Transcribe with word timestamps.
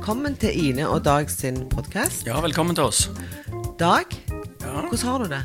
velkommen 0.00 0.36
til 0.40 0.54
Ine 0.56 0.86
og 0.88 1.02
Dag 1.04 1.28
sin 1.30 1.58
podkast. 1.68 2.24
Ja, 2.26 2.40
velkommen 2.40 2.74
til 2.76 2.84
oss. 2.88 3.10
Dag, 3.78 4.04
Ja, 4.60 4.80
hvordan 4.86 4.98
har 5.08 5.18
du 5.18 5.24
det? 5.28 5.42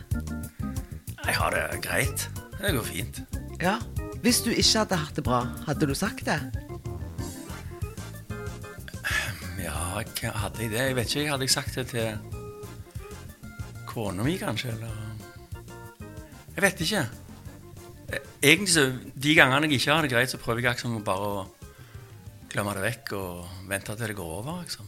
jeg 1.25 1.35
har 1.35 1.49
det 1.49 1.81
greit. 1.81 2.29
Det 2.61 2.73
går 2.75 2.83
fint. 2.83 3.21
Ja, 3.61 3.75
Hvis 4.21 4.41
du 4.41 4.49
ikke 4.49 4.77
hadde 4.79 4.95
hatt 4.95 5.15
det 5.15 5.23
bra, 5.23 5.39
hadde 5.67 5.85
du 5.87 5.93
sagt 5.95 6.25
det? 6.25 6.39
Ja, 9.63 9.71
hadde 10.33 10.61
jeg 10.61 10.71
det? 10.71 10.79
Jeg 10.79 10.95
vet 10.95 11.15
ikke. 11.15 11.29
Hadde 11.29 11.41
jeg 11.43 11.49
sagt 11.49 11.75
det 11.75 11.87
til 11.87 12.17
kona 13.87 14.23
mi, 14.23 14.37
kanskje? 14.37 14.69
Eller 14.71 14.87
Jeg 16.55 16.61
vet 16.63 16.79
ikke. 16.81 17.05
Eh, 18.13 18.19
Egentlig 18.43 18.69
så, 18.73 18.93
De 19.23 19.35
gangene 19.35 19.61
jeg 19.67 19.71
ikke 19.81 19.91
har 19.93 20.01
det 20.01 20.11
greit, 20.11 20.29
så 20.29 20.37
prøver 20.37 20.61
jeg 20.61 20.71
liksom 20.71 21.03
bare 21.03 21.19
å 21.19 21.45
glemme 22.55 22.71
det 22.77 22.85
vekk 22.85 23.09
og 23.17 23.47
vente 23.67 23.93
til 23.97 24.11
det 24.11 24.15
går 24.15 24.31
over. 24.37 24.61
liksom. 24.63 24.87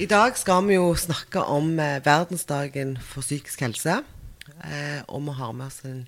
I 0.00 0.06
dag 0.08 0.36
skal 0.40 0.64
vi 0.64 0.78
jo 0.78 0.94
snakke 0.96 1.42
om 1.44 1.74
eh, 1.76 2.00
verdensdagen 2.04 2.94
for 2.96 3.20
psykisk 3.20 3.60
helse. 3.66 3.98
Eh, 4.64 5.02
og 5.12 5.26
vi 5.26 5.34
har 5.36 5.52
med 5.52 5.66
oss 5.66 5.82
en 5.84 6.06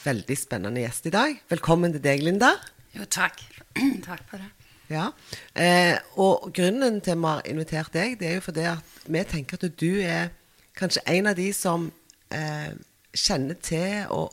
veldig 0.00 0.36
spennende 0.40 0.80
gjest 0.80 1.10
i 1.10 1.12
dag. 1.12 1.36
Velkommen 1.52 1.92
til 1.92 2.04
deg, 2.04 2.24
Linda. 2.24 2.54
Jo, 2.96 3.04
takk. 3.04 3.42
takk 4.08 4.24
for 4.30 4.40
det. 4.40 4.48
Ja, 4.88 5.10
eh, 5.58 5.98
og 6.16 6.48
grunnen 6.56 7.02
til 7.04 7.20
vi 7.20 7.28
har 7.28 7.44
invitert 7.50 7.92
deg, 7.92 8.16
det 8.20 8.30
er 8.30 8.34
jo 8.38 8.46
fordi 8.48 8.66
at 8.70 8.98
vi 9.04 9.24
tenker 9.28 9.60
at 9.60 9.76
du 9.76 9.92
er 10.00 10.30
kanskje 10.78 11.04
en 11.10 11.28
av 11.28 11.36
de 11.36 11.50
som 11.52 11.90
eh, 12.32 12.72
kjenner 13.12 13.60
til 13.60 14.08
og 14.14 14.32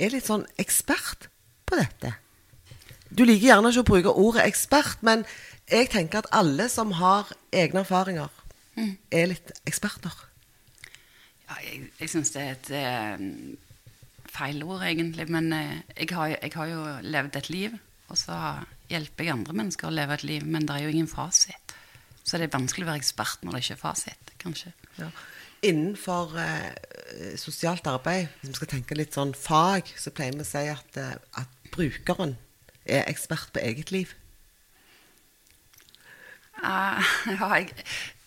er 0.00 0.14
litt 0.14 0.30
sånn 0.30 0.46
ekspert 0.62 1.28
på 1.68 1.76
dette. 1.76 2.14
Du 3.12 3.24
liker 3.28 3.50
gjerne 3.50 3.72
ikke 3.72 3.82
å 3.84 3.88
bruke 3.88 4.12
ordet 4.22 4.46
ekspert, 4.46 5.02
men 5.04 5.26
jeg 5.68 5.90
tenker 5.92 6.22
at 6.22 6.30
alle 6.32 6.68
som 6.72 6.94
har 6.96 7.28
egne 7.52 7.82
erfaringer, 7.84 8.30
er 9.12 9.26
litt 9.28 9.52
eksperter. 9.68 10.14
Ja, 11.48 11.58
jeg 11.60 11.90
jeg 12.00 12.08
syns 12.08 12.32
det 12.32 12.42
er 12.42 12.54
et 12.54 12.70
eh, 12.72 13.24
feilord, 14.32 14.84
egentlig. 14.86 15.26
Men 15.28 15.52
eh, 15.52 15.82
jeg, 15.96 16.08
har, 16.16 16.32
jeg 16.38 16.54
har 16.54 16.70
jo 16.70 16.84
levd 17.04 17.36
et 17.36 17.50
liv, 17.52 17.76
og 18.08 18.16
så 18.20 18.38
hjelper 18.92 19.26
jeg 19.26 19.34
andre 19.34 19.56
mennesker 19.60 19.88
å 19.88 19.94
leve 19.94 20.16
et 20.16 20.24
liv. 20.24 20.46
Men 20.48 20.64
det 20.68 20.76
er 20.76 20.86
jo 20.86 20.94
ingen 20.94 21.10
fasit. 21.10 21.76
Så 22.22 22.38
det 22.38 22.48
er 22.48 22.56
vanskelig 22.56 22.86
å 22.86 22.92
være 22.92 23.02
ekspert 23.02 23.44
når 23.44 23.56
det 23.56 23.62
ikke 23.64 23.76
er 23.76 23.82
fasit, 23.82 24.32
kanskje. 24.40 24.72
Ja. 25.00 25.10
Innenfor 25.68 26.32
eh, 26.42 27.36
sosialt 27.38 27.86
arbeid, 27.90 28.32
hvis 28.40 28.54
vi 28.54 28.58
skal 28.58 28.72
tenke 28.72 28.96
litt 28.98 29.14
sånn 29.14 29.34
fag, 29.36 29.92
så 29.98 30.14
pleier 30.14 30.34
vi 30.38 30.46
å 30.46 30.48
si 30.48 30.64
at, 30.70 30.98
eh, 30.98 31.14
at 31.42 31.70
brukeren 31.74 32.34
er 32.84 33.06
ekspert 33.06 33.52
på 33.54 33.62
eget 33.62 33.92
liv. 33.94 34.12
Uh, 36.62 37.02
ja, 37.38 37.54
jeg 37.58 37.72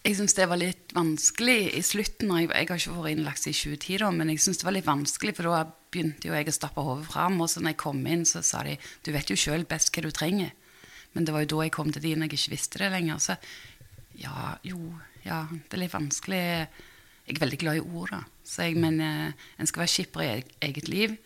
jeg 0.06 0.20
syns 0.20 0.36
det 0.38 0.46
var 0.46 0.60
litt 0.62 0.92
vanskelig 0.94 1.72
i 1.74 1.82
slutten. 1.82 2.30
Jeg, 2.38 2.52
jeg 2.52 2.68
har 2.70 2.78
ikke 2.78 2.92
vært 2.94 3.16
innlagt 3.16 3.48
i 3.50 3.54
2010, 3.58 3.96
da, 4.04 4.10
men 4.14 4.30
jeg 4.30 4.44
synes 4.44 4.60
det 4.62 4.68
var 4.68 4.76
litt 4.76 4.86
vanskelig, 4.86 5.34
for 5.34 5.50
da 5.50 5.64
begynte 5.66 6.30
jo 6.30 6.36
jeg 6.36 6.52
å 6.52 6.54
stappe 6.54 6.84
hodet 6.86 7.08
fram. 7.10 7.40
Og 7.42 7.50
så 7.50 7.64
når 7.64 7.74
jeg 7.74 7.80
kom 7.82 8.04
inn, 8.06 8.22
så 8.30 8.44
sa 8.46 8.62
de 8.68 8.76
du 8.78 9.10
vet 9.16 9.32
jo 9.34 9.40
sjøl 9.40 9.66
best 9.66 9.90
hva 9.96 10.04
du 10.06 10.12
trenger. 10.14 10.52
Men 11.16 11.26
det 11.26 11.34
var 11.34 11.46
jo 11.46 11.56
da 11.56 11.66
jeg 11.66 11.74
kom 11.74 11.90
til 11.90 12.06
de 12.06 12.12
når 12.14 12.30
jeg 12.30 12.38
ikke 12.38 12.54
visste 12.54 12.84
det 12.84 12.92
lenger. 12.94 13.24
Så 13.24 13.38
ja, 14.22 14.52
jo, 14.68 14.78
ja, 15.26 15.42
det 15.50 15.74
er 15.74 15.82
litt 15.82 15.96
vanskelig. 15.96 16.44
Jeg 17.26 17.34
er 17.40 17.42
veldig 17.42 17.62
glad 17.64 17.82
i 17.82 17.86
ord, 17.88 18.14
da. 18.14 18.22
Så 18.46 18.68
jeg, 18.68 18.78
men 18.78 19.02
eh, 19.02 19.48
en 19.58 19.72
skal 19.72 19.88
være 19.88 19.94
skipper 19.96 20.22
i 20.22 20.30
eget 20.68 20.92
liv. 20.92 21.18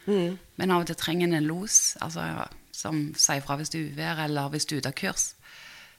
Men 0.55 0.71
av 0.71 0.85
og 0.85 0.87
til 0.87 1.01
trenger 1.01 1.27
en 1.27 1.41
en 1.41 1.51
los 1.51 1.97
altså, 1.99 2.47
som 2.79 3.09
sier 3.19 3.43
fra 3.45 3.57
hvis 3.59 3.71
det 3.73 3.81
er 3.81 3.93
uvær, 3.93 4.25
eller 4.25 4.51
hvis 4.53 4.67
du 4.69 4.75
er 4.75 4.83
ute 4.83 4.93
av 4.93 4.99
kurs. 4.99 5.33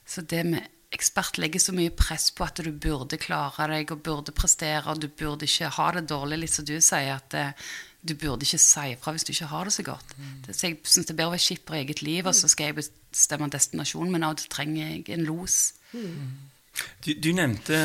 Så 0.07 0.23
det 0.25 0.43
med 0.47 0.69
ekspert 0.91 1.37
legger 1.39 1.61
så 1.63 1.73
mye 1.75 1.93
press 1.95 2.29
på 2.35 2.43
at 2.43 2.59
du 2.59 2.71
burde 2.71 3.19
klare 3.21 3.69
deg 3.71 3.93
og 3.93 4.01
burde 4.03 4.33
prestere, 4.35 4.83
og 4.91 4.99
du 4.99 5.07
burde 5.07 5.47
ikke 5.47 5.71
ha 5.77 5.87
det 5.95 6.07
dårlig, 6.09 6.41
litt 6.41 6.55
som 6.55 6.67
du 6.67 6.75
sier, 6.83 7.13
at 7.15 7.37
eh, 7.37 7.69
du 8.01 8.15
burde 8.17 8.43
ikke 8.47 8.59
si 8.59 8.95
fra 8.99 9.13
hvis 9.13 9.27
du 9.27 9.31
ikke 9.31 9.51
har 9.53 9.69
det 9.69 9.75
så 9.77 9.85
godt. 9.87 10.15
Mm. 10.17 10.33
så 10.49 10.67
jeg 10.67 10.79
syns 10.83 11.07
det 11.07 11.13
er 11.13 11.19
bedre 11.21 11.31
å 11.31 11.35
være 11.35 11.45
skipper 11.45 11.77
i 11.77 11.83
eget 11.85 12.01
liv, 12.03 12.27
og 12.27 12.35
så 12.35 12.49
skal 12.51 12.71
jeg 12.71 12.79
bestemme 12.81 13.51
destinasjonen, 13.53 14.11
men 14.11 14.25
av 14.27 14.35
og 14.35 14.41
til 14.41 14.51
trenger 14.51 14.81
jeg 14.81 15.15
en 15.15 15.27
los. 15.29 15.59
Du, 15.93 17.13
du 17.13 17.31
nevnte 17.35 17.79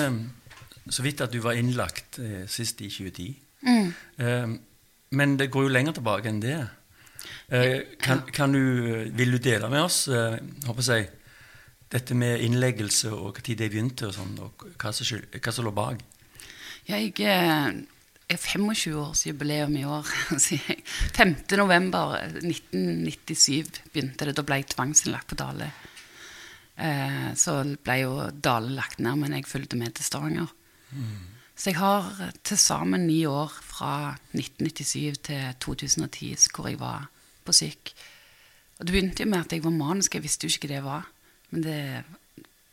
så 0.88 1.02
vidt 1.02 1.22
at 1.22 1.34
du 1.34 1.40
var 1.44 1.58
innlagt 1.58 2.18
eh, 2.22 2.44
sist 2.50 2.80
i 2.82 2.90
2010. 2.90 3.28
Eh, 3.66 4.56
men 5.16 5.38
det 5.38 5.50
går 5.54 5.66
jo 5.66 5.74
lenger 5.74 5.98
tilbake 5.98 6.30
enn 6.30 6.42
det. 6.42 6.58
Eh, 7.48 7.96
kan, 8.02 8.24
kan 8.34 8.52
du, 8.52 9.06
vil 9.14 9.36
du 9.36 9.38
dele 9.38 9.68
med 9.70 9.84
oss 9.86 10.08
eh, 10.08 10.38
håper 10.66 10.88
jeg, 10.90 11.10
dette 11.92 12.16
med 12.18 12.42
innleggelse 12.42 13.12
og 13.14 13.38
når 13.38 13.58
det 13.60 13.68
begynte, 13.70 14.08
og 14.08 14.16
sånn, 14.16 14.32
og 14.42 14.64
hva 14.74 14.92
som, 14.92 15.20
hva 15.36 15.54
som 15.54 15.66
lå 15.66 15.74
bak? 15.74 16.02
Jeg 16.86 17.12
eh, 17.22 17.68
er 18.26 18.40
25-årsjubileum 18.42 19.76
i 19.78 19.84
år. 19.86 20.10
sier 20.42 20.62
jeg. 20.70 20.82
5. 21.16 21.36
november 21.58 22.16
1997 22.42 23.82
begynte 23.92 24.28
det. 24.28 24.36
Da 24.38 24.44
ble 24.46 24.60
jeg 24.60 24.70
tvangsinnlagt 24.74 25.30
på 25.30 25.38
Dale. 25.38 25.70
Eh, 26.76 27.30
så 27.38 27.60
ble 27.82 28.00
jo 28.02 28.12
Dale 28.34 28.74
lagt 28.76 29.00
ned, 29.02 29.22
men 29.22 29.38
jeg 29.38 29.48
fulgte 29.48 29.78
med 29.80 29.96
til 29.96 30.06
Stavanger. 30.06 30.52
Så 31.56 31.70
jeg 31.70 31.78
har 31.80 32.34
til 32.44 32.58
sammen 32.60 33.06
ni 33.08 33.22
år 33.26 33.52
fra 33.64 34.12
1997 34.36 35.22
til 35.30 35.54
2010 35.64 36.50
hvor 36.52 36.68
jeg 36.68 36.80
var 36.80 37.08
på 37.46 37.54
syk. 37.56 37.92
Og 38.76 38.84
det 38.84 38.92
begynte 38.92 39.24
jo 39.24 39.30
med 39.30 39.46
at 39.46 39.54
jeg 39.56 39.64
var 39.64 39.72
manisk. 39.72 40.14
Jeg 40.14 40.26
visste 40.26 40.46
jo 40.46 40.52
ikke 40.52 40.68
hva 40.68 40.74
det 40.74 40.84
var. 40.84 41.06
Men 41.50 41.64
det, 41.64 41.78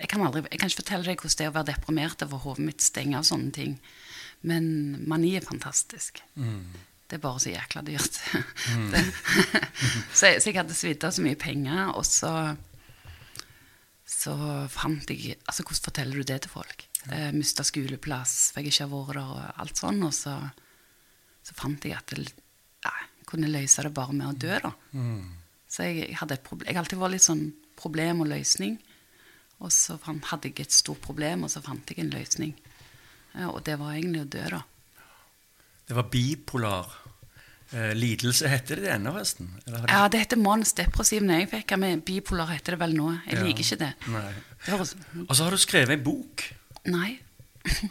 jeg, 0.02 0.10
kan 0.12 0.26
aldri, 0.26 0.44
jeg 0.50 0.60
kan 0.60 0.72
ikke 0.72 0.82
fortelle 0.82 1.08
deg 1.08 1.22
hvordan 1.22 1.40
det 1.40 1.46
er 1.46 1.54
å 1.54 1.56
være 1.56 1.70
deprimert 1.72 2.26
over 2.28 2.44
hodet 2.44 2.68
mitt 2.68 2.84
stenger 2.84 3.22
av 3.22 3.30
sånne 3.30 3.56
ting. 3.56 3.78
Men 4.44 4.68
mani 5.08 5.38
er 5.38 5.48
fantastisk. 5.48 6.20
Det 7.08 7.20
er 7.20 7.24
bare 7.24 7.40
så 7.40 7.54
jækla 7.54 7.86
dyrt. 7.88 8.20
det, 8.92 9.06
så, 10.18 10.34
jeg, 10.34 10.44
så 10.44 10.50
jeg 10.50 10.60
hadde 10.60 10.76
svidd 10.76 11.08
av 11.08 11.16
så 11.16 11.24
mye 11.24 11.40
penger, 11.40 11.94
og 11.96 12.04
så 12.10 12.34
så 14.14 14.34
fant 14.72 15.10
jeg 15.10 15.38
Altså, 15.48 15.64
hvordan 15.64 15.86
forteller 15.88 16.20
du 16.20 16.28
det 16.28 16.42
til 16.44 16.52
folk? 16.54 16.86
Eh, 17.12 17.32
Mista 17.36 17.64
skoleplass, 17.68 18.52
for 18.54 18.62
jeg 18.64 18.72
ikke 18.72 18.86
har 18.88 18.92
vært 18.94 19.18
der, 19.18 19.24
og 19.24 19.60
alt 19.66 19.76
sånn. 19.82 20.04
Og 20.08 20.14
så, 20.16 20.38
så 21.44 21.54
fant 21.60 21.84
jeg 21.84 21.98
at 21.98 22.14
jeg 22.16 22.30
ja, 22.86 22.94
kunne 23.28 23.50
løse 23.52 23.84
det 23.84 23.94
bare 23.94 24.14
med 24.16 24.28
å 24.30 24.38
dø, 24.40 24.60
da. 24.64 24.72
Så 25.68 25.84
jeg, 25.88 26.08
jeg 26.10 26.18
hadde 26.22 26.38
et 26.38 26.44
problem. 26.48 26.68
Jeg 26.70 26.76
har 26.78 26.84
alltid 26.86 27.00
vært 27.02 27.16
litt 27.18 27.26
sånn 27.28 27.46
problem 27.76 28.22
og 28.24 28.30
løsning. 28.32 28.78
Og 29.64 29.72
så 29.72 29.98
fant, 30.02 30.24
hadde 30.32 30.50
jeg 30.52 30.60
et 30.68 30.72
stort 30.76 31.02
problem, 31.04 31.44
og 31.44 31.52
så 31.52 31.62
fant 31.64 31.92
jeg 31.92 32.00
en 32.04 32.12
løsning. 32.14 32.54
Eh, 33.36 33.48
og 33.50 33.64
det 33.68 33.78
var 33.80 33.96
egentlig 33.96 34.24
å 34.24 34.30
dø, 34.38 34.44
da. 34.58 34.62
Det 35.88 35.96
var 35.98 36.08
bipolar 36.14 36.88
eh, 37.74 37.92
lidelse. 37.98 38.48
Heter 38.48 38.80
det 38.80 38.86
det 38.88 38.92
ennå, 38.96 39.12
forresten? 39.18 39.50
Det- 39.66 39.84
Ja, 39.90 40.08
det 40.08 40.20
heter 40.24 40.38
mannsdepressiv 40.40 41.24
når 41.26 41.40
jeg 41.44 41.50
fikk 41.52 41.76
det, 41.84 42.06
bipolar 42.06 42.48
heter 42.54 42.78
det 42.78 42.80
vel 42.80 42.94
nå. 42.96 43.10
Jeg 43.28 43.36
Ja. 43.40 43.44
liker 43.44 43.64
ikke 43.68 43.80
det. 43.84 43.94
Det 44.66 44.74
Og 45.28 45.36
så 45.36 45.44
har 45.44 45.52
du 45.52 45.58
skrevet 45.58 45.98
en 46.00 46.04
bok. 46.04 46.54
Nei. 46.90 47.20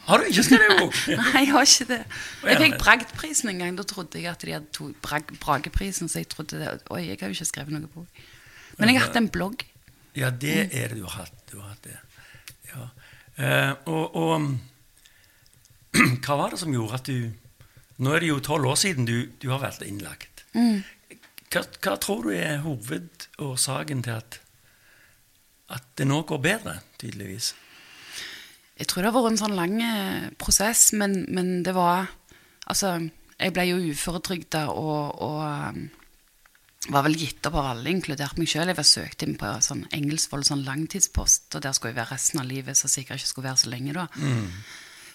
Har 0.05 0.21
du 0.21 0.29
ikke 0.29 0.43
skrevet 0.45 0.77
bok? 0.77 0.97
Nei, 1.17 1.39
jeg 1.39 1.49
har 1.49 1.65
ikke 1.65 1.85
det. 1.89 1.99
Jeg 2.45 2.59
fikk 2.61 2.75
Bragdprisen 2.77 3.49
en 3.49 3.61
gang. 3.63 3.77
Da 3.77 3.85
trodde 3.89 4.21
jeg 4.21 4.29
at 4.29 4.43
de 4.45 4.53
hadde 4.53 4.69
to 4.75 4.91
Brag, 5.01 5.31
Brageprisen, 5.41 6.09
så 6.11 6.21
jeg 6.21 6.29
trodde 6.29 6.59
det, 6.61 6.75
Oi, 6.93 7.07
jeg 7.07 7.17
har 7.19 7.31
jo 7.31 7.37
ikke 7.39 7.49
skrevet 7.49 7.73
noe 7.73 7.89
bok. 7.89 8.21
Men 8.77 8.91
jeg 8.91 8.99
har 8.99 9.07
hatt 9.07 9.17
en 9.17 9.31
blogg. 9.33 9.65
Ja, 10.13 10.29
det 10.29 10.57
er 10.69 10.93
det 10.93 10.99
du 10.99 11.07
har 11.07 11.23
hatt. 11.23 11.39
Du 11.49 11.57
har 11.57 11.71
hatt 11.71 11.87
det. 11.87 11.97
Ja. 12.69 12.85
Eh, 13.41 13.71
og, 13.89 14.15
og 14.15 15.97
hva 16.25 16.37
var 16.37 16.53
det 16.53 16.61
som 16.61 16.73
gjorde 16.73 17.01
at 17.01 17.09
du 17.09 17.31
Nå 18.03 18.09
er 18.13 18.23
det 18.23 18.29
jo 18.31 18.39
tolv 18.41 18.65
år 18.71 18.77
siden 18.81 19.05
du, 19.05 19.29
du 19.39 19.51
har 19.51 19.61
vært 19.61 19.83
innlagt. 19.85 20.41
Hva, 20.53 21.61
hva 21.61 21.93
tror 22.01 22.25
du 22.25 22.31
er 22.33 22.63
hovedårsaken 22.63 24.01
til 24.05 24.15
at, 24.17 24.39
at 25.77 25.85
det 26.01 26.07
nå 26.09 26.23
går 26.27 26.41
bedre, 26.41 26.73
tydeligvis? 26.97 27.51
Jeg 28.79 28.89
tror 28.89 29.03
det 29.03 29.11
har 29.11 29.17
vært 29.19 29.31
en 29.33 29.41
sånn 29.43 29.57
lang 29.57 29.75
eh, 29.85 30.29
prosess, 30.41 30.91
men, 30.97 31.23
men 31.33 31.55
det 31.65 31.75
var 31.77 32.09
Altså, 32.63 32.93
jeg 33.35 33.51
ble 33.51 33.65
jo 33.67 33.91
uføretrygda 33.91 34.61
og, 34.71 35.17
og 35.19 35.39
um, 35.43 35.81
var 36.95 37.03
vel 37.03 37.17
gitt 37.19 37.43
opp 37.49 37.57
av 37.59 37.69
alle, 37.73 37.91
inkludert 37.91 38.37
meg 38.39 38.47
sjøl. 38.47 38.71
Jeg 38.71 38.77
var 38.77 38.87
søkt 38.87 39.25
inn 39.25 39.35
på 39.39 39.49
sånn 39.63 39.85
Engelsvoll, 39.95 40.45
sånn 40.47 40.63
langtidspost, 40.63 41.49
og 41.55 41.65
der 41.65 41.75
skulle 41.75 41.93
jeg 41.93 41.99
være 42.01 42.13
resten 42.15 42.39
av 42.39 42.47
livet, 42.47 42.79
så 42.79 42.87
sikkert 42.91 43.19
ikke 43.19 43.31
skulle 43.33 43.49
være 43.49 43.61
så 43.65 43.73
lenge 43.73 43.95
da. 43.97 44.05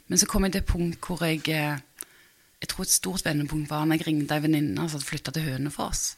Men 0.08 0.20
så 0.20 0.28
kom 0.28 0.44
jeg 0.46 0.54
til 0.54 0.62
et 0.62 0.68
punkt 0.68 1.04
hvor 1.04 1.24
jeg 1.24 1.42
eh, 1.52 1.80
Jeg 2.58 2.68
tror 2.72 2.84
et 2.84 2.90
stort 2.90 3.24
vendepunkt 3.24 3.70
var 3.70 3.84
når 3.86 4.00
jeg 4.00 4.06
ringte 4.08 4.34
ei 4.34 4.42
venninne 4.42 4.88
som 4.88 4.98
hadde 4.98 5.06
flytta 5.06 5.30
til 5.30 5.44
Hønefoss. 5.46 6.16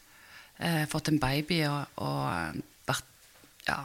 Eh, 0.58 0.86
fått 0.88 1.10
en 1.10 1.18
baby 1.20 1.58
og, 1.68 1.98
og 2.00 2.62
vært 2.88 3.10
ja, 3.66 3.82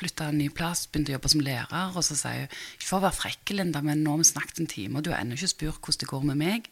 flytta 0.00 0.30
en 0.30 0.40
ny 0.40 0.48
plass, 0.54 0.86
begynte 0.88 1.12
å 1.12 1.18
jobbe 1.18 1.32
som 1.32 1.44
lærer. 1.44 1.92
Og 1.94 2.06
så 2.06 2.16
sier 2.18 2.46
hun 2.46 2.56
ikke 2.78 2.88
for 2.88 3.00
å 3.00 3.04
være 3.06 3.18
frekk, 3.18 3.52
Linda, 3.56 3.84
men 3.84 4.02
nå 4.04 4.16
har 4.16 4.22
vi 4.22 4.30
snakket 4.30 4.62
en 4.62 4.72
time, 4.72 4.98
og 4.98 5.06
du 5.06 5.12
har 5.12 5.20
ennå 5.22 5.38
ikke 5.38 5.52
spurt 5.52 5.80
hvordan 5.84 6.02
det 6.02 6.10
går 6.10 6.26
med 6.30 6.40
meg. 6.40 6.70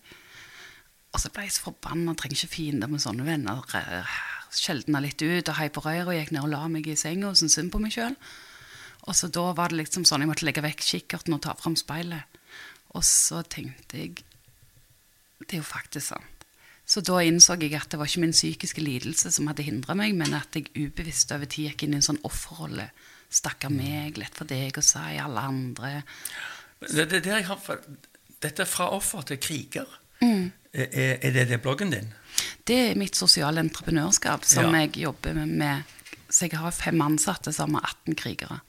Og 1.15 1.23
så 1.23 1.31
ble 1.33 1.47
jeg 1.47 1.57
så 1.57 1.69
forbanna, 1.71 2.15
trenger 2.19 2.37
ikke 2.37 2.55
fiender 2.57 2.91
med 2.91 3.03
sånne 3.03 3.25
venner. 3.25 3.65
Skjeldna 4.55 5.01
litt 5.05 5.23
ut 5.23 5.49
og 5.49 5.57
hei 5.59 5.69
på 5.73 5.85
røret 5.85 6.09
og 6.11 6.17
gikk 6.17 6.35
ned 6.35 6.45
og 6.45 6.53
la 6.53 6.63
meg 6.73 6.89
i 6.89 6.97
senga 7.01 7.31
og 7.31 7.41
syntes 7.41 7.59
synd 7.59 7.73
på 7.73 7.81
meg 7.83 7.95
sjøl. 7.97 8.17
Og 9.09 9.17
så 9.17 9.31
da 9.33 9.47
var 9.57 9.73
det 9.73 9.81
liksom 9.81 10.05
sånn, 10.09 10.25
jeg 10.25 10.31
måtte 10.31 10.45
legge 10.45 10.65
vekk 10.65 10.85
kikkerten 10.85 11.37
og 11.37 11.45
ta 11.45 11.55
fram 11.57 11.77
speilet. 11.81 12.41
Og 12.97 13.05
så 13.05 13.41
tenkte 13.49 14.01
jeg, 14.03 14.25
det 15.45 15.55
er 15.55 15.63
jo 15.63 15.69
faktisk 15.69 16.13
sant. 16.13 16.38
Så 16.89 17.03
da 17.05 17.19
innså 17.21 17.59
jeg 17.61 17.75
at 17.77 17.91
det 17.93 17.99
var 18.01 18.09
ikke 18.09 18.23
min 18.25 18.33
psykiske 18.33 18.81
lidelse 18.81 19.31
som 19.35 19.47
hadde 19.51 19.67
hindret 19.67 19.97
meg, 19.99 20.15
men 20.17 20.33
at 20.39 20.57
jeg 20.57 20.71
ubevisst 20.73 21.33
over 21.37 21.45
tid 21.45 21.67
gikk 21.69 21.83
inn 21.85 21.93
i 21.93 21.99
en 22.01 22.07
sånn 22.07 22.21
offerrolle. 22.25 22.89
Stakkar 23.29 23.69
meg, 23.75 24.17
lett 24.17 24.33
for 24.39 24.49
deg 24.49 24.79
å 24.81 24.85
si, 24.85 25.03
alle 25.21 25.43
andre. 25.51 25.91
Det, 26.81 27.05
det, 27.11 27.21
det 27.27 27.43
har, 27.45 27.61
dette 28.41 28.65
er 28.65 28.71
fra 28.71 28.87
offer 28.97 29.27
til 29.29 29.41
kriger. 29.45 29.91
Mm. 30.23 30.47
Er, 30.73 31.19
er 31.21 31.35
det 31.37 31.45
det 31.51 31.59
bloggen 31.65 31.93
din? 31.93 32.09
Det 32.69 32.79
er 32.91 32.99
mitt 33.01 33.17
sosiale 33.21 33.61
entreprenørskap 33.61 34.45
som 34.49 34.73
Ja. 34.73 34.81
jeg 34.87 34.97
jobber 35.05 35.37
med, 35.43 35.53
med. 35.61 35.95
Så 36.31 36.47
jeg 36.49 36.57
har 36.61 36.73
fem 36.73 37.01
ansatte 37.05 37.53
som 37.57 37.77
har 37.77 37.85
18 38.07 38.17
krigere. 38.21 38.61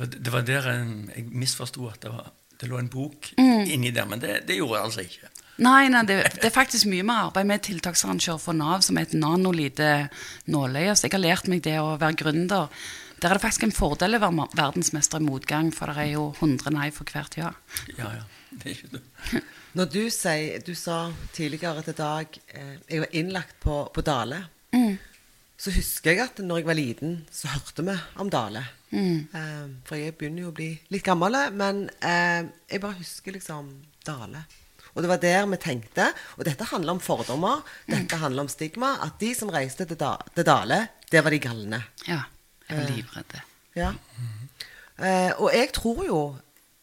Det 0.00 0.32
var 0.32 0.40
der 0.48 0.70
jeg 0.72 1.26
misforsto 1.28 1.84
at 1.92 2.00
det, 2.04 2.10
var, 2.12 2.32
det 2.60 2.68
lå 2.72 2.78
en 2.80 2.88
bok 2.92 3.34
Mm. 3.36 3.68
inni 3.76 3.90
der, 3.92 4.08
men 4.08 4.20
det, 4.24 4.46
det 4.48 4.56
gjorde 4.56 4.78
jeg 4.80 4.84
altså 4.88 5.04
ikke. 5.04 5.31
Nei, 5.60 5.88
nei 5.92 6.02
det, 6.08 6.16
det 6.40 6.48
er 6.48 6.54
faktisk 6.54 6.88
mye 6.88 7.04
mer 7.04 7.28
arbeid 7.28 7.48
med 7.50 7.64
tiltaksarrangør 7.66 8.38
for 8.40 8.56
Nav, 8.56 8.80
som 8.86 8.96
er 8.96 9.06
et 9.06 9.16
nanolite 9.18 10.08
nåløye. 10.50 10.94
Så 10.96 11.06
jeg 11.06 11.16
har 11.16 11.24
lært 11.26 11.50
meg 11.52 11.64
det 11.66 11.76
å 11.82 11.96
være 12.00 12.18
gründer. 12.22 12.72
Der 13.22 13.30
er 13.30 13.38
det 13.38 13.44
faktisk 13.44 13.68
en 13.68 13.74
fordel 13.76 14.16
å 14.16 14.22
være 14.22 14.48
verdensmester 14.58 15.22
i 15.22 15.26
motgang, 15.26 15.70
for 15.74 15.92
det 15.92 16.06
er 16.08 16.14
jo 16.16 16.30
100 16.40 16.72
nei 16.74 16.88
for 16.94 17.06
hvert 17.06 17.36
ja. 17.38 17.52
Ja, 17.98 18.16
ja. 18.16 18.24
Det 18.50 18.66
er 18.66 18.78
ikke 18.78 18.96
det. 18.96 19.02
Når 19.78 19.86
du 19.88 20.02
sier 20.12 20.60
Du 20.60 20.74
sa 20.76 21.06
tidligere 21.32 21.80
til 21.86 21.94
Dag 21.96 22.34
eh, 22.52 22.74
Jeg 22.90 23.00
var 23.00 23.14
innlagt 23.16 23.54
på, 23.62 23.78
på 23.88 24.02
Dale. 24.04 24.42
Så 25.56 25.72
husker 25.72 26.12
jeg 26.12 26.20
at 26.24 26.40
når 26.42 26.58
jeg 26.58 26.66
var 26.66 26.76
liten, 26.76 27.14
så 27.30 27.48
hørte 27.52 27.84
vi 27.86 27.94
om 28.20 28.28
Dale. 28.32 28.64
Eh, 28.92 29.68
for 29.86 29.96
jeg 29.96 30.16
begynner 30.18 30.48
jo 30.48 30.50
å 30.50 30.56
bli 30.56 30.72
litt 30.90 31.06
gammel, 31.06 31.38
men 31.54 31.84
eh, 32.02 32.50
jeg 32.66 32.82
bare 32.82 32.98
husker 32.98 33.36
liksom 33.36 33.70
Dale. 34.04 34.42
Og 34.92 35.02
det 35.02 35.08
var 35.08 35.20
der 35.22 35.46
vi 35.48 35.58
tenkte, 35.60 36.10
og 36.36 36.44
dette 36.44 36.68
handler 36.68 36.96
om 36.96 37.00
fordommer, 37.00 37.62
dette 37.88 38.18
handler 38.20 38.44
om 38.44 38.50
stigma, 38.52 38.94
at 39.04 39.16
de 39.22 39.32
som 39.36 39.52
reiste 39.52 39.86
til, 39.88 39.98
da, 39.98 40.18
til 40.36 40.46
Dale, 40.46 40.82
det 41.12 41.22
var 41.24 41.32
de 41.32 41.40
galne. 41.40 41.80
Ja, 42.08 42.22
jeg 42.68 42.78
var 42.78 42.90
livredd. 42.90 43.36
Ja. 43.76 43.92
Eh, 45.00 45.32
og 45.40 45.48
jeg 45.54 45.70
tror 45.72 46.02
jo 46.04 46.22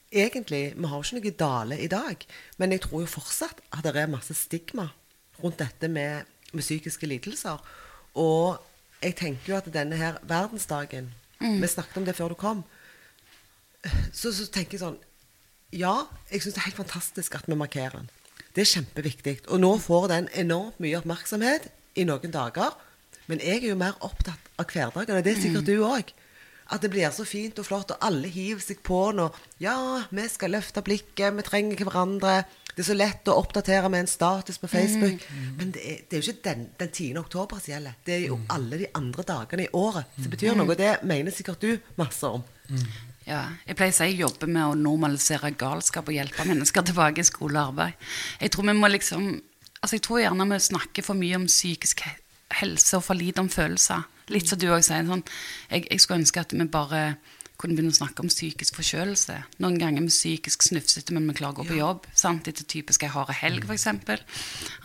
egentlig 0.09 0.73
Vi 0.73 0.87
har 0.89 0.97
jo 0.97 1.05
ikke 1.05 1.19
noe 1.19 1.37
dale 1.37 1.75
i 1.77 1.87
dag, 1.87 2.23
men 2.57 2.71
jeg 2.73 2.81
tror 2.81 3.03
jo 3.03 3.11
fortsatt 3.11 3.61
at 3.69 3.85
det 3.85 3.93
er 3.93 4.09
masse 4.09 4.33
stigma 4.33 4.87
rundt 5.43 5.59
dette 5.61 5.87
med, 5.87 6.25
med 6.51 6.65
psykiske 6.65 7.05
lidelser. 7.05 7.61
Og 8.17 8.57
jeg 9.03 9.15
tenker 9.15 9.53
jo 9.53 9.59
at 9.59 9.69
denne 9.69 9.95
her 9.95 10.17
verdensdagen 10.25 11.13
Vi 11.39 11.67
snakket 11.67 12.01
om 12.01 12.05
det 12.05 12.17
før 12.17 12.33
du 12.33 12.35
kom. 12.35 12.63
Så, 14.11 14.33
så 14.33 14.49
tenker 14.51 14.75
jeg 14.75 14.81
sånn 14.81 14.97
Ja, 15.75 16.07
jeg 16.31 16.41
syns 16.41 16.55
det 16.55 16.63
er 16.63 16.69
helt 16.71 16.81
fantastisk 16.81 17.35
at 17.37 17.49
vi 17.49 17.57
markerer 17.57 17.99
den. 17.99 18.09
Det 18.55 18.63
er 18.63 18.71
kjempeviktig. 18.71 19.35
Og 19.53 19.61
nå 19.61 19.75
får 19.81 20.07
den 20.11 20.29
enormt 20.41 20.79
mye 20.81 20.97
oppmerksomhet 20.97 21.69
i 21.99 22.05
noen 22.09 22.33
dager. 22.33 22.73
Men 23.29 23.43
jeg 23.45 23.61
er 23.61 23.69
jo 23.69 23.77
mer 23.77 23.99
opptatt 24.01 24.49
av 24.57 24.65
hverdagen, 24.73 25.19
og 25.19 25.25
det 25.25 25.35
er 25.35 25.43
sikkert 25.43 25.67
du 25.69 25.75
òg. 25.85 26.09
At 26.69 26.81
det 26.85 26.89
blir 26.93 27.09
så 27.13 27.25
fint 27.25 27.57
og 27.61 27.65
flott, 27.65 27.91
og 27.93 28.01
alle 28.05 28.29
hiver 28.29 28.61
seg 28.61 28.81
på 28.85 29.11
nå. 29.17 29.27
Ja, 29.61 29.75
vi 30.13 30.25
skal 30.29 30.53
løfte 30.53 30.81
blikket, 30.85 31.33
vi 31.37 31.45
trenger 31.45 31.85
hverandre. 31.85 32.33
Det 32.73 32.83
er 32.83 32.87
så 32.89 32.95
lett 32.97 33.29
å 33.29 33.35
oppdatere 33.41 33.89
med 33.91 34.05
en 34.05 34.09
status 34.09 34.57
på 34.61 34.69
Facebook. 34.69 35.23
Men 35.57 35.73
det 35.75 35.81
er, 35.85 36.01
det 36.09 36.17
er 36.17 36.21
jo 36.21 36.31
ikke 36.33 36.45
den, 36.49 36.67
den 36.79 36.91
10. 36.93 37.07
oktober 37.21 37.61
som 37.61 37.73
gjelder. 37.73 37.97
Det 38.05 38.15
er 38.15 38.25
jo 38.29 38.37
alle 38.53 38.81
de 38.81 38.89
andre 38.97 39.25
dagene 39.27 39.65
i 39.65 39.71
året 39.77 40.09
som 40.17 40.29
betyr 40.33 40.57
noe. 40.57 40.69
Og 40.69 40.77
det 40.79 40.93
mener 41.09 41.33
sikkert 41.35 41.61
du 41.65 41.73
masse 41.99 42.25
om. 42.29 42.45
Ja, 43.29 43.43
jeg 43.67 43.77
pleier 43.77 43.93
å 43.93 43.95
si 43.95 44.07
jeg 44.09 44.21
jobber 44.23 44.49
med 44.49 44.63
å 44.65 44.77
normalisere 44.77 45.51
galskap 45.53 46.07
og 46.09 46.15
hjelpe 46.15 46.47
mennesker 46.49 46.85
tilbake 46.87 47.21
i 47.21 47.27
skole 47.27 47.59
og 47.59 47.75
arbeid. 47.75 48.07
Jeg 48.41 48.53
tror 48.55 48.71
vi 48.71 48.79
må 48.79 48.89
liksom 48.91 49.29
Altså 49.79 49.95
jeg 49.95 50.01
tror 50.03 50.19
gjerne 50.19 50.43
vi 50.49 50.57
snakker 50.59 51.05
for 51.05 51.15
mye 51.15 51.37
om 51.37 51.45
psykisk 51.47 52.01
helse 52.59 52.97
og 52.97 53.05
for 53.05 53.15
lite 53.15 53.39
om 53.39 53.47
følelser. 53.47 54.01
Litt 54.27 54.49
som 54.51 54.59
du 54.59 54.65
òg 54.67 54.81
sier. 54.83 55.05
Sånn, 55.07 55.21
jeg, 55.69 55.85
jeg 55.85 56.03
skulle 56.03 56.19
ønske 56.19 56.41
at 56.43 56.51
vi 56.51 56.65
bare 56.67 57.03
kunne 57.59 57.75
begynne 57.75 57.91
å 57.91 57.97
snakke 57.97 58.23
om 58.23 58.31
psykisk 58.31 58.77
forkjølelse. 58.79 59.35
Noen 59.59 59.77
ganger 59.81 60.05
med 60.05 60.13
psykisk 60.13 60.63
snufsete, 60.63 61.11
men 61.15 61.27
vi 61.27 61.35
klarer 61.41 61.57
å 61.57 61.59
gå 61.59 61.67
på 61.67 61.79
jobb. 61.79 62.07
Sant? 62.15 62.47
Etter 62.47 62.67
typisk 62.71 63.03
ei 63.03 63.11
hard 63.11 63.33
helg, 63.35 63.67
f.eks. 63.67 63.87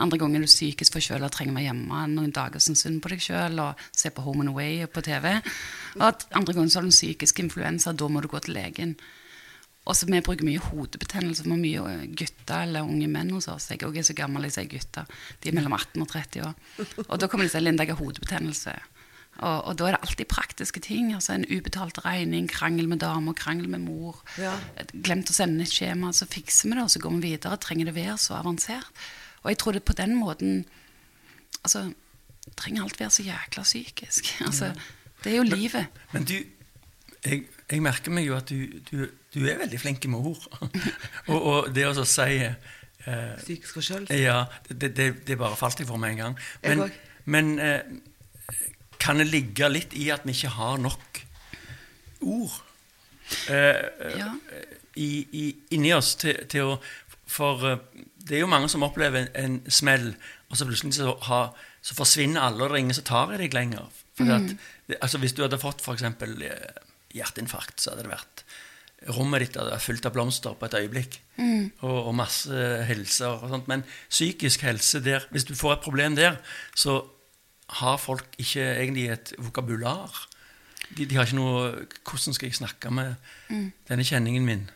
Andre 0.02 0.18
ganger 0.18 0.42
er 0.42 0.48
du 0.48 0.50
psykisk 0.50 0.96
forkjøla 0.96 1.30
og 1.30 1.34
trenger 1.36 1.54
å 1.54 1.58
være 1.60 1.68
hjemme 1.68 2.04
noen 2.10 2.34
dager 2.34 2.62
som 2.62 2.78
synd 2.78 2.98
på 3.04 3.12
deg 3.12 3.22
sjøl 3.22 3.60
og 3.62 3.84
se 3.94 4.10
på 4.10 4.24
Home 4.26 4.42
and 4.42 4.54
Away 4.54 4.88
på 4.90 5.04
TV. 5.06 5.36
Og 6.00 6.24
andre 6.34 6.56
ganger 6.56 6.72
så 6.72 6.80
har 6.80 6.88
du 6.88 6.90
en 6.90 6.96
psykisk 6.96 7.44
influensa, 7.44 7.94
da 7.94 8.10
må 8.10 8.24
du 8.24 8.30
gå 8.32 8.42
til 8.42 8.58
legen. 8.58 8.96
Og 9.84 9.96
så 9.96 10.06
Vi 10.08 10.20
bruker 10.24 10.46
mye 10.46 10.62
hodebetennelse 10.64 11.44
for 11.44 11.60
mye 11.60 11.82
eh, 11.90 12.06
gutter 12.16 12.64
eller 12.64 12.88
unge 12.88 13.08
menn 13.10 13.30
hos 13.36 13.50
oss. 13.52 13.68
Jeg 13.70 13.84
også 13.84 14.00
er 14.00 14.06
så 14.08 14.16
gammel 14.16 14.48
jeg 14.48 14.56
sier 14.56 14.70
gutter. 14.70 15.10
De 15.42 15.50
er 15.50 15.56
mellom 15.56 15.76
18 15.76 16.00
og 16.00 16.08
30 16.08 16.46
år. 16.48 16.54
Og 17.04 17.18
da 17.20 17.28
kommer 17.28 17.44
de 17.44 17.52
og 17.52 17.54
sier 17.54 17.64
Linda, 17.66 17.84
jeg 17.84 17.92
har 17.92 18.00
hodebetennelse. 18.00 18.74
Og, 19.42 19.64
og 19.64 19.78
da 19.78 19.88
er 19.88 19.96
det 19.96 20.02
alltid 20.06 20.28
praktiske 20.30 20.80
ting. 20.80 21.12
altså 21.14 21.34
En 21.34 21.46
ubetalt 21.50 21.98
regning, 22.04 22.46
krangel 22.50 22.88
med 22.88 23.02
dame, 23.02 23.34
krangel 23.34 23.68
med 23.68 23.82
mor. 23.86 24.20
Ja. 24.38 24.54
Glemt 24.94 25.30
å 25.30 25.36
sende 25.36 25.64
et 25.66 25.72
skjema, 25.74 26.12
så 26.14 26.28
fikser 26.30 26.70
vi 26.70 26.76
det, 26.76 26.84
og 26.84 26.92
så 26.94 27.02
går 27.02 27.16
vi 27.16 27.32
videre. 27.32 27.58
Trenger 27.60 27.90
det 27.90 27.96
være 27.98 28.16
så 28.18 28.38
avansert? 28.38 29.04
Og 29.42 29.50
jeg 29.50 29.60
tror 29.60 29.76
det 29.76 29.84
på 29.84 29.96
den 29.96 30.16
måten 30.20 30.64
Altså, 31.64 31.94
trenger 32.60 32.82
alt 32.84 32.98
være 33.00 33.10
så 33.10 33.22
jækla 33.24 33.62
psykisk? 33.64 34.26
Altså, 34.46 34.74
Det 35.24 35.32
er 35.32 35.36
jo 35.36 35.42
livet. 35.42 35.86
Men 36.12 36.24
du, 36.24 36.34
jeg, 37.24 37.42
jeg 37.70 37.82
merker 37.82 38.12
meg 38.12 38.26
jo 38.26 38.36
at 38.36 38.50
du, 38.50 38.66
du, 38.90 39.06
du 39.34 39.46
er 39.48 39.56
veldig 39.58 39.80
flink 39.80 40.04
med 40.12 40.18
ord. 40.18 40.44
og, 41.32 41.38
og 41.42 41.70
det 41.74 41.86
å 41.88 42.04
si 42.04 42.42
eh, 42.44 42.52
Psykisk 43.40 43.78
forkjølelse. 43.78 44.18
Ja, 44.20 44.44
det, 44.68 44.92
det, 44.96 45.08
det 45.24 45.38
bare 45.40 45.56
falt 45.56 45.80
jeg 45.80 45.88
for 45.88 45.96
med 45.96 46.12
en 46.12 46.20
gang. 46.20 46.36
Men, 46.62 46.84
men 47.24 47.54
eh, 47.64 47.80
kan 49.04 49.20
det 49.20 49.26
ligge 49.28 49.68
litt 49.68 49.92
i 50.00 50.06
at 50.14 50.24
vi 50.24 50.32
ikke 50.36 50.54
har 50.56 50.78
nok 50.80 51.20
ord 52.24 52.54
eh, 53.52 54.16
Ja. 54.16 54.30
i, 54.96 55.08
i, 55.32 55.44
inni 55.76 55.92
oss 55.96 56.14
til, 56.20 56.38
til 56.48 56.74
å 56.74 56.78
For 57.34 57.64
eh, 57.68 57.78
det 58.24 58.38
er 58.38 58.44
jo 58.44 58.48
mange 58.48 58.68
som 58.72 58.84
opplever 58.86 59.26
en, 59.26 59.30
en 59.36 59.56
smell, 59.72 60.14
og 60.48 60.56
så 60.56 60.64
plutselig 60.68 60.94
så, 60.96 61.12
ha, 61.28 61.42
så 61.84 61.96
forsvinner 61.98 62.40
alle, 62.46 62.62
og 62.64 62.70
det 62.70 62.78
er 62.78 62.82
ingen 62.86 62.96
som 62.96 63.04
tar 63.08 63.34
i 63.34 63.40
deg 63.42 63.52
lenger. 63.56 63.90
At, 64.22 64.54
det, 64.88 64.96
altså 65.02 65.18
Hvis 65.20 65.34
du 65.36 65.42
hadde 65.44 65.58
fått 65.60 65.82
f.eks. 65.84 66.04
hjerteinfarkt, 67.14 67.80
så 67.82 67.92
hadde 67.92 68.06
det 68.06 68.12
vært 68.14 68.44
Rommet 69.12 69.42
ditt 69.44 69.56
hadde 69.60 69.74
vært 69.74 69.84
fullt 69.84 70.06
av 70.08 70.14
blomster 70.14 70.54
på 70.56 70.64
et 70.64 70.74
øyeblikk. 70.78 71.18
Og, 71.84 71.96
og 72.08 72.14
masse 72.16 72.60
helser 72.88 73.34
og 73.34 73.50
sånt. 73.52 73.66
Men 73.68 73.82
psykisk 74.08 74.62
helse 74.64 75.02
der 75.04 75.26
Hvis 75.34 75.44
du 75.44 75.52
får 75.58 75.74
et 75.74 75.82
problem 75.84 76.16
der, 76.16 76.38
så 76.72 77.02
har 77.80 77.96
folk 77.98 78.36
ikke 78.38 78.64
egentlig 78.76 79.08
et 79.10 79.34
vokabular. 79.38 80.28
De, 80.96 81.06
de 81.06 81.16
har 81.16 81.24
ikke 81.24 81.38
noe 81.38 81.86
Hvordan 82.04 82.36
skal 82.36 82.50
jeg 82.50 82.58
snakke 82.60 82.90
med 82.92 83.14
denne 83.88 84.04
kjenningen 84.04 84.44
min? 84.46 84.66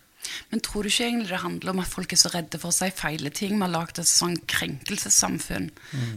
Men 0.50 0.60
tror 0.64 0.82
du 0.82 0.88
ikke 0.90 1.06
egentlig 1.06 1.30
det 1.30 1.40
handler 1.40 1.72
om 1.72 1.80
at 1.82 1.88
folk 1.88 2.12
er 2.12 2.20
så 2.20 2.30
redde 2.32 2.58
for 2.60 2.72
å 2.72 2.76
si 2.76 2.88
feile 2.94 3.30
ting? 3.34 3.54
Vi 3.56 3.64
har 3.64 3.70
lagd 3.72 4.00
et 4.00 4.08
sånn 4.08 4.36
krenkelsessamfunn. 4.50 5.68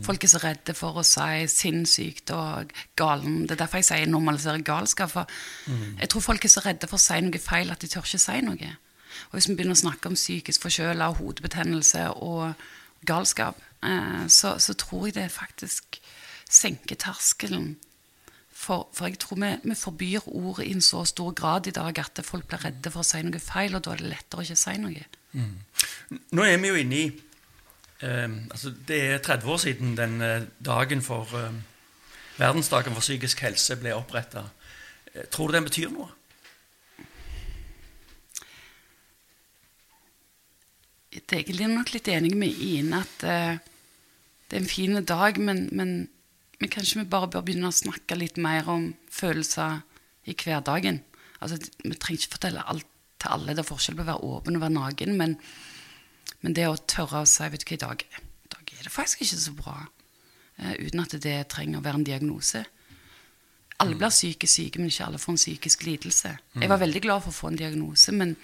Folk 0.06 0.26
er 0.26 0.32
så 0.32 0.42
redde 0.44 0.76
for 0.78 1.00
å 1.00 1.06
si 1.08 1.46
sinnssykt 1.52 2.34
og 2.36 2.74
galen. 3.00 3.46
Det 3.46 3.56
er 3.56 3.64
derfor 3.64 3.82
jeg 3.82 3.90
sier 3.92 4.12
normalisere 4.12 4.64
galskap. 4.68 5.14
For 5.14 5.30
jeg 6.02 6.12
tror 6.12 6.28
folk 6.28 6.48
er 6.48 6.54
så 6.54 6.66
redde 6.66 6.90
for 6.90 7.00
å 7.00 7.04
si 7.06 7.20
noe 7.24 7.44
feil 7.44 7.72
at 7.72 7.84
de 7.84 7.92
tør 7.92 8.08
ikke 8.08 8.24
si 8.26 8.40
noe. 8.48 8.74
Og 9.30 9.38
hvis 9.38 9.50
vi 9.52 9.58
begynner 9.60 9.78
å 9.78 9.84
snakke 9.84 10.12
om 10.12 10.18
psykisk 10.18 10.66
forkjøla 10.66 11.12
og 11.12 11.22
hodebetennelse 11.22 12.08
og 12.26 12.66
galskap, 13.08 13.60
eh, 13.84 14.26
så, 14.28 14.56
så 14.60 14.76
tror 14.78 15.08
jeg 15.08 15.20
det 15.20 15.30
faktisk 15.34 16.01
senker 16.52 17.00
terskelen 17.00 17.74
for, 18.52 18.90
for 18.94 19.08
jeg 19.08 19.18
tror 19.24 19.40
vi, 19.42 19.50
vi 19.64 19.78
forbyr 19.78 20.28
ordet 20.28 20.68
i 20.68 20.76
en 20.76 20.84
så 20.86 21.02
stor 21.10 21.32
grad 21.38 21.68
i 21.68 21.74
dag 21.74 21.98
at 22.04 22.22
folk 22.26 22.46
blir 22.50 22.62
redde 22.66 22.92
for 22.94 23.02
å 23.02 23.08
si 23.08 23.22
noe 23.26 23.42
feil, 23.42 23.76
og 23.76 23.86
da 23.86 23.96
er 23.96 24.04
det 24.04 24.12
lettere 24.12 24.44
å 24.44 24.46
ikke 24.46 24.60
si 24.60 24.78
noe. 24.84 25.06
Nå 26.36 26.46
er 26.46 26.60
vi 26.62 26.70
jo 26.70 26.80
inne 26.82 26.98
i 27.00 27.06
eh, 28.04 28.34
altså 28.52 28.74
Det 28.88 28.98
er 29.14 29.22
30 29.24 29.54
år 29.54 29.62
siden 29.64 29.94
den 29.98 30.18
eh, 30.22 30.48
dagen 30.60 31.02
for 31.06 31.32
eh, 31.40 31.56
Verdensdagen 32.42 32.94
for 32.94 33.04
psykisk 33.04 33.44
helse 33.46 33.78
ble 33.80 33.96
oppretta. 33.96 34.44
Eh, 35.14 35.26
tror 35.32 35.50
du 35.50 35.58
den 35.58 35.68
betyr 35.68 35.92
noe? 35.94 36.10
Jeg 41.12 41.26
er 41.28 41.42
egentlig 41.42 41.68
nok 41.68 41.92
litt 41.92 42.08
enig 42.08 42.32
med 42.40 42.60
Ine 42.64 43.02
at 43.04 43.24
eh, 43.28 43.60
det 44.48 44.58
er 44.58 44.62
en 44.62 44.70
fin 44.72 45.00
dag, 45.04 45.40
men, 45.40 45.66
men, 45.72 45.92
men 46.62 46.72
kanskje 46.72 47.02
vi 47.02 47.10
bare 47.10 47.30
bør 47.34 47.46
begynne 47.46 47.72
å 47.72 47.76
snakke 47.76 48.18
litt 48.18 48.38
mer 48.42 48.70
om 48.70 48.92
følelser 49.12 49.82
i 50.30 50.36
hverdagen. 50.38 51.02
Altså, 51.42 51.58
vi 51.82 51.96
trenger 51.98 52.22
ikke 52.22 52.36
fortelle 52.38 52.66
alt 52.70 52.88
til 53.22 53.34
alle. 53.34 53.56
Det 53.58 53.64
er 53.64 53.70
forskjell 53.70 53.98
på 53.98 54.06
å 54.06 54.12
være 54.12 54.34
åpen 54.36 54.58
og 54.58 54.64
være 54.66 54.78
naken, 54.78 55.16
men, 55.18 55.38
men 56.46 56.58
det 56.58 56.68
å 56.70 56.78
tørre 56.78 57.24
å 57.24 57.30
si 57.30 57.50
vet 57.50 57.66
du 57.66 57.74
hva, 57.74 57.80
i 57.80 57.82
dag, 57.86 58.06
i 58.22 58.54
dag 58.54 58.76
er 58.78 58.86
det 58.86 58.94
faktisk 58.94 59.26
ikke 59.26 59.42
så 59.48 59.58
bra, 59.58 59.80
Uh, 60.62 60.76
uten 60.78 61.02
at 61.02 61.14
det 61.24 61.38
trenger 61.50 61.80
å 61.80 61.82
være 61.82 61.98
en 61.98 62.06
diagnose. 62.06 62.60
Alle 63.82 63.96
blir 63.98 64.12
syke 64.14 64.46
syke, 64.46 64.78
men 64.78 64.92
ikke 64.92 65.08
alle 65.08 65.22
får 65.22 65.34
en 65.34 65.40
psykisk 65.40 65.86
lidelse. 65.88 66.36
Jeg 66.54 66.70
var 66.70 66.82
veldig 66.84 67.02
glad 67.02 67.24
for 67.24 67.34
å 67.34 67.38
få 67.38 67.50
en 67.50 67.58
diagnose, 67.58 68.14
men 68.14 68.36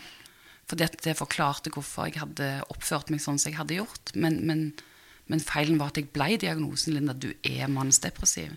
fordi 0.68 0.88
det 1.04 1.14
forklarte 1.20 1.72
hvorfor 1.76 2.10
jeg 2.10 2.18
hadde 2.18 2.48
oppført 2.74 3.12
meg 3.14 3.22
sånn 3.22 3.38
som 3.38 3.52
jeg 3.52 3.60
hadde 3.60 3.78
gjort. 3.78 4.16
Men, 4.16 4.40
men, 4.50 4.64
men 5.27 5.43
feilen 5.43 5.79
var 5.79 5.91
at 5.91 6.00
jeg 6.01 6.12
ble 6.15 6.38
diagnosen 6.39 6.96
Linda, 6.96 7.13
du 7.13 7.31
er 7.43 7.67
mannsdepressiv. 7.72 8.53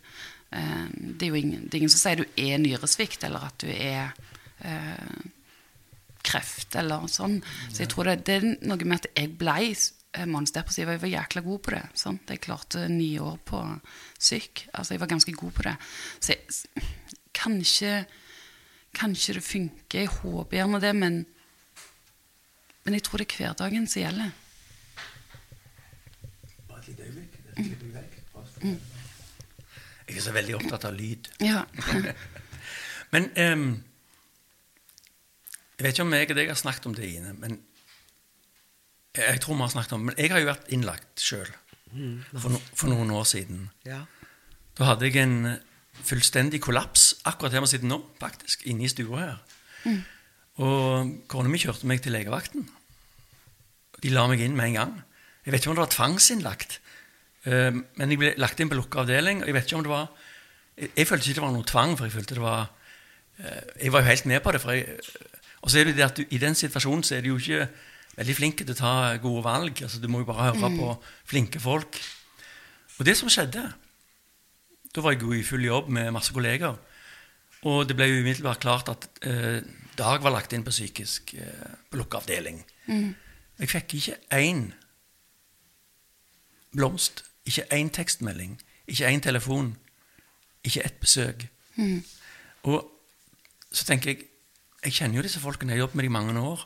Eh, 0.50 0.86
det, 0.92 1.26
er 1.26 1.30
jo 1.30 1.40
ingen, 1.40 1.66
det 1.66 1.74
er 1.74 1.82
ingen 1.82 1.92
som 1.92 2.02
sier 2.02 2.22
du 2.22 2.40
er 2.40 2.60
nyresvikt, 2.62 3.24
eller 3.26 3.50
at 3.50 3.62
du 3.62 3.70
er 3.70 4.12
eh, 4.66 5.28
kreft, 6.26 6.76
eller 6.78 7.08
sånn. 7.10 7.40
Så 7.70 7.84
jeg 7.84 7.92
tror 7.92 8.10
det, 8.10 8.20
det 8.28 8.38
er 8.40 8.48
noe 8.68 8.84
med 8.84 9.00
at 9.00 9.10
jeg 9.14 9.32
ble 9.40 9.58
eh, 9.70 10.26
mannsdepressiv, 10.28 10.88
og 10.88 10.96
jeg 10.96 11.04
var 11.04 11.14
jækla 11.14 11.44
god 11.46 11.62
på 11.66 11.74
det. 11.76 11.84
Sant? 12.02 12.32
Jeg 12.34 12.44
klarte 12.46 12.86
ni 12.92 13.12
år 13.22 13.38
på 13.46 13.62
syk. 14.18 14.66
Altså, 14.72 14.94
jeg 14.94 15.04
var 15.04 15.12
ganske 15.14 15.36
god 15.38 15.54
på 15.56 15.66
det. 15.68 15.76
Så 16.18 16.34
jeg, 16.34 16.86
kanskje, 17.36 17.94
kanskje 18.98 19.38
det 19.38 19.46
funker. 19.46 20.04
Jeg 20.04 20.14
håper 20.20 20.60
gjerne 20.60 20.82
det, 20.82 20.94
men, 20.96 21.24
men 22.84 22.98
jeg 22.98 23.06
tror 23.06 23.22
det 23.22 23.30
er 23.30 23.38
hverdagen 23.38 23.86
som 23.90 24.02
gjelder. 24.02 24.34
Bare 26.68 26.82
et 26.82 26.88
lite 26.92 27.06
øyeblikk. 27.06 27.30
Det 27.30 27.38
slipper 27.38 27.49
jeg 30.10 30.16
er 30.16 30.24
så 30.24 30.34
veldig 30.34 30.56
opptatt 30.58 30.86
av 30.88 30.94
lyd. 30.96 31.30
Ja. 31.44 31.64
Men 33.14 33.30
um, 33.36 33.64
Jeg 35.78 35.86
vet 35.86 35.94
ikke 35.94 36.04
om 36.04 36.14
jeg 36.14 36.30
og 36.30 36.38
deg 36.38 36.50
har 36.52 36.58
snakket 36.60 36.86
om 36.90 36.94
det, 36.94 37.08
Ine. 37.08 37.32
Men 37.40 37.58
jeg, 39.16 39.40
tror 39.42 39.56
vi 39.56 39.64
har 39.64 39.72
snakket 39.72 39.96
om 39.96 40.04
Men 40.10 40.18
jeg 40.18 40.30
har 40.30 40.42
jo 40.42 40.50
vært 40.50 40.70
innlagt 40.74 41.22
sjøl 41.24 41.48
for, 41.90 42.52
no, 42.52 42.60
for 42.74 42.92
noen 42.92 43.10
år 43.16 43.24
siden. 43.26 43.64
Ja. 43.88 44.04
Da 44.78 44.92
hadde 44.92 45.08
jeg 45.08 45.18
en 45.24 45.56
fullstendig 46.06 46.60
kollaps 46.62 47.16
akkurat 47.28 47.56
her 47.56 47.64
vi 47.64 47.70
sitter 47.72 47.90
nå, 47.90 47.98
faktisk, 48.20 48.62
inne 48.70 48.86
i 48.86 48.92
stua 48.92 49.24
her. 49.24 49.40
Og 50.60 51.16
kona 51.30 51.50
mi 51.50 51.58
kjørte 51.60 51.88
meg 51.90 52.02
til 52.04 52.14
legevakten. 52.14 52.68
De 54.00 54.12
la 54.12 54.26
meg 54.30 54.42
inn 54.44 54.56
med 54.56 54.70
en 54.70 54.78
gang. 54.78 54.94
Jeg 55.44 55.54
vet 55.54 55.62
ikke 55.62 55.72
om 55.72 55.78
det 55.78 55.84
var 55.86 55.94
tvangsinnlagt, 55.96 56.78
eh, 56.78 56.89
men 57.44 58.10
jeg 58.12 58.18
ble 58.20 58.34
lagt 58.36 58.60
inn 58.60 58.68
på 58.68 58.76
lukka 58.76 59.00
avdeling. 59.00 59.40
og 59.42 59.48
Jeg 59.48 59.54
vet 59.56 59.64
ikke 59.64 59.76
om 59.78 59.84
det 59.86 59.92
var 59.94 60.08
Jeg, 60.76 60.90
jeg 60.96 61.06
følte 61.08 61.28
ikke 61.30 61.38
det 61.40 61.44
var 61.46 61.54
noe 61.54 61.64
tvang, 61.64 61.96
for 61.96 62.04
jeg 62.04 62.12
følte 62.12 62.34
det 62.36 62.42
var 62.44 62.66
eh, 63.38 63.62
Jeg 63.84 63.92
var 63.92 64.02
jo 64.02 64.10
helt 64.10 64.26
med 64.26 64.40
på 64.44 64.52
det. 64.52 65.00
Og 65.62 65.70
så 65.70 65.78
er 65.80 65.84
det 65.84 65.96
det 65.96 66.04
at 66.04 66.16
du, 66.16 66.24
i 66.30 66.38
den 66.38 66.54
situasjonen 66.54 67.02
så 67.02 67.16
er 67.16 67.24
du 67.24 67.30
jo 67.32 67.38
ikke 67.40 67.68
veldig 68.16 68.36
flink 68.36 68.58
til 68.60 68.74
å 68.74 68.76
ta 68.76 69.16
gode 69.22 69.44
valg. 69.44 69.82
altså 69.82 70.00
Du 70.00 70.08
må 70.08 70.20
jo 70.20 70.28
bare 70.28 70.50
høre 70.50 70.70
på 70.76 70.92
flinke 71.24 71.60
folk. 71.60 72.00
Og 72.98 73.06
det 73.06 73.16
som 73.16 73.28
skjedde 73.32 73.72
Da 74.94 75.00
var 75.00 75.12
jeg 75.12 75.22
jo 75.22 75.32
i 75.32 75.42
full 75.46 75.64
jobb 75.64 75.88
med 75.88 76.10
masse 76.12 76.32
kolleger. 76.32 76.76
Og 77.62 77.88
det 77.88 77.96
ble 77.96 78.06
jo 78.08 78.20
umiddelbart 78.20 78.60
klart 78.60 78.88
at 78.88 79.08
eh, 79.22 79.60
Dag 79.96 80.22
var 80.22 80.32
lagt 80.32 80.52
inn 80.52 80.64
på 80.64 80.72
psykisk 80.72 81.34
eh, 81.34 81.72
på 81.90 81.96
lukka 82.00 82.20
avdeling. 82.22 82.62
Jeg 83.60 83.68
fikk 83.68 83.94
ikke 83.98 84.16
én 84.32 84.70
blomst, 86.72 87.24
ikke 87.46 87.66
én 87.74 87.90
tekstmelding, 87.90 88.56
ikke 88.86 89.08
én 89.08 89.20
telefon, 89.20 89.76
ikke 90.64 90.84
ett 90.84 90.98
besøk. 91.00 91.46
Og 92.62 92.90
så 93.72 93.84
tenker 93.86 94.10
jeg 94.10 94.26
Jeg 94.80 94.92
kjenner 94.92 95.16
jo 95.16 95.22
disse 95.22 95.40
folkene, 95.40 95.72
jeg 95.72 95.76
har 95.76 95.82
jobbet 95.82 95.94
med 95.96 96.04
dem 96.04 96.10
i 96.10 96.16
mange 96.16 96.40
år. 96.40 96.60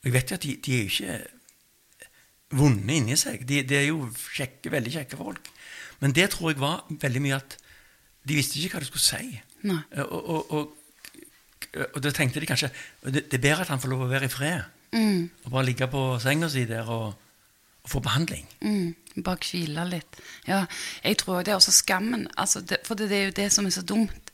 Og 0.00 0.04
jeg 0.04 0.12
vet 0.12 0.30
jo 0.30 0.34
at 0.34 0.42
de, 0.42 0.52
de 0.56 0.74
er 0.74 0.78
jo 0.78 0.84
ikke 0.84 1.16
vonde 2.60 2.94
inni 2.94 3.16
seg. 3.18 3.42
De, 3.42 3.64
de 3.66 3.74
er 3.74 3.88
jo 3.88 4.04
kjekke, 4.36 4.70
veldig 4.70 4.92
kjekke 4.94 5.18
folk. 5.18 5.50
Men 5.98 6.14
det 6.14 6.28
tror 6.30 6.52
jeg 6.52 6.60
var 6.60 6.84
veldig 6.90 7.22
mye 7.24 7.40
at 7.40 7.56
de 8.22 8.36
visste 8.38 8.60
ikke 8.60 8.78
hva 8.78 8.84
de 8.84 8.86
skulle 8.86 9.02
si. 9.02 9.40
Nei. 9.66 9.80
Og, 10.04 10.30
og, 10.30 10.52
og, 10.54 10.76
og 11.88 11.98
da 12.02 12.12
tenkte 12.14 12.38
de 12.42 12.48
kanskje 12.48 12.70
det, 13.02 13.26
det 13.32 13.40
er 13.40 13.44
bedre 13.48 13.66
at 13.66 13.74
han 13.74 13.82
får 13.82 13.92
lov 13.92 14.06
å 14.06 14.10
være 14.14 14.30
i 14.30 14.32
fred. 14.32 14.62
Og 15.44 15.50
bare 15.50 15.66
ligge 15.68 15.90
på 15.90 16.04
senga 16.22 16.48
si 16.54 16.64
der 16.70 16.86
og, 16.90 17.18
og 17.84 17.92
få 17.94 18.02
behandling. 18.04 18.46
Mm, 18.60 19.22
bare 19.24 19.40
hvile 19.50 19.86
litt. 19.88 20.18
Ja, 20.48 20.64
jeg 21.04 21.20
tror 21.22 21.44
det 21.44 21.54
er 21.54 21.60
også 21.60 21.74
skammen. 21.74 22.26
Altså 22.36 22.60
det, 22.60 22.82
for 22.86 22.98
det, 22.98 23.08
det 23.10 23.18
er 23.18 23.30
jo 23.30 23.38
det 23.38 23.48
som 23.52 23.66
er 23.66 23.76
så 23.76 23.84
dumt. 23.86 24.32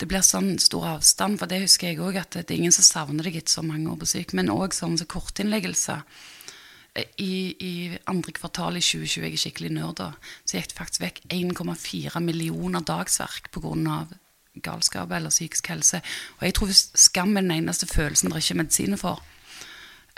Det 0.00 0.08
blir 0.08 0.24
sånn 0.24 0.54
stor 0.62 0.86
avstand, 0.94 1.36
for 1.38 1.50
det 1.50 1.60
husker 1.66 1.90
jeg 1.90 2.00
òg, 2.00 2.16
at 2.16 2.32
det 2.32 2.46
er 2.48 2.56
ingen 2.62 2.72
som 2.72 2.86
savner 2.86 3.26
deg 3.26 3.36
etter 3.36 3.58
så 3.58 3.64
mange 3.64 3.90
år 3.92 3.98
på 4.00 4.08
syk. 4.08 4.32
Men 4.36 4.52
òg 4.52 4.72
sånn 4.72 4.96
som 4.96 5.10
kortinnleggelser. 5.10 6.06
I, 7.22 7.34
I 7.62 7.74
andre 8.10 8.32
kvartal 8.34 8.80
i 8.80 8.82
2020, 8.82 9.26
jeg 9.26 9.36
er 9.36 9.42
skikkelig 9.44 9.68
nerd 9.76 10.00
da, 10.00 10.08
så 10.42 10.56
gikk 10.56 10.72
det 10.72 10.78
faktisk 10.78 11.04
vekk 11.04 11.20
1,4 11.36 12.22
millioner 12.24 12.82
dagsverk 12.82 13.52
pga. 13.54 14.00
galskap 14.64 15.12
eller 15.14 15.30
psykisk 15.30 15.68
helse. 15.70 16.00
Og 16.40 16.48
jeg 16.48 16.56
tror 16.56 16.72
skammen 16.72 16.98
skam 16.98 17.36
er 17.36 17.44
den 17.44 17.52
eneste 17.60 17.86
følelsen 17.86 18.32
det 18.32 18.40
er 18.40 18.42
ikke 18.42 18.58
medisiner 18.58 18.98
for. 18.98 19.22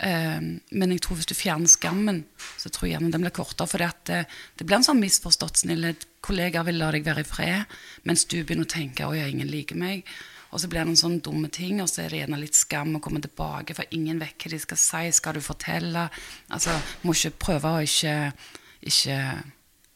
Um, 0.01 0.47
men 0.73 0.91
jeg 0.91 1.03
tror 1.05 1.19
hvis 1.19 1.29
du 1.29 1.35
fjerner 1.37 1.69
skammen, 1.69 2.23
så 2.57 2.71
tror 2.73 2.87
jeg 2.87 2.95
gjerne 2.97 3.11
den 3.13 3.23
blir 3.23 3.35
kortere. 3.35 3.69
For 3.69 3.83
det, 4.09 4.23
det 4.57 4.65
blir 4.67 4.79
en 4.79 4.87
sånn 4.87 5.01
misforstått 5.01 5.63
snillhet. 5.63 6.07
Kollegaer 6.23 6.65
vil 6.67 6.79
la 6.81 6.91
deg 6.95 7.05
være 7.05 7.23
i 7.23 7.27
fred, 7.27 7.75
mens 8.09 8.25
du 8.25 8.39
begynner 8.41 8.67
å 8.67 8.73
tenke 8.73 9.05
'Å 9.05 9.15
ja, 9.15 9.27
ingen 9.27 9.51
liker 9.51 9.79
meg'. 9.79 10.07
Og 10.53 10.61
så 10.61 10.69
blir 10.69 10.83
det 10.83 10.89
noen 10.91 10.99
sånne 10.99 11.23
dumme 11.25 11.49
ting, 11.49 11.81
og 11.81 11.89
så 11.89 12.03
er 12.03 12.13
det 12.13 12.19
gjerne 12.21 12.37
litt 12.37 12.57
skam 12.57 12.93
å 12.95 13.01
komme 13.01 13.21
tilbake, 13.23 13.73
for 13.73 13.89
ingen 13.89 14.19
vet 14.21 14.37
hva 14.37 14.51
de 14.51 14.59
skal 14.61 14.77
si. 14.77 15.11
Skal 15.11 15.33
du 15.33 15.41
fortelle? 15.41 16.09
Altså, 16.53 16.75
må 17.01 17.15
ikke 17.15 17.39
prøve 17.47 17.71
å 17.73 17.81
ikke, 17.81 18.31
ikke 18.85 19.17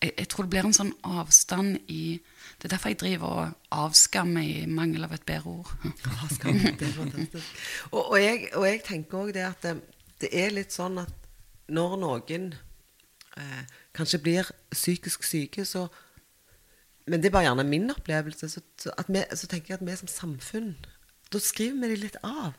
jeg, 0.01 0.11
jeg 0.17 0.27
tror 0.31 0.47
det 0.47 0.53
blir 0.55 0.65
en 0.65 0.73
sånn 0.73 0.95
avstand 1.05 1.77
i 1.93 2.17
Det 2.57 2.65
er 2.65 2.73
derfor 2.73 2.89
jeg 2.89 2.99
driver 2.99 3.27
og 3.27 3.49
avskammer 3.71 4.41
i 4.41 4.65
mangel 4.65 5.05
av 5.05 5.11
et 5.13 5.25
bedre 5.29 5.51
ord. 5.59 5.73
Ja, 5.85 6.29
skam, 6.31 6.57
det 6.57 6.87
er 6.87 6.95
fantastisk. 6.95 7.59
Og, 7.91 8.01
og, 8.01 8.17
jeg, 8.21 8.47
og 8.57 8.65
jeg 8.65 8.81
tenker 8.87 9.19
òg 9.19 9.33
det 9.35 9.43
at 9.45 9.65
det, 9.67 9.75
det 10.23 10.31
er 10.33 10.55
litt 10.55 10.73
sånn 10.73 10.97
at 11.03 11.13
når 11.69 11.93
noen 12.01 12.47
eh, 13.37 13.63
kanskje 13.93 14.21
blir 14.23 14.49
psykisk 14.73 15.27
syke, 15.27 15.65
så 15.65 15.87
Men 17.07 17.21
det 17.23 17.29
er 17.29 17.31
bare 17.37 17.45
gjerne 17.45 17.63
min 17.63 17.91
opplevelse. 17.91 18.49
Så, 18.49 18.61
så, 18.75 18.91
at 18.97 19.07
vi, 19.07 19.21
så 19.31 19.47
tenker 19.47 19.71
jeg 19.71 19.77
at 19.79 19.85
vi 19.87 19.93
som 19.95 20.09
samfunn 20.11 20.73
Da 21.31 21.39
skriver 21.39 21.77
vi 21.79 21.93
de 21.93 22.01
litt 22.01 22.17
av. 22.23 22.57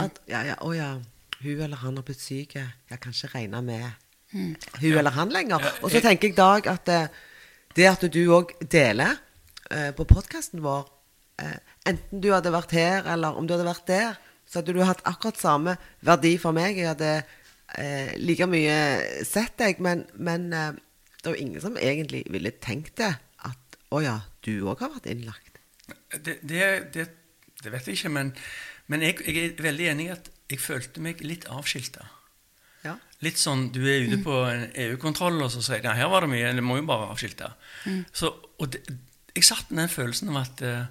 At 0.00 0.20
ja, 0.28 0.40
ja, 0.44 0.54
å 0.64 0.72
ja, 0.72 0.94
hun 1.42 1.60
eller 1.60 1.76
han 1.82 1.98
har 1.98 2.06
blitt 2.06 2.22
syk. 2.22 2.54
Jeg 2.54 3.00
kan 3.00 3.12
ikke 3.12 3.34
regne 3.34 3.60
med 3.64 3.90
hun 4.32 4.94
eller 4.94 5.10
han 5.10 5.32
lenger. 5.32 5.66
Og 5.82 5.90
så 5.90 6.00
tenker 6.00 6.30
jeg, 6.30 6.36
Dag, 6.36 6.66
at 6.70 6.86
det, 6.86 7.00
det 7.76 7.88
at 7.90 8.06
du 8.12 8.20
òg 8.32 8.54
deler 8.72 9.18
eh, 9.74 9.90
på 9.96 10.06
podkasten 10.08 10.62
vår 10.64 10.88
eh, 11.42 11.58
Enten 11.88 12.20
du 12.22 12.30
hadde 12.34 12.52
vært 12.54 12.74
her, 12.76 13.06
eller 13.08 13.38
om 13.38 13.46
du 13.48 13.54
hadde 13.56 13.68
vært 13.68 13.86
der, 13.88 14.18
så 14.50 14.60
hadde 14.60 14.74
du 14.76 14.82
hatt 14.84 15.02
akkurat 15.08 15.38
samme 15.40 15.76
verdi 16.04 16.34
for 16.42 16.54
meg. 16.56 16.78
Jeg 16.78 16.90
hadde 16.90 17.12
eh, 17.78 18.12
like 18.20 18.46
mye 18.50 18.76
sett 19.26 19.56
deg, 19.62 19.80
men, 19.82 20.04
men 20.18 20.50
eh, 20.52 20.72
det 21.20 21.34
jo 21.34 21.40
ingen 21.40 21.62
som 21.62 21.78
egentlig 21.80 22.24
ville 22.32 22.52
tenkt 22.62 22.98
det. 23.00 23.12
At 23.46 23.80
å 23.94 24.02
ja, 24.04 24.18
du 24.46 24.52
òg 24.70 24.82
har 24.84 24.92
vært 24.94 25.10
innlagt. 25.12 25.60
Det, 26.10 26.40
det, 26.42 26.62
det, 26.94 27.06
det 27.62 27.72
vet 27.72 27.88
jeg 27.88 28.00
ikke, 28.00 28.14
men, 28.14 28.32
men 28.90 29.04
jeg, 29.06 29.20
jeg 29.26 29.50
er 29.52 29.66
veldig 29.68 29.90
enig 29.92 30.08
i 30.08 30.14
at 30.14 30.30
jeg 30.50 30.62
følte 30.62 31.02
meg 31.04 31.22
litt 31.22 31.46
avskilta. 31.50 32.08
Ja. 32.82 32.96
Litt 33.24 33.38
sånn 33.38 33.68
du 33.74 33.82
er 33.84 34.06
ute 34.08 34.18
på 34.24 34.34
en 34.48 34.66
EU-kontroll, 34.72 35.38
og 35.44 35.52
så 35.52 35.62
sier 35.64 35.82
de 35.84 35.90
ja, 35.90 35.98
her 35.98 36.10
var 36.10 36.24
det 36.24 36.32
mye, 36.32 36.54
det 36.56 36.64
må 36.64 36.78
jo 36.80 36.86
bare 36.88 37.10
være 37.10 37.14
Mm. 37.84 38.00
Så, 38.12 38.32
og 38.60 38.72
det, 38.72 38.80
jeg 39.34 39.46
satt 39.46 39.70
med 39.70 39.84
den 39.84 39.92
følelsen 39.92 40.32
av 40.32 40.40
at 40.42 40.62
eh, 40.66 40.86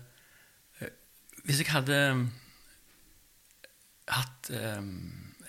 eh, 0.79 0.93
hvis 1.45 1.61
jeg 1.63 1.71
hadde 1.73 1.97
hatt 4.09 4.49
um, 4.49 4.93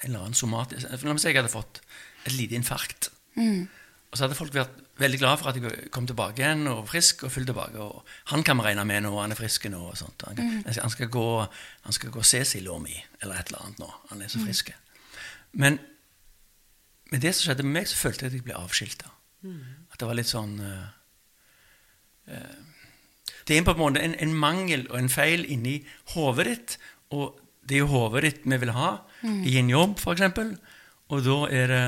en 0.00 0.08
eller 0.08 0.24
annen 0.24 0.36
somatisk 0.36 0.88
La 0.90 1.14
meg 1.14 1.20
si 1.22 1.30
jeg 1.30 1.38
hadde 1.38 1.52
fått 1.52 1.80
et 2.26 2.34
lite 2.36 2.56
infarkt. 2.58 3.08
Og 4.10 4.18
så 4.18 4.24
hadde 4.26 4.36
folk 4.36 4.52
vært 4.52 4.80
veldig 5.00 5.20
glad 5.20 5.38
for 5.40 5.50
at 5.50 5.56
jeg 5.56 5.90
kom 5.94 6.06
tilbake 6.08 6.42
igjen 6.42 6.66
og 6.68 6.82
frisk 6.90 7.24
og 7.24 7.32
full 7.32 7.46
tilbake. 7.48 7.80
Og 7.80 8.02
han 8.32 8.42
kan 8.44 8.58
vi 8.58 8.66
regne 8.66 8.84
med 8.88 9.04
nå, 9.06 9.12
han 9.20 9.32
er 9.32 9.38
frisk 9.38 9.68
nå. 9.70 9.80
og 9.92 9.96
sånt. 9.96 10.24
Han, 10.26 10.36
kan, 10.36 10.58
han 10.66 10.92
skal 10.92 11.08
gå 11.12 11.26
han 11.46 11.96
skal 11.96 12.12
gå 12.12 12.24
Cecil 12.26 12.68
mi, 12.82 12.96
eller 13.22 13.38
et 13.38 13.52
eller 13.52 13.64
annet 13.64 13.80
nå. 13.80 13.90
Han 14.10 14.24
er 14.24 14.32
så 14.32 14.42
frisk. 14.42 14.72
Men 15.52 15.78
med 17.10 17.22
det 17.22 17.34
som 17.34 17.48
skjedde 17.48 17.66
med 17.66 17.80
meg, 17.80 17.88
så 17.90 17.98
følte 17.98 18.26
jeg 18.26 18.32
at 18.32 18.38
jeg 18.40 18.46
ble 18.48 18.58
avskilta. 18.58 19.14
At 19.90 20.02
det 20.02 20.10
var 20.10 20.18
litt 20.18 20.30
sånn 20.30 20.58
uh, 20.60 20.90
eh, 22.28 22.58
Det 23.48 23.56
er 23.56 23.66
på 23.66 23.74
en 23.76 23.82
måte 23.82 24.02
en, 24.04 24.16
en 24.20 24.34
mangel 24.36 24.86
og 24.90 24.98
en 24.98 25.12
feil 25.12 25.46
inni 25.48 25.80
hodet 26.14 26.46
ditt. 26.50 26.76
Og 27.16 27.40
det 27.66 27.78
er 27.78 27.84
jo 27.84 27.90
hodet 27.92 28.24
ditt 28.26 28.46
vi 28.48 28.60
vil 28.62 28.74
ha 28.76 28.92
i 29.46 29.56
en 29.60 29.70
jobb, 29.70 29.98
f.eks. 30.00 30.22
Og 31.10 31.26
da 31.26 31.40
er 31.50 31.72
det 31.74 31.82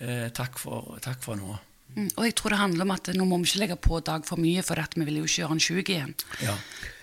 eh, 0.00 0.28
takk, 0.34 0.58
for, 0.62 0.96
takk 1.02 1.20
for 1.24 1.38
nå. 1.38 1.58
Mm. 1.96 2.08
Og 2.14 2.24
jeg 2.26 2.36
tror 2.38 2.54
det 2.54 2.60
handler 2.60 2.86
om 2.86 2.94
at 2.94 3.10
nå 3.16 3.26
må 3.26 3.40
vi 3.42 3.50
ikke 3.50 3.62
legge 3.64 3.76
på 3.82 3.98
Dag 4.06 4.26
for 4.28 4.40
mye, 4.40 4.62
for 4.66 4.78
at 4.78 4.94
vi 4.96 5.06
vil 5.08 5.20
jo 5.20 5.26
ikke 5.26 5.42
gjøre 5.42 5.52
han 5.54 5.62
sjuk 5.64 5.90
igjen. 5.90 6.14
Ja. 6.44 6.54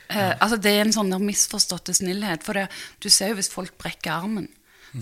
Eh, 0.07 0.33
altså 0.39 0.57
Det 0.63 0.71
er 0.71 0.85
en 0.85 0.95
sånn 0.95 1.11
misforstått 1.23 1.91
snillhet. 1.99 2.45
For 2.47 2.57
det, 2.57 2.67
du 3.03 3.09
ser 3.11 3.33
jo 3.33 3.39
hvis 3.41 3.51
folk 3.51 3.75
brekker 3.81 4.15
armen, 4.15 4.47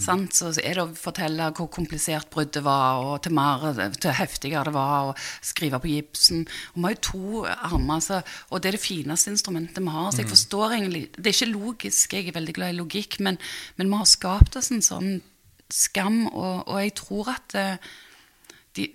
Sant? 0.01 0.35
Så 0.35 0.51
er 0.61 0.77
det 0.77 0.83
å 0.83 0.95
fortelle 0.97 1.49
hvor 1.57 1.69
komplisert 1.73 2.29
bruddet 2.33 2.63
var, 2.65 3.01
og 3.03 3.21
til 3.25 3.35
mer 3.37 3.65
til 3.97 4.15
heftigere 4.15 4.69
det 4.69 4.75
var, 4.75 5.11
og 5.11 5.45
skrive 5.45 5.79
på 5.83 5.91
gipsen. 5.91 6.45
Og 6.73 6.79
vi 6.79 6.85
har 6.87 6.95
jo 6.95 7.03
to 7.09 7.43
armer, 7.53 8.03
så, 8.03 8.21
og 8.49 8.61
det 8.63 8.71
er 8.71 8.77
det 8.79 8.83
fineste 8.83 9.33
instrumentet 9.33 9.83
vi 9.83 9.95
har. 9.95 10.11
Så 10.11 10.23
jeg 10.23 10.31
forstår 10.31 10.77
egentlig 10.79 11.05
Det 11.15 11.27
er 11.29 11.37
ikke 11.37 11.53
logisk, 11.53 12.13
jeg 12.13 12.27
er 12.27 12.39
veldig 12.39 12.57
glad 12.57 12.73
i 12.73 12.79
logikk, 12.79 13.19
men, 13.19 13.39
men 13.77 13.91
vi 13.91 14.01
har 14.01 14.09
skapt 14.09 14.59
oss 14.59 14.71
en 14.71 14.85
sånn 14.85 15.15
skam, 15.71 16.27
og, 16.29 16.67
og 16.69 16.81
jeg 16.83 16.93
tror 16.99 17.31
at 17.33 17.55
eh, 17.57 17.93
de, 18.77 18.89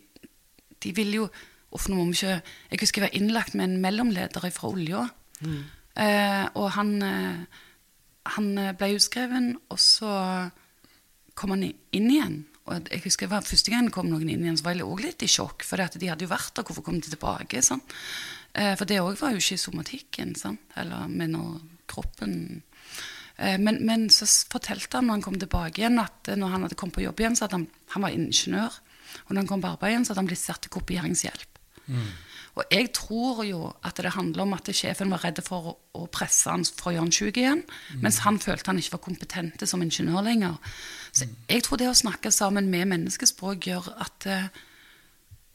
de 0.83 0.93
vil 0.97 1.17
jo 1.23 1.31
Uff, 1.71 1.85
nå 1.87 1.95
må 1.95 2.09
vi 2.09 2.17
ikke 2.19 2.41
Jeg 2.73 2.81
husker 2.81 3.03
jeg 3.03 3.05
var 3.05 3.13
innlagt 3.15 3.53
med 3.55 3.69
en 3.69 3.83
mellomleder 3.83 4.49
fra 4.51 4.71
olja. 4.73 5.05
Eh, 6.01 6.47
og 6.55 6.71
han, 6.77 6.91
eh, 7.03 7.61
han 8.35 8.49
eh, 8.59 8.73
ble 8.79 8.95
utskreven, 8.97 9.53
og 9.71 9.79
så 9.83 10.11
kom 11.41 11.55
han 11.57 11.65
inn 11.67 12.11
igjen. 12.13 12.39
Og 12.69 12.87
jeg 12.93 13.03
husker 13.07 13.27
det 13.27 13.33
var 13.33 13.47
Første 13.49 13.73
gang 13.73 13.89
kom 13.91 14.11
noen 14.13 14.29
inn 14.29 14.45
igjen, 14.45 14.59
så 14.61 14.69
var 14.69 14.77
jeg 14.77 14.87
også 14.87 15.07
litt 15.09 15.25
i 15.27 15.31
sjokk. 15.33 15.65
For 15.67 15.81
de 15.81 16.11
hadde 16.13 16.27
jo 16.27 16.31
vært 16.31 16.55
der, 16.55 16.67
hvorfor 16.69 16.85
kom 16.87 17.01
de 17.01 17.09
tilbake? 17.11 17.63
Sånn? 17.65 17.81
For 18.53 18.85
det 18.91 18.99
òg 19.01 19.17
var 19.21 19.33
jo 19.35 19.41
ikke 19.41 19.57
i 19.57 19.63
somatikken, 19.63 20.35
Sånn? 20.39 20.59
eller 20.77 21.09
med 21.09 21.33
noe 21.35 21.61
kroppen 21.91 22.63
Eh, 23.41 23.57
Men, 23.59 23.79
men 23.89 24.09
så 24.13 24.27
fortalte 24.53 24.99
han 24.99 25.07
når 25.09 25.17
han 25.17 25.23
kom 25.25 25.39
tilbake 25.41 25.81
igjen, 25.81 25.99
at 26.03 26.29
eh, 26.29 26.37
når 26.37 26.51
han 26.53 26.65
hadde 26.67 26.77
kommet 26.77 26.99
på 26.99 27.05
jobb 27.07 27.23
igjen, 27.23 27.37
så 27.39 27.47
hadde 27.47 27.57
han, 27.57 27.67
han 27.95 28.03
var 28.05 28.13
ingeniør. 28.13 28.75
Og 29.25 29.31
når 29.33 29.41
han 29.41 29.49
kom 29.49 29.63
på 29.65 29.71
arbeid 29.71 29.95
igjen, 29.95 30.05
så 30.05 30.13
hadde 30.13 30.21
han 30.21 30.29
blitt 30.29 30.43
satt 30.43 30.61
til 30.67 30.75
kopieringshjelp. 30.75 31.61
Og 32.59 32.65
jeg 32.73 32.91
tror 32.97 33.45
jo 33.47 33.61
at 33.87 34.01
det 34.03 34.13
handler 34.17 34.43
om 34.43 34.57
at 34.57 34.71
sjefen 34.75 35.13
var 35.13 35.23
redd 35.25 35.39
for 35.47 35.71
å, 35.71 35.75
å 36.01 36.07
presse 36.13 36.51
han 36.51 36.65
for 36.67 36.91
å 36.91 36.95
gjøre 36.97 37.07
han 37.07 37.15
syk 37.15 37.39
igjen, 37.39 37.63
mens 38.03 38.23
han 38.25 38.41
følte 38.43 38.73
han 38.73 38.81
ikke 38.81 38.97
var 38.97 39.05
kompetent 39.05 39.63
som 39.71 39.85
ingeniør 39.85 40.27
lenger. 40.27 40.59
Så 41.13 41.29
jeg 41.49 41.65
tror 41.67 41.81
det 41.81 41.91
å 41.91 41.97
snakke 41.97 42.33
sammen 42.35 42.71
med 42.73 42.91
menneskespråk 42.91 43.71
gjør 43.71 43.91
at 44.03 44.29
uh, 44.31 44.61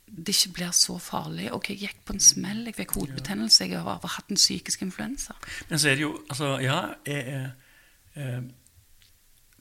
det 0.07 0.35
ikke 0.35 0.53
blir 0.59 0.73
så 0.75 0.97
farlig. 1.01 1.49
Ok, 1.53 1.71
jeg 1.73 1.89
gikk 1.89 2.03
på 2.07 2.15
en 2.15 2.23
smell, 2.23 2.63
jeg 2.69 2.77
fikk 2.77 2.95
hodebetennelse, 2.99 3.65
jeg 3.65 3.79
har, 3.79 3.99
har 3.99 4.15
hatt 4.17 4.31
en 4.31 4.39
psykisk 4.39 4.85
influensa. 4.85 5.35
Men 5.69 5.81
så 5.81 5.91
er 5.91 5.99
det 5.99 6.05
jo 6.05 6.13
Altså, 6.29 6.55
ja 6.63 6.77
jeg, 7.05 7.25
jeg, 7.27 7.49
jeg, 8.15 8.43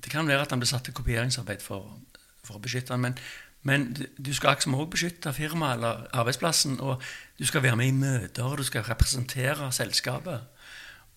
Det 0.05 0.13
kan 0.13 0.29
være 0.29 0.45
at 0.45 0.53
han 0.53 0.61
ble 0.61 0.69
satt 0.69 0.85
til 0.87 0.95
kopieringsarbeid 0.95 1.65
for, 1.65 1.97
for 2.45 2.59
å 2.59 2.63
beskytte 2.63 2.93
han, 2.95 3.03
men, 3.09 3.17
men 3.65 3.87
du- 3.97 4.33
skal 4.37 4.55
liksom 4.55 4.75
også 4.77 4.91
beskytte 4.93 5.33
firmaet 5.33 5.79
eller 5.79 6.07
arbeidsplassen, 6.13 6.79
og 6.81 7.03
du 7.39 7.47
skal 7.49 7.63
være 7.65 7.77
med 7.81 7.87
i 7.89 7.97
møter, 7.97 8.45
og 8.45 8.59
du 8.59 8.63
skal 8.69 8.83
representere 8.85 9.71
selskapet. 9.73 10.41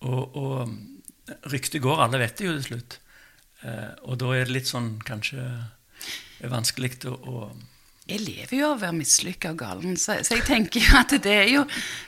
Og, 0.00 0.36
og 0.36 0.74
ryktet 1.52 1.82
går, 1.82 2.00
alle 2.04 2.18
vet 2.22 2.38
det 2.38 2.46
jo 2.46 2.54
til 2.56 2.64
slutt. 2.70 2.98
Eh, 3.62 3.90
og 4.08 4.18
da 4.20 4.32
er 4.38 4.44
det 4.46 4.54
litt 4.54 4.70
sånn 4.70 4.94
kanskje 5.04 5.42
vanskelig 6.48 6.92
å, 7.10 7.14
å 7.18 7.50
Jeg 8.08 8.22
lever 8.24 8.54
jo 8.56 8.68
av 8.70 8.76
å 8.78 8.80
være 8.80 8.96
mislykka 8.96 9.50
og 9.52 9.58
galen, 9.60 9.96
så, 10.00 10.14
så 10.24 10.38
jeg 10.38 10.46
tenker 10.46 10.80
jo 10.80 10.94
at 10.96 11.10
det 11.20 11.34
er 11.34 11.48
jo, 11.52 11.64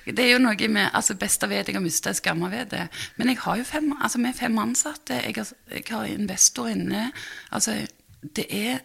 det 0.07 0.23
er 0.25 0.31
jo 0.37 0.39
noe 0.41 0.69
med 0.73 0.95
altså 0.97 1.17
Beste 1.21 1.49
vet 1.51 1.69
jeg 1.69 1.77
har 1.77 1.85
mista, 1.85 2.15
skamma 2.17 2.49
ved 2.49 2.71
det. 2.73 2.87
Men 3.19 3.29
jeg 3.35 3.43
har 3.43 3.59
jo 3.61 3.67
fem, 3.69 3.91
altså 4.01 4.23
vi 4.23 4.31
er 4.31 4.39
fem 4.39 4.57
ansatte, 4.63 5.19
jeg 5.21 5.37
har, 5.37 5.51
jeg 5.75 5.85
har 5.91 6.07
investor 6.15 6.71
inne. 6.73 7.11
Altså, 7.53 7.77
det 8.37 8.47
er 8.49 8.81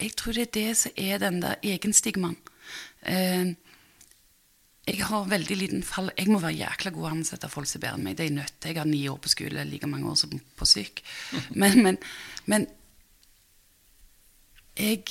Jeg 0.00 0.12
tror 0.16 0.36
det 0.36 0.42
er 0.42 0.54
det 0.54 0.76
som 0.76 0.92
er 0.96 1.18
den 1.18 1.40
der 1.42 1.54
egenstigmaen. 1.64 2.36
Eh, 3.02 3.54
jeg 4.86 5.02
har 5.02 5.24
veldig 5.26 5.56
liten 5.56 5.82
fall 5.82 6.10
Jeg 6.18 6.28
må 6.30 6.38
være 6.38 6.60
jækla 6.60 6.90
god 6.94 7.06
å 7.08 7.12
ansette 7.16 7.48
folk 7.50 7.66
som 7.66 7.80
er 7.80 7.86
bedre 7.86 7.98
enn 7.98 8.04
meg. 8.06 8.16
Det 8.16 8.24
er 8.24 8.28
jeg 8.28 8.36
nødt 8.36 8.54
til. 8.60 8.70
Jeg 8.70 8.78
har 8.78 8.90
ni 8.90 9.00
år 9.08 9.18
på 9.18 9.32
skole, 9.32 9.64
like 9.64 9.86
mange 9.90 10.10
år 10.10 10.18
som 10.20 10.34
på 10.56 10.68
syk. 10.68 11.02
Men, 11.60 11.82
men, 11.82 11.98
men 12.46 12.66
jeg, 14.76 15.02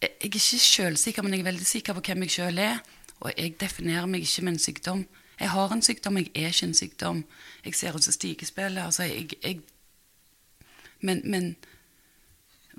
jeg 0.00 0.08
er 0.08 0.24
ikke 0.24 0.40
selvsikker, 0.40 1.22
men 1.22 1.34
jeg 1.34 1.40
er 1.40 1.50
veldig 1.50 1.66
sikker 1.66 1.96
på 1.96 2.04
hvem 2.06 2.22
jeg 2.22 2.30
selv 2.30 2.58
er. 2.62 2.78
Og 3.20 3.32
jeg 3.36 3.56
definerer 3.60 4.06
meg 4.06 4.22
ikke 4.22 4.44
med 4.46 4.52
en 4.52 4.62
sykdom. 4.62 5.06
Jeg 5.40 5.50
har 5.50 5.72
en 5.72 5.82
sykdom, 5.82 6.16
jeg 6.18 6.30
er 6.34 6.52
ikke 6.54 6.66
en 6.66 6.74
sykdom. 6.74 7.24
Jeg 7.64 7.74
ser 7.74 7.96
ut 7.96 8.04
som 8.04 8.14
stigespillet. 8.14 8.84
Altså, 8.84 9.02
jeg, 9.02 9.30
jeg 9.42 9.60
men, 11.00 11.20
men 11.24 11.56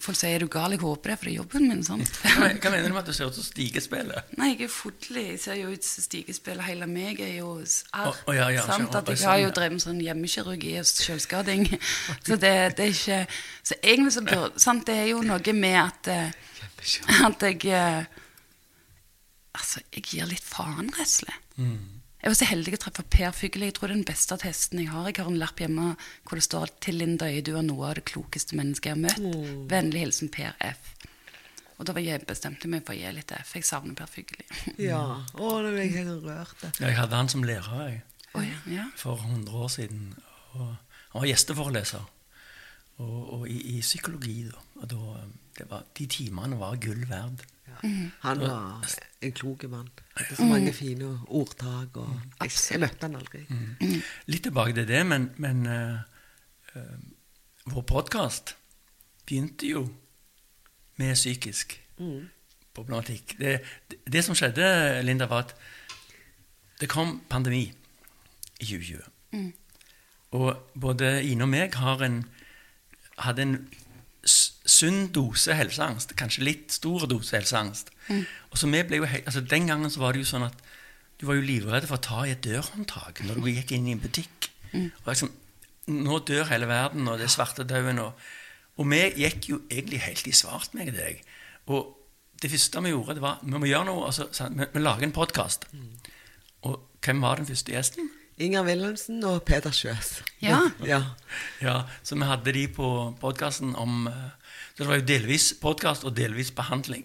folk 0.04 0.18
sier 0.18 0.36
er 0.38 0.44
du 0.44 0.50
gal? 0.52 0.74
Jeg 0.76 0.82
håper 0.84 1.12
det, 1.12 1.18
for 1.20 1.30
det 1.30 1.34
er 1.34 1.38
jobben 1.40 1.68
min. 1.70 1.84
sant? 1.84 2.20
Hva 2.24 2.72
mener 2.72 2.88
du 2.88 2.96
med 2.96 3.02
at 3.02 3.10
du 3.10 3.16
ser 3.16 3.30
ut 3.32 3.38
som 3.38 3.46
stigespillet? 3.46 4.34
Nei, 4.40 4.52
jeg 4.54 4.68
er 4.68 4.72
fotlig. 4.74 5.26
Jeg 5.34 5.42
ser 5.44 5.60
jo 5.60 5.74
ut 5.74 5.86
som 5.88 6.06
stigespillet. 6.06 6.64
Hele 6.68 6.88
meg 6.90 7.22
er 7.26 7.36
jo 7.40 7.52
arr. 7.60 8.12
Oh, 8.12 8.22
å, 8.30 8.36
ja, 8.38 8.48
ja, 8.56 8.64
sant? 8.68 8.96
At 8.96 9.12
jeg 9.12 9.22
Sånn, 9.22 9.32
har 9.32 9.42
jo 9.44 9.52
drevet 9.58 9.78
med 9.78 9.86
sånn 9.86 10.02
hjemmekirurgi 10.06 10.74
og 10.82 10.90
selvskading. 10.90 11.68
Så 12.28 12.40
det, 12.40 12.56
det 12.80 12.88
er 12.88 12.96
ikke 12.96 13.20
Så 13.72 13.78
egentlig 13.82 14.16
så 14.16 14.26
burde 14.26 14.64
sant? 14.64 14.86
Det 14.88 14.96
er 15.04 15.12
jo 15.12 15.22
noe 15.26 15.54
med 15.58 15.78
at 15.82 16.10
eh, 16.14 16.32
At 17.28 17.44
jeg 17.46 17.66
eh, 17.76 18.04
Altså, 19.60 19.82
jeg 19.92 20.06
gir 20.06 20.28
litt 20.30 20.46
faen, 20.46 20.92
rett 20.96 21.08
og 21.10 21.16
slett. 21.20 21.48
Jeg 22.20 22.32
var 22.34 22.36
så 22.36 22.48
heldig 22.50 22.74
å 22.76 22.80
treffe 22.84 23.04
Per 23.08 23.32
Fygli. 23.32 23.70
Jeg 23.70 23.76
tror 23.78 23.88
det 23.88 23.94
er 23.94 24.00
den 24.02 24.08
beste 24.10 24.36
testen 24.42 24.82
jeg 24.82 24.90
har. 24.92 25.06
Jeg 25.08 25.22
har 25.22 25.30
en 25.32 25.40
lapp 25.40 25.62
hjemme 25.64 25.94
hvor 26.28 26.36
det 26.36 26.44
står 26.44 26.68
'Til 26.84 26.98
Linda 27.00 27.26
Øye, 27.32 27.42
du 27.42 27.56
er 27.56 27.64
noe 27.64 27.88
av 27.88 27.96
det 27.96 28.06
klokeste 28.12 28.56
mennesket 28.60 28.86
jeg 28.86 28.96
har 28.96 29.04
møtt'. 29.06 29.70
Vennlig 29.72 30.00
hilsen 30.04 30.30
Per 30.30 30.52
F. 30.60 30.96
Og 31.80 31.86
da 31.88 31.94
var 31.96 32.02
jeg 32.04 32.26
bestemte 32.28 32.68
meg 32.68 32.84
for 32.86 32.92
å 32.94 32.98
gi 33.00 33.12
litt 33.16 33.32
F. 33.32 33.54
Jeg 33.56 33.64
savner 33.64 33.96
Per 33.96 34.06
Fygli. 34.06 34.44
Ja. 34.90 35.24
Å, 35.34 35.62
nå 35.64 35.72
ble 35.72 35.86
jeg 35.88 35.94
helt 35.96 36.24
rørt. 36.28 36.80
Jeg 36.80 36.96
hadde 36.98 37.16
han 37.16 37.30
som 37.30 37.44
lærer 37.44 37.88
jeg, 37.90 38.02
Oh, 38.36 38.44
ja, 38.46 38.60
ja. 38.68 38.84
for 38.96 39.16
100 39.18 39.56
år 39.56 39.68
siden. 39.70 40.14
Og 40.54 40.68
han 41.14 41.22
var 41.22 41.26
gjesteforeleser 41.32 42.04
og, 43.00 43.34
og 43.34 43.48
i, 43.50 43.78
i 43.78 43.82
psykologi. 43.82 44.44
Da. 44.52 44.60
Og 44.82 44.90
da, 44.90 44.98
det 45.49 45.49
var, 45.70 45.86
de 45.98 46.08
timene 46.08 46.60
var 46.60 46.78
gull 46.82 47.06
verd. 47.10 47.46
Han 48.22 48.42
var 48.42 48.86
en 49.22 49.32
klok 49.32 49.64
mann. 49.72 49.90
Hadde 50.16 50.36
så 50.36 50.48
mange 50.48 50.74
fine 50.74 51.10
ordtak. 51.28 51.98
Og 51.98 52.10
jeg, 52.42 52.52
jeg 52.72 52.82
møtte 52.84 53.08
han 53.08 53.16
aldri. 53.20 53.44
Litt 54.32 54.44
tilbake 54.48 54.76
til 54.76 54.88
det, 54.90 55.04
men, 55.08 55.30
men 55.38 55.66
uh, 55.68 56.00
uh, 56.76 56.98
vår 57.72 57.86
podkast 57.88 58.56
begynte 59.26 59.70
jo 59.70 59.86
med 61.00 61.16
psykisk 61.16 61.78
problematikk. 62.76 63.38
Det, 63.40 63.60
det, 63.92 64.00
det 64.12 64.24
som 64.26 64.36
skjedde, 64.36 64.68
Linda, 65.04 65.30
var 65.32 65.48
at 65.48 65.56
det 66.80 66.90
kom 66.92 67.20
pandemi 67.30 67.66
i 68.60 68.66
2020. 68.66 69.52
Og 70.32 70.72
både 70.80 71.24
Ine 71.26 71.46
og 71.46 71.52
meg 71.52 71.76
har 71.80 72.04
en, 72.06 72.22
hadde 73.26 73.46
en 73.46 73.56
sunn 74.30 75.10
dose 75.16 75.56
helseangst. 75.58 76.16
Kanskje 76.20 76.46
litt 76.46 76.76
stor 76.76 77.06
dose 77.10 77.38
helseangst. 77.38 77.92
Og 78.50 78.58
så 78.60 78.70
vi 78.70 78.82
ble 78.88 79.02
jo, 79.02 79.08
altså 79.08 79.42
Den 79.46 79.68
gangen 79.70 79.92
så 79.94 80.02
var 80.02 80.14
det 80.14 80.24
jo 80.24 80.30
sånn 80.32 80.48
at 80.48 80.66
du 81.20 81.28
var 81.28 81.36
jo 81.36 81.44
livredd 81.46 81.86
for 81.90 82.00
å 82.00 82.04
ta 82.04 82.24
i 82.26 82.32
et 82.32 82.44
dørhåndtak 82.46 83.24
når 83.28 83.42
du 83.42 83.50
gikk 83.52 83.74
inn 83.76 83.90
i 83.90 83.96
en 83.98 84.04
butikk. 84.04 84.52
Og 84.74 85.12
liksom, 85.12 85.32
Nå 85.90 86.20
dør 86.22 86.46
hele 86.52 86.68
verden, 86.70 87.08
og 87.10 87.18
det 87.18 87.26
er 87.26 87.34
svartedauden. 87.34 87.98
Og, 88.04 88.28
og 88.78 88.90
vi 88.92 89.00
gikk 89.24 89.48
jo 89.50 89.58
egentlig 89.72 90.04
helt 90.04 90.28
i 90.30 90.36
svart, 90.38 90.76
meg 90.78 90.92
og 90.92 91.00
deg. 91.00 91.24
Og 91.74 91.96
det 92.44 92.52
første 92.54 92.84
vi 92.86 92.92
gjorde, 92.94 93.16
det 93.18 93.24
var 93.26 93.40
vi 93.42 93.56
må 93.56 93.66
gjøre 93.66 93.88
noe. 93.90 94.06
Altså, 94.12 94.30
vi, 94.54 94.68
vi 94.70 94.84
lager 94.84 95.08
en 95.08 95.16
podkast. 95.16 95.66
Og 96.70 96.78
hvem 97.02 97.26
var 97.26 97.42
den 97.42 97.50
første 97.50 97.74
gjesten? 97.74 98.12
Inger 98.40 98.64
Wilhelmsen 98.64 99.20
og 99.28 99.42
Peter 99.44 99.74
Sjøs. 99.76 100.22
Ja. 100.40 100.62
ja. 100.88 101.02
Ja, 101.60 101.82
Så 102.04 102.16
vi 102.16 102.28
hadde 102.28 102.54
de 102.56 102.68
på 102.72 102.90
podkasten 103.20 103.74
om 103.76 104.08
eh, 104.08 104.30
Så 104.78 104.86
det 104.86 104.88
var 104.88 105.00
jo 105.02 105.08
delvis 105.10 105.48
podkast 105.60 106.06
og 106.08 106.16
delvis 106.16 106.54
behandling. 106.56 107.04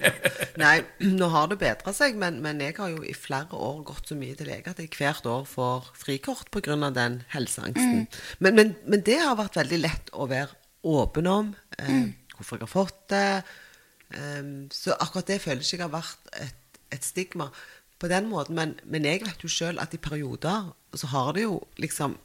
Nei, 0.62 0.78
nå 1.20 1.28
har 1.34 1.50
det 1.50 1.58
bedra 1.60 1.92
seg, 1.92 2.16
men, 2.16 2.40
men 2.44 2.62
jeg 2.64 2.78
har 2.78 2.88
jo 2.94 3.02
i 3.04 3.12
flere 3.12 3.52
år 3.52 3.82
gått 3.90 4.08
så 4.08 4.16
mye 4.16 4.36
til 4.38 4.48
lege 4.48 4.72
at 4.72 4.80
jeg 4.80 4.88
hvert 4.96 5.28
år 5.28 5.44
får 5.50 5.92
frikort 6.06 6.48
pga. 6.54 6.78
den 6.96 7.20
helseangsten. 7.34 8.08
Men, 8.40 8.56
men, 8.56 8.74
men 8.88 9.04
det 9.04 9.20
har 9.20 9.36
vært 9.36 9.60
veldig 9.60 9.82
lett 9.82 10.08
å 10.16 10.30
være 10.30 10.56
åpen 10.88 11.28
om. 11.28 11.52
Eh, 11.78 12.08
Hvorfor 12.38 12.56
jeg 12.56 12.64
har 12.64 12.72
fått 12.72 13.04
det. 13.12 13.42
Um, 14.12 14.68
så 14.72 14.96
akkurat 14.96 15.28
det 15.28 15.38
føler 15.40 15.62
jeg 15.62 15.76
ikke 15.76 15.86
har 15.86 15.94
vært 16.00 16.34
et, 16.40 16.80
et 16.92 17.04
stigma 17.04 17.46
på 18.02 18.10
den 18.10 18.28
måten. 18.30 18.58
Men, 18.58 18.74
men 18.84 19.06
jeg 19.06 19.22
vet 19.24 19.44
jo 19.44 19.50
sjøl 19.50 19.80
at 19.82 19.94
i 19.94 20.00
perioder 20.02 20.72
så 20.98 21.12
har 21.14 21.36
det 21.36 21.46
jo 21.46 21.60
liksom 21.80 22.18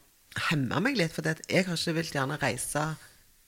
hemma 0.50 0.82
meg 0.84 0.98
litt. 1.00 1.14
For 1.16 1.26
jeg 1.26 1.68
har 1.68 1.78
ikke 1.78 1.96
villet 1.98 2.18
gjerne 2.18 2.40
reise 2.42 2.84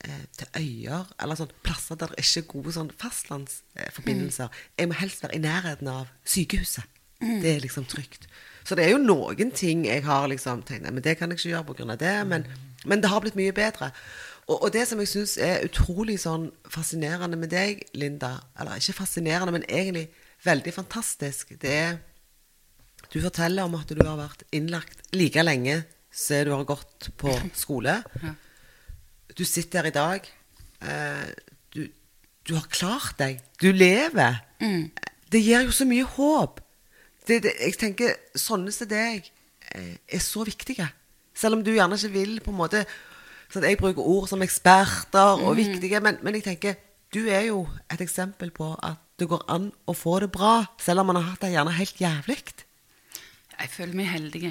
eh, 0.06 0.22
til 0.38 0.62
øyer 0.62 1.10
eller 1.20 1.40
sånn 1.40 1.52
plasser 1.66 1.98
der 2.00 2.14
det 2.14 2.22
ikke 2.24 2.44
er 2.44 2.48
gode 2.54 2.76
sånn 2.78 2.94
fastlandsforbindelser. 3.02 4.62
Jeg 4.78 4.90
må 4.90 4.98
helst 5.00 5.26
være 5.26 5.38
i 5.38 5.44
nærheten 5.44 5.90
av 5.92 6.10
sykehuset. 6.24 6.96
Det 7.20 7.50
er 7.50 7.60
liksom 7.60 7.84
trygt. 7.84 8.30
Så 8.64 8.76
det 8.78 8.86
er 8.86 8.94
jo 8.94 9.02
noen 9.02 9.50
ting 9.56 9.84
jeg 9.84 10.06
har 10.06 10.28
liksom 10.30 10.62
tenkt 10.64 10.88
men 10.88 11.04
det 11.04 11.18
kan 11.18 11.32
jeg 11.32 11.40
ikke 11.40 11.50
gjøre 11.50 11.74
pga. 11.74 11.96
det. 12.00 12.16
Men, 12.26 12.46
men 12.84 13.02
det 13.02 13.10
har 13.12 13.20
blitt 13.20 13.36
mye 13.36 13.52
bedre. 13.52 13.90
Og, 14.46 14.56
og 14.62 14.72
det 14.72 14.86
som 14.88 15.00
jeg 15.02 15.10
syns 15.10 15.36
er 15.38 15.66
utrolig 15.66 16.16
sånn 16.22 16.48
fascinerende 16.68 17.36
med 17.38 17.52
deg, 17.52 17.84
Linda 17.94 18.38
Eller 18.58 18.80
ikke 18.80 19.02
fascinerende, 19.02 19.52
men 19.52 19.66
egentlig 19.68 20.08
veldig 20.44 20.72
fantastisk, 20.72 21.52
det 21.60 21.70
er 21.70 21.98
Du 23.10 23.18
forteller 23.22 23.66
om 23.66 23.74
at 23.78 23.90
du 23.90 24.02
har 24.04 24.18
vært 24.18 24.44
innlagt 24.54 25.02
like 25.16 25.42
lenge 25.42 25.80
som 26.14 26.44
du 26.46 26.52
har 26.54 26.66
gått 26.68 27.10
på 27.18 27.32
skole. 27.62 28.00
Du 29.34 29.44
sitter 29.46 29.82
her 29.82 29.90
i 29.90 29.94
dag 29.94 30.30
eh, 30.82 31.26
du, 31.74 31.84
du 32.46 32.54
har 32.56 32.66
klart 32.70 33.18
deg. 33.18 33.42
Du 33.62 33.70
lever. 33.72 34.40
Det 35.30 35.42
gir 35.42 35.66
jo 35.66 35.74
så 35.74 35.86
mye 35.88 36.06
håp. 36.16 36.60
Det, 37.26 37.42
det, 37.44 37.54
jeg 37.60 37.78
tenker 37.78 38.16
sånne 38.38 38.72
som 38.74 38.88
deg 38.90 39.28
eh, 39.74 39.94
er 40.06 40.22
så 40.24 40.44
viktige. 40.46 40.88
Selv 41.34 41.58
om 41.58 41.64
du 41.64 41.72
gjerne 41.74 41.98
ikke 41.98 42.14
vil 42.14 42.38
på 42.44 42.52
en 42.52 42.58
måte 42.58 42.84
sånn, 43.50 43.66
Jeg 43.66 43.78
bruker 43.80 44.06
ord 44.06 44.28
som 44.30 44.42
eksperter 44.42 45.42
og 45.42 45.56
viktige, 45.58 46.00
men, 46.02 46.18
men 46.22 46.38
jeg 46.38 46.46
tenker 46.46 46.78
du 47.10 47.24
er 47.26 47.48
jo 47.48 47.64
et 47.90 48.02
eksempel 48.02 48.52
på 48.54 48.68
at 48.86 49.00
det 49.18 49.26
går 49.28 49.42
an 49.50 49.70
å 49.90 49.94
få 49.98 50.20
det 50.22 50.30
bra, 50.32 50.62
selv 50.78 51.02
om 51.02 51.10
man 51.10 51.18
har 51.18 51.32
hatt 51.32 51.42
det 51.42 51.50
gjerne 51.56 51.74
helt 51.74 51.98
jævlig. 52.00 52.38
Jeg 53.60 53.70
føler 53.74 53.94
meg 54.00 54.08
heldig. 54.08 54.42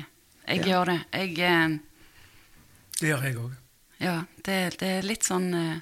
Jeg 0.48 0.58
Ja. 0.60 0.66
gjør 0.66 0.86
det. 0.86 1.00
Jeg 1.14 1.40
eh, 1.40 1.78
Det 3.00 3.10
gjør 3.10 3.24
jeg 3.28 3.36
òg. 3.38 3.54
Ja, 4.00 4.18
det, 4.46 4.58
det 4.80 4.88
er 4.98 5.02
litt 5.08 5.24
sånn 5.28 5.54
eh, 5.54 5.80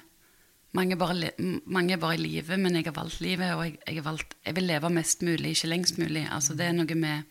mange, 0.74 0.96
bare, 1.00 1.30
mange 1.66 1.92
er 1.94 2.00
bare 2.02 2.14
i 2.18 2.22
live, 2.22 2.56
men 2.58 2.74
jeg 2.76 2.84
har 2.88 2.96
valgt 2.96 3.20
livet, 3.24 3.52
og 3.54 3.64
jeg, 3.64 3.78
jeg, 3.86 3.96
har 4.00 4.06
valgt, 4.10 4.34
jeg 4.44 4.54
vil 4.58 4.66
leve 4.68 4.90
mest 4.90 5.22
mulig, 5.22 5.54
ikke 5.56 5.70
lengst 5.70 5.98
mulig. 5.98 6.24
Altså, 6.30 6.54
det 6.58 6.66
er 6.68 6.72
noe 6.76 6.94
med 6.98 7.22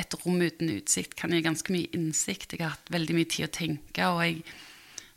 Et 0.00 0.14
rom 0.24 0.38
uten 0.40 0.70
utsikt 0.78 1.14
kan 1.18 1.32
gi 1.34 1.42
ganske 1.44 1.72
mye 1.74 1.90
innsikt. 1.92 2.54
Jeg 2.54 2.62
har 2.62 2.70
hatt 2.76 2.90
veldig 2.94 3.14
mye 3.18 3.28
tid 3.28 3.48
å 3.48 3.52
tenke, 3.52 4.06
og 4.08 4.20
jeg, 4.24 4.36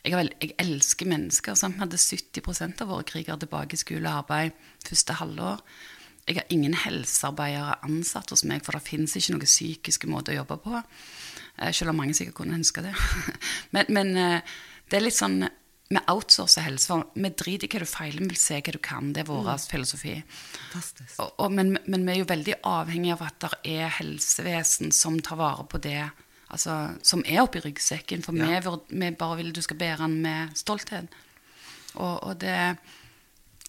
jeg, 0.03 0.11
har 0.11 0.19
vel- 0.23 0.33
jeg 0.41 0.55
elsker 0.59 1.07
mennesker. 1.07 1.55
Sant? 1.55 1.77
Vi 1.77 1.83
hadde 1.85 1.99
70% 2.01 2.81
av 2.83 2.89
våre 2.91 3.05
krigere 3.07 3.39
tilbake 3.39 3.77
i 3.77 3.79
skole 3.79 4.09
og 4.09 4.23
arbeid 4.25 4.51
første 4.83 5.13
halvår. 5.21 5.61
Jeg 6.27 6.39
har 6.39 6.53
ingen 6.55 6.75
helsearbeidere 6.85 7.79
ansatt 7.83 8.31
hos 8.31 8.45
meg, 8.47 8.63
for 8.63 8.77
det 8.77 8.85
fins 8.85 9.17
ikke 9.19 9.35
noen 9.35 9.49
psykiske 9.49 10.07
måter 10.07 10.33
å 10.33 10.41
jobbe 10.41 10.57
på. 10.63 10.79
Eh, 11.57 11.71
Selv 11.75 11.91
om 11.91 11.99
mange 11.99 12.15
sikkert 12.15 12.37
kunne 12.39 12.55
ønske 12.59 12.85
det. 12.85 12.93
men 13.75 13.91
men 13.91 14.15
eh, 14.17 14.55
det 14.89 14.99
er 14.99 15.05
litt 15.07 15.17
sånn 15.17 15.43
Vi 15.93 15.99
outsourcer 16.09 16.63
helse. 16.65 16.87
for 16.87 17.03
Vi 17.13 17.29
driter 17.29 17.67
i 17.67 17.69
hva 17.69 17.83
du 17.83 17.85
feiler, 17.85 18.23
vi 18.23 18.31
vil 18.31 18.39
se 18.39 18.55
hva 18.57 18.71
du 18.73 18.79
kan. 18.81 19.11
Det 19.13 19.21
er 19.21 19.27
vår 19.27 19.49
filosofi. 19.69 20.15
Fantastisk. 20.71 21.19
Og, 21.19 21.33
og, 21.37 21.51
men, 21.53 21.75
men 21.85 22.05
vi 22.07 22.13
er 22.15 22.21
jo 22.21 22.29
veldig 22.31 22.55
avhengig 22.65 23.11
av 23.13 23.21
at 23.27 23.43
det 23.43 23.75
er 23.75 23.91
helsevesen 23.99 24.95
som 24.95 25.19
tar 25.21 25.37
vare 25.37 25.67
på 25.69 25.77
det. 25.83 26.07
Altså, 26.53 26.95
som 27.05 27.21
er 27.27 27.43
oppi 27.43 27.61
ryggsekken. 27.61 28.23
For 28.25 28.33
vi, 28.33 28.47
vi 28.89 29.11
bare 29.19 29.37
vil 29.41 29.53
du 29.53 29.61
skal 29.61 29.77
bære 29.77 30.07
den 30.07 30.17
med 30.23 30.57
stolthet. 30.57 31.13
Og, 31.93 32.23
og 32.23 32.39
det 32.41 32.77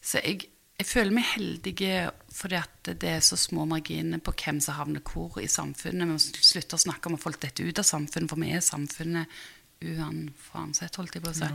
Så 0.00 0.22
jeg, 0.24 0.46
jeg 0.74 0.88
føler 0.88 1.14
meg 1.14 1.26
heldig 1.36 1.74
fordi 2.34 2.56
at 2.58 2.88
det 2.98 3.10
er 3.10 3.20
så 3.22 3.38
små 3.38 3.66
marginer 3.70 4.18
på 4.18 4.34
hvem 4.34 4.58
som 4.62 4.74
havner 4.78 5.04
hvor 5.06 5.38
i 5.38 5.46
samfunnet. 5.50 6.02
Vi 6.02 6.16
må 6.16 6.18
slutte 6.18 6.74
å 6.74 6.82
snakke 6.82 7.10
om 7.10 7.14
at 7.18 7.22
folk 7.22 7.38
detter 7.42 7.68
ut 7.68 7.78
av 7.78 7.86
samfunnet, 7.86 8.30
for 8.30 8.42
vi 8.42 8.50
er 8.56 8.64
samfunnet 8.64 9.44
uansett, 9.84 10.96
holdt 10.98 11.14
jeg 11.14 11.22
på 11.22 11.30
å 11.30 11.36
si. 11.36 11.50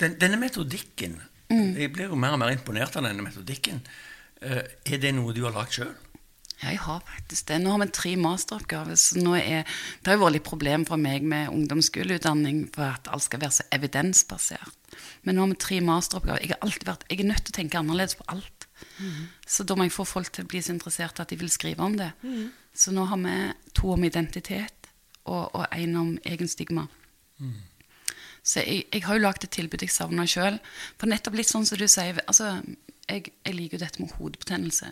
Den, 0.00 0.18
denne 0.20 0.40
metodikken 0.40 1.20
Jeg 1.54 1.92
blir 1.92 2.08
jo 2.08 2.18
mer 2.18 2.34
og 2.34 2.40
mer 2.40 2.54
imponert 2.54 2.96
av 2.98 3.04
denne 3.04 3.22
metodikken. 3.22 3.82
Eh, 4.42 4.64
er 4.64 4.98
det 4.98 5.12
noe 5.14 5.34
du 5.36 5.44
har 5.44 5.54
lagd 5.54 5.76
sjøl? 5.76 5.92
Ja, 6.62 6.70
jeg 6.70 6.80
har 6.84 7.02
faktisk 7.04 7.48
det. 7.50 7.58
Nå 7.60 7.74
har 7.74 7.82
vi 7.82 7.88
tre 7.92 8.14
masteroppgaver. 8.20 8.96
Så 8.98 9.20
nå 9.20 9.34
er, 9.36 9.68
det 10.00 10.10
har 10.10 10.16
jo 10.16 10.24
vært 10.24 10.36
litt 10.38 10.46
problem 10.46 10.86
for 10.88 11.00
meg 11.00 11.26
med 11.26 11.50
ungdomsskoleutdanning 11.52 12.64
for 12.74 12.94
at 12.94 13.10
alt 13.12 13.26
skal 13.26 13.42
være 13.42 13.58
så 13.58 13.66
evidensbasert. 13.74 14.78
Men 15.26 15.36
nå 15.36 15.44
har 15.44 15.52
vi 15.52 15.60
tre 15.66 15.80
masteroppgaver. 15.84 16.44
Jeg, 16.44 16.54
har 16.54 16.64
alltid 16.64 16.88
vært, 16.88 17.06
jeg 17.10 17.20
er 17.20 17.30
nødt 17.32 17.44
til 17.44 17.54
å 17.54 17.58
tenke 17.58 17.80
annerledes 17.80 18.18
på 18.20 18.28
alt. 18.32 18.53
Så 19.46 19.64
da 19.64 19.76
må 19.76 19.86
jeg 19.86 19.94
få 19.94 20.06
folk 20.08 20.32
til 20.34 20.44
å 20.44 20.50
bli 20.50 20.62
så 20.62 20.74
interessert 20.74 21.20
at 21.22 21.30
de 21.30 21.38
vil 21.40 21.52
skrive 21.52 21.84
om 21.84 21.96
det. 21.98 22.10
Så 22.74 22.94
nå 22.94 23.06
har 23.10 23.20
vi 23.22 23.36
to 23.76 23.92
om 23.94 24.04
identitet 24.04 24.90
og, 25.24 25.54
én 25.70 25.94
en 25.94 26.00
om 26.00 26.10
egen 26.24 26.50
stigma. 26.50 26.88
Så 28.44 28.60
jeg, 28.60 28.84
jeg 28.92 29.04
har 29.06 29.16
jo 29.16 29.24
lagd 29.24 29.46
et 29.46 29.54
tilbud 29.56 29.82
jeg 29.86 29.92
savner 29.94 30.28
sjøl. 30.28 30.58
For 31.00 31.08
nettopp 31.08 31.38
litt 31.38 31.48
sånn 31.48 31.64
som 31.64 31.80
du 31.80 31.86
sier 31.88 32.20
altså, 32.26 32.58
jeg, 33.08 33.32
jeg 33.44 33.56
liker 33.56 33.78
jo 33.78 33.84
dette 33.84 34.02
med 34.02 34.12
hodebetennelse. 34.18 34.90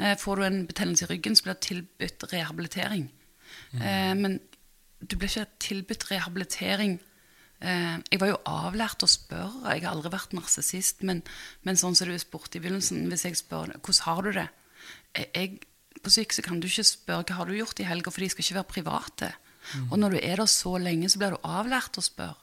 Eh, 0.00 0.14
får 0.20 0.36
du 0.36 0.46
en 0.46 0.62
betennelse 0.68 1.06
i 1.06 1.10
ryggen, 1.10 1.36
så 1.36 1.46
blir 1.46 1.58
det 1.58 1.66
tilbudt 1.68 2.26
rehabilitering. 2.32 3.08
Eh, 3.76 4.14
men 4.16 4.38
du 5.00 5.16
blir 5.16 5.28
ikke 5.28 5.60
tilbudt 5.62 6.08
rehabilitering 6.10 6.96
eh, 6.96 7.05
Jeg 7.56 8.20
var 8.20 8.28
jo 8.28 8.40
avlært 8.44 9.00
å 9.02 9.08
spørre. 9.08 9.72
Jeg 9.72 9.86
har 9.86 9.94
aldri 9.94 10.10
vært 10.12 10.34
narsissist. 10.36 11.00
Men, 11.08 11.22
men 11.64 11.78
sånn 11.80 11.96
som 11.96 12.10
du 12.10 12.18
spurte 12.20 12.58
i 12.58 12.60
begynnelsen, 12.60 13.06
hvis 13.08 13.24
jeg 13.24 13.38
spør 13.40 13.72
hvordan 13.78 14.02
har 14.04 14.20
du 14.22 14.30
det 14.36 14.46
jeg, 15.16 15.30
jeg, 15.32 15.60
På 16.04 16.12
syk 16.12 16.36
så 16.36 16.44
kan 16.44 16.60
du 16.60 16.68
ikke 16.68 16.84
spørre 16.84 17.24
hva 17.24 17.38
har 17.38 17.48
du 17.48 17.56
gjort 17.56 17.80
i 17.80 17.88
helga, 17.88 18.12
for 18.12 18.22
de 18.22 18.28
skal 18.34 18.44
ikke 18.44 18.58
være 18.58 18.72
private. 18.74 19.30
Og 19.90 19.98
når 19.98 20.16
du 20.16 20.18
er 20.20 20.40
der 20.40 20.50
så 20.50 20.76
lenge, 20.78 21.08
så 21.10 21.20
blir 21.20 21.34
du 21.34 21.48
avlært 21.48 21.98
å 21.98 22.04
spørre. 22.04 22.38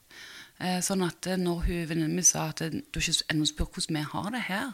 Eh, 0.61 0.79
sånn 0.85 1.03
at 1.05 1.27
eh, 1.27 1.39
når 1.39 1.65
hun 1.67 1.87
venninnen 1.89 2.17
min 2.19 2.27
sa 2.27 2.47
at 2.51 2.61
eh, 2.61 2.73
du 2.73 2.99
ikke 2.99 3.25
ennå 3.33 3.47
spør 3.49 3.71
hvordan 3.73 3.97
vi 3.97 4.03
har 4.11 4.27
det 4.35 4.41
her 4.45 4.67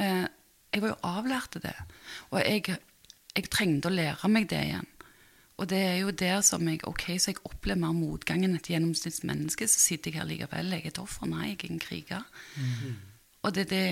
eh, 0.00 0.24
Jeg 0.72 0.82
var 0.82 0.90
jo 0.94 1.10
avlært 1.10 1.52
til 1.54 1.64
det. 1.66 1.74
Og 2.32 2.38
jeg, 2.40 2.78
jeg 3.36 3.50
trengte 3.52 3.90
å 3.90 3.94
lære 3.94 4.30
meg 4.32 4.48
det 4.50 4.62
igjen. 4.64 4.88
Og 5.62 5.68
det 5.70 5.78
er 5.86 5.98
jo 6.02 6.10
der 6.10 6.40
som 6.42 6.64
jeg 6.66 6.80
Ok, 6.90 7.04
så 7.22 7.30
jeg 7.30 7.38
opplever 7.46 7.78
mer 7.84 7.92
motgang 7.94 8.42
enn 8.44 8.56
et 8.58 8.66
gjennomsnittsmenneske. 8.72 9.68
Så 9.70 9.78
sitter 9.78 10.10
jeg 10.10 10.18
her 10.20 10.26
likevel. 10.26 10.72
Jeg 10.74 10.82
er 10.88 10.90
et 10.90 10.98
offer. 10.98 11.28
Nei, 11.30 11.52
jeg 11.52 11.60
er 11.68 11.74
en 11.76 11.82
kriger. 11.84 12.24
Og 13.44 13.54
det, 13.54 13.68
det, 13.70 13.84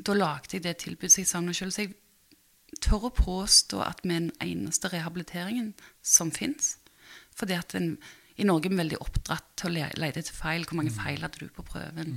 da 0.00 0.14
lagde 0.16 0.56
jeg 0.56 0.64
det 0.64 0.76
tilbudet 0.80 1.18
jeg 1.20 1.28
savner 1.28 1.52
sjøl. 1.56 1.72
Så 1.74 1.84
jeg 1.84 1.92
tør 2.80 3.10
å 3.10 3.12
påstå 3.12 3.82
at 3.84 4.00
vi 4.06 4.14
er 4.14 4.24
den 4.24 4.32
eneste 4.40 4.88
rehabiliteringen 4.94 5.74
som 6.00 6.32
fins. 6.32 6.78
Fordi 7.36 7.58
at 7.60 7.76
en, 7.76 7.90
i 8.40 8.46
Norge 8.48 8.70
er 8.70 8.72
vi 8.72 8.80
veldig 8.80 9.02
oppdratt 9.04 9.50
til 9.60 9.68
å 9.68 9.74
le- 9.76 9.92
lete 10.00 10.22
etter 10.24 10.32
feil. 10.38 10.64
Hvor 10.64 10.80
mange 10.80 10.94
feil 10.96 11.20
hadde 11.20 11.44
du 11.44 11.52
på 11.52 11.66
prøven? 11.68 12.16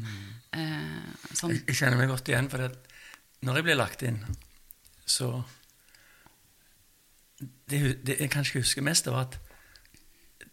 Eh, 0.55 1.11
sånn. 1.35 1.51
Jeg, 1.51 1.65
jeg 1.67 1.81
kjenner 1.81 1.99
meg 1.99 2.13
godt 2.15 2.31
igjen, 2.31 2.47
for 2.53 2.63
når 3.43 3.59
jeg 3.59 3.67
blir 3.67 3.79
lagt 3.81 4.07
inn, 4.07 4.21
så 5.05 5.33
det, 7.39 7.79
det 8.07 8.19
jeg 8.19 8.31
kanskje 8.31 8.61
husker 8.63 8.85
mest, 8.85 9.05
det 9.05 9.13
var 9.13 9.27
at 9.27 9.39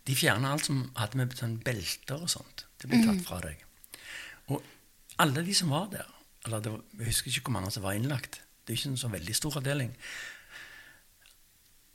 de 0.06 0.16
fjerna 0.18 0.52
alt 0.52 0.66
som 0.66 0.82
hadde 0.98 1.18
med 1.20 1.34
sånn 1.38 1.58
belter 1.62 2.24
og 2.24 2.30
sånt. 2.30 2.66
Det 2.80 2.90
ble 2.90 3.02
tatt 3.04 3.22
fra 3.26 3.38
deg. 3.44 3.60
Og 4.50 4.62
alle 5.22 5.44
de 5.46 5.54
som 5.54 5.70
var 5.70 5.88
der 5.92 6.08
eller 6.42 6.58
det 6.58 6.72
var, 6.72 6.80
Jeg 6.98 7.06
husker 7.06 7.30
ikke 7.30 7.50
hvor 7.50 7.58
mange 7.60 7.70
som 7.70 7.82
var 7.82 7.94
innlagt. 7.94 8.42
Det 8.66 8.72
er 8.72 8.78
ikke 8.78 8.88
en 8.88 8.96
så 8.96 9.08
veldig 9.08 9.34
stor 9.34 9.56
avdeling. 9.56 9.92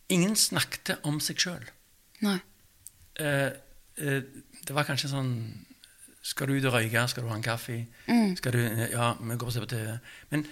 Ingen 0.09 0.35
snakket 0.35 1.01
om 1.03 1.19
seg 1.19 1.41
sjøl. 1.41 1.65
Nei. 2.23 2.37
Eh, 3.19 3.51
eh, 3.97 4.21
det 4.67 4.75
var 4.75 4.85
kanskje 4.87 5.09
sånn 5.11 5.31
Skal 6.21 6.47
du 6.47 6.57
ut 6.57 6.65
og 6.67 6.73
røyke? 6.75 7.03
Skal 7.07 7.23
du 7.23 7.29
ha 7.29 7.35
en 7.35 7.43
kaffe? 7.43 7.75
Skal 8.35 8.55
du, 8.55 8.59
ja, 8.91 9.13
vi 9.19 9.35
går 9.35 9.47
og 9.47 9.53
ser 9.53 9.63
på 9.63 9.69
TV. 9.71 9.93
Men 10.29 10.47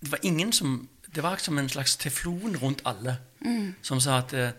det 0.00 0.10
var 0.12 0.20
ingen 0.22 0.52
som 0.52 0.88
Det 1.14 1.22
var 1.24 1.40
som 1.40 1.58
en 1.58 1.68
slags 1.68 1.96
teflon 1.96 2.56
rundt 2.60 2.82
alle 2.84 3.18
som 3.82 4.00
sa 4.00 4.18
at 4.18 4.32
eh, 4.36 4.50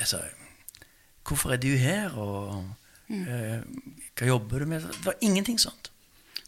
altså, 0.00 0.22
Hvorfor 1.24 1.54
er 1.54 1.56
du 1.56 1.70
her? 1.80 2.12
Og 2.20 2.64
eh, 3.08 3.60
hva 4.18 4.26
jobber 4.28 4.64
du 4.64 4.66
med? 4.68 4.82
Det 4.84 5.06
var 5.06 5.14
ingenting 5.24 5.58
sånt. 5.60 5.90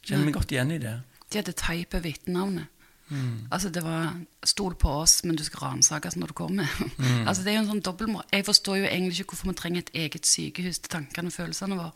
Kjenner 0.03 0.29
meg 0.29 0.37
godt 0.37 0.53
igjen 0.53 0.75
i 0.75 0.81
det. 0.83 0.99
De 1.33 1.41
hadde 1.41 1.55
teipet 1.57 2.05
vitnenavnet. 2.05 2.73
Mm. 3.09 3.47
Altså 3.55 3.71
det 3.71 3.85
var 3.85 4.19
'stol 4.43 4.75
på 4.75 4.91
oss, 4.91 5.25
men 5.25 5.37
du 5.37 5.45
skal 5.45 5.59
ransakes 5.59 6.17
når 6.17 6.27
du 6.27 6.33
kommer'. 6.33 6.67
altså 7.29 7.43
Det 7.43 7.53
er 7.53 7.57
jo 7.57 7.63
en 7.63 7.73
sånn 7.73 7.85
dobbeltmoral. 7.87 8.29
Jeg 8.33 8.45
forstår 8.45 8.77
jo 8.77 8.85
egentlig 8.85 9.21
ikke 9.21 9.33
hvorfor 9.33 9.49
vi 9.49 9.55
trenger 9.55 9.79
et 9.79 9.95
eget 9.95 10.27
sykehus 10.27 10.79
til 10.79 10.91
tankene 10.91 11.31
og 11.31 11.33
følelsene 11.33 11.79
våre. 11.79 11.93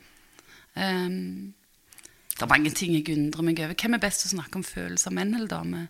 Ehm, 0.77 1.55
det 2.41 2.47
er 2.47 2.53
mange 2.55 2.71
ting 2.75 2.95
jeg 2.97 3.07
undrer 3.13 3.45
meg 3.47 3.59
over. 3.61 3.75
Hvem 3.77 3.97
er 3.99 4.03
best 4.03 4.25
til 4.25 4.31
å 4.31 4.35
snakke 4.41 4.57
om 4.61 4.65
følelser, 4.67 5.13
menn 5.13 5.35
eller 5.37 5.51
damer? 5.51 5.89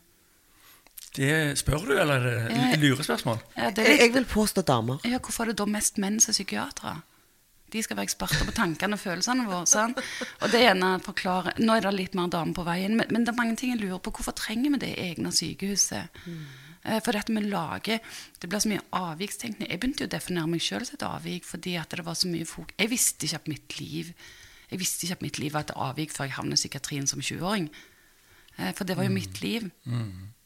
Det 1.16 1.58
Spør 1.58 1.86
du, 1.88 1.92
eller 1.98 2.20
er 2.20 2.48
det 2.48 2.56
Ja. 2.56 2.76
lurespørsmål? 2.82 3.38
Ja, 3.56 3.70
det 3.70 3.86
litt, 3.86 3.98
jeg 4.00 4.12
vil 4.14 4.24
påstå 4.30 4.62
damer. 4.66 5.00
ja, 5.04 5.18
hvorfor 5.18 5.42
er 5.44 5.46
det 5.52 5.56
da 5.58 5.66
mest 5.66 5.98
menn 5.98 6.20
som 6.20 6.30
er 6.30 6.38
psykiatere? 6.38 7.02
De 7.70 7.82
skal 7.82 7.96
være 7.96 8.08
eksperter 8.08 8.46
på 8.46 8.52
tankene 8.54 8.94
og 8.94 8.98
følelsene 9.00 9.46
våre. 9.46 9.66
Sånn. 9.66 9.94
Og 10.42 10.50
det 10.50 10.60
er 10.66 10.74
forklarer 10.74 11.00
forklare, 11.06 11.52
Nå 11.58 11.76
er 11.76 11.80
det 11.86 11.94
litt 11.94 12.14
mer 12.14 12.26
damer 12.28 12.52
på 12.54 12.64
veien, 12.66 12.96
men, 12.96 13.06
men 13.10 13.24
det 13.24 13.30
er 13.30 13.36
mange 13.38 13.56
ting 13.56 13.70
jeg 13.70 13.80
lurer 13.80 14.00
på. 14.02 14.10
Hvorfor 14.10 14.34
trenger 14.34 14.70
vi 14.74 14.78
det 14.78 14.98
egne 14.98 15.30
sykehuset? 15.30 16.08
Mm. 16.26 16.46
For 17.04 17.12
dette 17.12 17.28
med 17.30 17.44
laget 17.50 18.00
Det 18.40 18.48
blir 18.48 18.58
så 18.58 18.68
mye 18.70 18.80
avvikstenkning. 18.96 19.68
Jeg 19.68 19.80
begynte 19.80 20.00
jo 20.00 20.06
å 20.08 20.14
definere 20.14 20.48
meg 20.48 20.60
sjøl 20.64 20.86
som 20.86 20.94
et 20.96 21.02
avvik 21.04 21.44
fordi 21.44 21.76
at 21.76 21.90
det 21.90 22.04
var 22.06 22.14
så 22.14 22.26
mye 22.26 22.46
folk 22.48 22.72
Jeg 22.78 22.88
visste 22.88 23.26
ikke 23.26 23.36
at 23.36 23.48
mitt 23.48 23.80
liv 23.80 24.14
Jeg 24.70 24.78
visste 24.78 25.06
ikke 25.06 25.16
at 25.18 25.22
mitt 25.24 25.38
liv 25.42 25.52
var 25.54 25.64
et 25.66 25.74
avvik 25.74 26.12
før 26.14 26.28
jeg 26.28 26.37
havnet 26.38 26.59
i 26.59 26.62
psykiatrien 26.62 27.06
som 27.11 27.20
20-åring. 27.20 27.68
Eh, 28.59 28.72
For 28.74 28.85
det 28.87 28.96
var 28.96 29.04
jo 29.09 29.14
mitt 29.14 29.40
liv. 29.42 29.70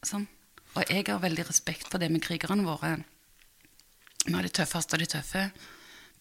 Sånn. 0.04 0.26
Og 0.74 0.82
jeg 0.90 1.04
har 1.06 1.20
veldig 1.22 1.44
respekt 1.48 1.88
for 1.92 1.98
det 2.02 2.10
med 2.10 2.22
krigerne 2.24 2.64
våre. 2.66 2.96
Vi 4.24 4.32
har 4.32 4.42
de 4.42 4.48
tøffeste 4.48 4.96
av 4.96 5.02
de 5.04 5.06
tøffe. 5.12 5.50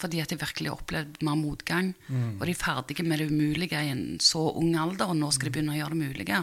Fordi 0.01 0.19
at 0.19 0.29
de 0.33 0.35
virkelig 0.41 0.69
har 0.71 0.79
opplevd 0.81 1.21
mer 1.23 1.35
motgang. 1.39 1.93
Og 2.39 2.45
de 2.45 2.51
er 2.51 2.59
ferdige 2.59 3.05
med 3.07 3.19
det 3.21 3.29
umulige 3.31 3.79
i 3.79 3.91
en 3.93 4.19
så 4.19 4.41
ung 4.57 4.75
alder, 4.75 5.07
og 5.13 5.15
nå 5.15 5.29
skal 5.31 5.47
de 5.47 5.53
begynne 5.55 5.75
å 5.75 5.79
gjøre 5.79 5.95
det 5.95 6.01
mulige. 6.09 6.39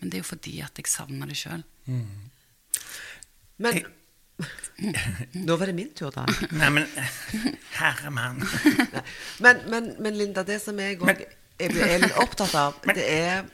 Men 0.00 0.10
det 0.10 0.18
er 0.18 0.24
jo 0.24 0.28
fordi 0.34 0.56
at 0.60 0.76
jeg 0.76 0.90
savner 0.90 1.30
det 1.30 1.36
sjøl. 1.38 1.62
Men 3.62 3.72
Nå 5.46 5.56
var 5.56 5.70
det 5.70 5.74
min 5.76 5.92
tur, 5.94 6.10
da. 6.14 6.24
Nei, 6.50 6.70
men 6.74 6.86
Herre 7.76 8.10
mann. 8.10 8.42
Men, 9.38 9.60
men, 9.70 9.92
men 10.02 10.16
Linda, 10.18 10.42
det 10.46 10.60
som 10.62 10.78
jeg 10.82 10.98
òg 10.98 11.06
Men 11.06 11.76
er 11.86 12.00
litt 12.02 12.18
opptatt 12.18 12.54
av, 12.58 12.80
det 12.90 13.04
er 13.04 13.44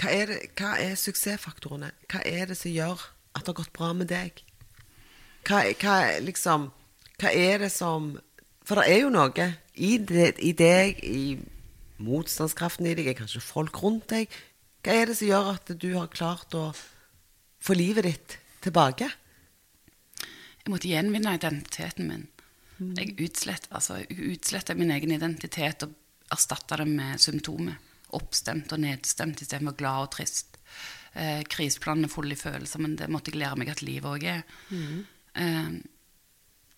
hva, 0.00 0.12
er 0.14 0.30
det, 0.30 0.38
hva 0.56 0.76
er 0.80 0.94
suksessfaktorene? 0.96 1.90
Hva 2.08 2.22
er 2.24 2.48
det 2.48 2.56
som 2.56 2.72
gjør 2.72 3.02
at 3.34 3.42
det 3.42 3.50
har 3.50 3.58
gått 3.58 3.74
bra 3.76 3.90
med 3.96 4.08
deg? 4.08 4.38
Hva, 5.44 5.64
hva, 5.82 5.96
er 6.06 6.22
liksom, 6.24 6.70
hva 7.20 7.32
er 7.36 7.64
det 7.64 7.72
som 7.74 8.14
For 8.68 8.78
det 8.80 8.92
er 8.92 9.02
jo 9.02 9.10
noe 9.12 9.46
i, 9.74 9.96
det, 9.98 10.34
i 10.38 10.52
deg, 10.56 11.02
i 11.04 11.36
motstandskraften 12.00 12.86
i 12.88 12.94
deg, 12.96 13.10
er 13.10 13.18
kanskje 13.18 13.42
folk 13.42 13.82
rundt 13.82 14.08
deg. 14.12 14.30
Hva 14.84 14.94
er 14.96 15.10
det 15.10 15.18
som 15.18 15.28
gjør 15.28 15.50
at 15.56 15.72
du 15.82 15.88
har 15.96 16.12
klart 16.12 16.54
å 16.56 16.70
få 17.60 17.76
livet 17.76 18.06
ditt 18.06 18.38
tilbake? 18.64 19.10
Jeg 20.60 20.72
måtte 20.72 20.90
gjenvinne 20.90 21.36
identiteten 21.38 22.10
min. 22.10 22.26
Jeg 22.96 23.16
utsletta 23.20 23.76
altså, 23.76 23.98
min 24.78 24.92
egen 24.94 25.12
identitet 25.12 25.84
og 25.84 25.94
erstatta 26.32 26.78
det 26.80 26.88
med 26.88 27.20
symptomer. 27.20 27.76
Oppstemt 28.16 28.72
og 28.72 28.80
nedstemt 28.82 29.42
istedenfor 29.42 29.76
glad 29.78 30.06
og 30.06 30.10
trist. 30.16 30.56
Eh, 31.12 31.42
kriseplanene 31.50 32.10
fulle 32.10 32.36
i 32.36 32.40
følelser, 32.40 32.80
men 32.82 32.96
det 32.98 33.10
måtte 33.10 33.32
jeg 33.32 33.42
lære 33.42 33.58
meg 33.60 33.72
at 33.72 33.82
livet 33.82 34.08
òg 34.10 34.26
er. 34.30 34.42
Eh, 35.34 35.70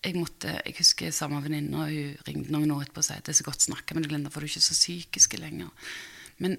jeg, 0.03 0.15
måtte, 0.19 0.57
jeg 0.59 0.75
husker 0.77 1.15
samme 1.15 1.39
venninne, 1.43 1.85
og 1.85 1.93
hun 1.93 2.27
ringte 2.27 2.53
noen 2.53 2.75
år 2.75 2.85
etterpå 2.85 3.03
og 3.03 3.07
sa 3.07 3.17
at 3.17 3.27
det 3.27 3.35
er 3.35 3.39
så 3.39 3.47
godt 3.47 3.63
å 3.63 3.69
snakke 3.71 3.95
med 3.95 4.05
deg, 4.05 4.15
Linda, 4.15 4.33
for 4.33 4.43
du 4.43 4.49
er 4.49 4.53
ikke 4.53 4.67
så 4.67 4.77
psykisk 4.77 5.37
lenger. 5.39 5.91
Men 6.43 6.57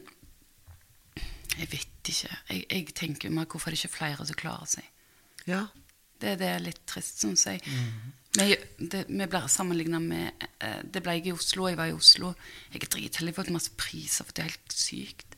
jeg 1.54 1.70
vet 1.70 2.10
ikke. 2.14 2.36
Jeg, 2.48 2.66
jeg 2.70 2.94
tenker 2.96 3.34
meg 3.34 3.50
hvorfor 3.50 3.70
det 3.70 3.78
ikke 3.78 3.92
er 3.92 3.98
flere 3.98 4.26
som 4.26 4.38
klarer 4.38 4.70
seg. 4.78 4.88
Ja. 5.50 5.66
Det, 6.20 6.36
det 6.40 6.48
er 6.48 6.62
litt 6.62 6.84
trist, 6.88 7.20
syns 7.24 7.46
jeg. 7.48 7.60
Vi, 8.34 8.56
det, 8.78 9.04
vi 9.08 9.26
blir 9.30 9.46
sammenligna 9.50 10.00
med 10.02 10.46
eh, 10.58 10.80
Det 10.82 11.02
ble 11.04 11.12
jeg 11.18 11.28
i 11.30 11.34
Oslo, 11.36 11.68
jeg 11.70 11.78
var 11.78 11.90
i 11.90 11.94
Oslo. 11.94 12.32
Jeg 12.72 12.82
er 12.82 12.90
dritheldig, 12.96 13.30
jeg 13.30 13.36
har 13.36 13.42
fått 13.42 13.54
masse 13.54 13.76
priser, 13.78 14.26
for 14.26 14.34
det 14.34 14.42
er 14.42 14.50
helt 14.50 14.74
sykt. 14.74 15.36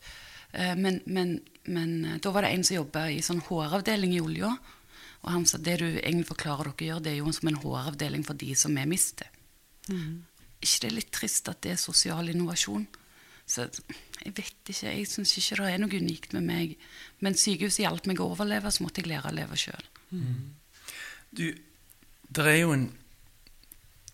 Eh, 0.52 0.72
men, 0.78 1.02
men, 1.04 1.36
men 1.68 1.92
eh, 2.04 2.18
da 2.24 2.32
var 2.32 2.46
det 2.46 2.54
en 2.54 2.64
som 2.64 2.78
jobba 2.78 3.06
i 3.12 3.22
sånn 3.24 3.44
HR-avdeling 3.44 4.16
i 4.16 4.22
olja. 4.24 4.52
Og 5.24 5.32
han 5.34 5.46
sa 5.48 5.60
det 5.60 5.78
du 5.82 5.88
egentlig 5.88 6.28
forklarer 6.30 6.72
dere 6.72 6.90
gjør, 6.90 7.02
det 7.04 7.12
er 7.12 7.18
jo 7.20 7.32
som 7.34 7.50
en 7.50 7.60
HR-avdeling 7.60 8.24
for 8.26 8.38
de 8.38 8.52
som 8.56 8.76
vi 8.76 8.86
mister. 8.88 9.28
ikke 10.62 10.80
det 10.82 10.88
er 10.88 10.96
litt 10.96 11.12
trist 11.14 11.48
at 11.52 11.60
det 11.64 11.74
er 11.74 11.80
sosial 11.80 12.30
innovasjon? 12.32 12.86
Så 13.46 13.68
jeg 14.24 14.32
vet 14.34 14.70
ikke, 14.72 14.90
jeg 14.90 15.06
syns 15.06 15.36
ikke 15.38 15.60
det 15.60 15.72
er 15.74 15.82
noe 15.82 16.00
unikt 16.00 16.32
med 16.34 16.46
meg. 16.48 16.78
Men 17.22 17.36
sykehuset 17.38 17.84
hjalp 17.84 18.08
meg 18.10 18.22
å 18.22 18.30
overleve, 18.32 18.72
så 18.74 18.82
måtte 18.82 19.02
jeg 19.02 19.12
lære 19.12 19.30
å 19.30 19.36
leve 19.36 19.58
sjøl. 19.60 19.90
Du, 21.36 21.44
det 22.36 22.46
er 22.48 22.58
jo 22.62 22.72
en, 22.72 22.86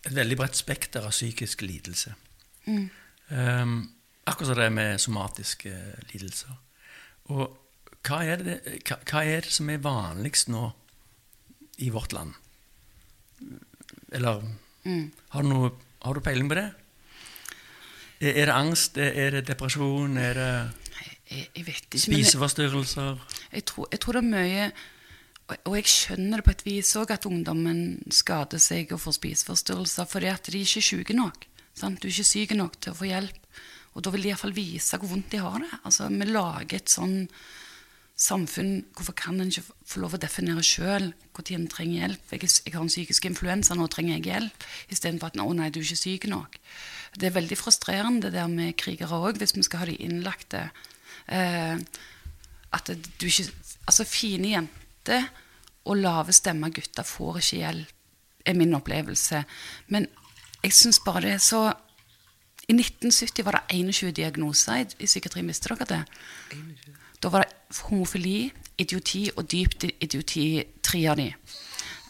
et 0.03 0.13
veldig 0.15 0.37
bredt 0.39 0.59
spekter 0.59 1.05
av 1.07 1.15
psykisk 1.15 1.63
lidelse. 1.65 2.13
Um, 2.67 3.77
akkurat 4.27 4.49
som 4.49 4.59
det 4.59 4.67
er 4.67 4.75
med 4.75 5.01
somatiske 5.01 5.73
lidelser. 6.11 6.55
Og 7.31 7.45
hva 8.03 8.19
er, 8.27 8.43
det, 8.43 8.57
hva, 8.83 8.99
hva 9.07 9.23
er 9.23 9.45
det 9.45 9.55
som 9.55 9.69
er 9.71 9.83
vanligst 9.83 10.51
nå 10.51 10.67
i 11.83 11.89
vårt 11.93 12.15
land? 12.15 12.35
Eller 14.13 14.43
har, 14.83 15.41
du 15.41 15.49
noe, 15.49 15.71
har 16.03 16.15
du 16.15 16.23
peiling 16.23 16.49
på 16.51 16.59
det? 16.59 16.69
Er, 18.19 18.33
er 18.33 18.49
det 18.51 18.55
angst? 18.55 18.99
Er, 18.99 19.15
er 19.15 19.37
det 19.37 19.47
depresjon? 19.47 20.17
Er 20.19 20.39
det 20.39 20.49
Jeg, 21.33 21.47
jeg 21.55 21.65
vet 21.65 21.85
ikke. 21.87 21.99
Spiseforstyrrelser? 21.99 23.15
jeg-? 23.15 23.47
Jeg 23.53 23.65
tror, 23.65 23.87
jeg 23.91 23.99
tror 24.03 24.19
det 24.19 24.23
er 24.23 24.33
mye 24.35 24.67
og, 25.65 25.75
jeg 25.77 25.85
skjønner 25.91 26.39
det 26.39 26.45
på 26.47 26.51
et 26.53 26.65
vis 26.65 26.91
òg, 26.99 27.11
at 27.11 27.25
ungdommen 27.29 28.01
skader 28.13 28.59
seg 28.61 28.91
og 28.95 29.01
får 29.03 29.17
spiseforstyrrelser 29.19 30.05
fordi 30.09 30.29
at 30.31 30.49
de 30.51 30.61
ikke 30.63 30.79
er 30.81 30.87
syke 30.89 31.13
nok. 31.17 31.45
Sant? 31.73 31.99
Du 32.01 32.07
er 32.07 32.13
ikke 32.13 32.27
syk 32.29 32.53
nok 32.57 32.79
til 32.79 32.93
å 32.93 32.97
få 32.99 33.09
hjelp. 33.09 33.39
Og 33.93 34.01
da 34.05 34.09
vil 34.13 34.23
de 34.25 34.31
iallfall 34.31 34.55
vise 34.55 34.97
hvor 34.97 35.09
vondt 35.11 35.29
de 35.33 35.41
har 35.43 35.59
det. 35.61 35.69
Altså, 35.85 36.07
Vi 36.09 36.25
lager 36.29 36.75
et 36.79 36.89
sånn 36.89 37.27
samfunn 38.23 38.83
Hvorfor 38.93 39.15
kan 39.17 39.39
en 39.41 39.49
ikke 39.49 39.63
få 39.89 40.01
lov 40.03 40.13
å 40.13 40.19
definere 40.21 40.61
sjøl 40.65 41.09
når 41.33 41.51
en 41.55 41.67
trenger 41.67 41.99
hjelp? 42.03 42.31
Jeg, 42.31 42.43
er- 42.43 42.61
jeg 42.67 42.73
har 42.75 42.81
en 42.83 42.91
psykisk 42.91 43.25
influensa, 43.25 43.75
nå 43.75 43.87
trenger 43.89 44.17
jeg 44.19 44.25
hjelp. 44.29 44.65
Istedenfor 44.93 45.27
at 45.27 45.37
'å 45.37 45.53
nei, 45.55 45.69
du 45.69 45.79
er 45.79 45.83
ikke 45.83 45.97
syk 45.97 46.25
nok'. 46.29 46.57
Det 47.17 47.27
er 47.27 47.39
veldig 47.41 47.57
frustrerende 47.57 48.21
det 48.21 48.33
der 48.33 48.47
med 48.47 48.77
krigere 48.77 49.09
òg, 49.17 49.37
hvis 49.37 49.55
vi 49.55 49.63
skal 49.63 49.79
ha 49.79 49.85
de 49.85 49.97
innlagte. 49.97 50.71
Eh, 51.27 51.77
at 52.73 52.85
du 53.19 53.25
ikke 53.27 53.51
Altså, 53.85 54.05
fine 54.05 54.47
jenter 54.47 55.27
og 55.85 55.99
lave 55.99 56.33
stemmer 56.35 56.71
gutter 56.73 57.03
får 57.03 57.39
ikke 57.41 57.59
hjelp, 57.61 57.93
er 58.45 58.57
min 58.59 58.75
opplevelse. 58.75 59.43
Men 59.87 60.07
jeg 60.63 60.75
syns 60.75 60.99
bare 61.03 61.21
det 61.23 61.33
er 61.37 61.43
så 61.43 61.63
I 62.67 62.73
1970 62.73 63.43
var 63.43 63.57
det 63.57 63.75
21 63.75 64.11
diagnoser 64.15 64.83
i, 64.83 64.85
i 65.03 65.07
psykiatri, 65.07 65.41
visste 65.43 65.67
dere 65.73 65.87
det? 65.89 66.01
Da 67.23 67.31
var 67.31 67.43
det 67.43 67.81
homofili, 67.89 68.51
idioti 68.79 69.25
og 69.35 69.47
dyp 69.51 69.83
idioti, 69.99 70.63
tre 70.83 71.01
av 71.11 71.19
de. 71.19 71.25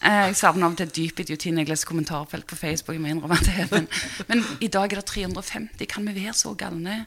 Eh, 0.04 0.28
Jeg 0.30 0.36
savner 0.38 0.68
av 0.68 0.76
og 0.76 0.78
til 0.78 0.92
dyp 0.94 1.24
idioti 1.24 1.52
når 1.52 1.64
jeg 1.64 1.72
leser 1.72 1.90
kommentarfelt 1.90 2.46
på 2.50 2.56
Facebook. 2.60 2.98
Jeg 2.98 3.16
innrømme 3.16 3.40
det, 3.46 3.66
men, 3.72 3.88
men 4.30 4.44
i 4.62 4.68
dag 4.68 4.94
er 4.94 5.02
det 5.02 5.06
350. 5.10 5.88
Kan 5.90 6.06
vi 6.08 6.16
være 6.22 6.34
så 6.38 6.54
galne? 6.54 7.06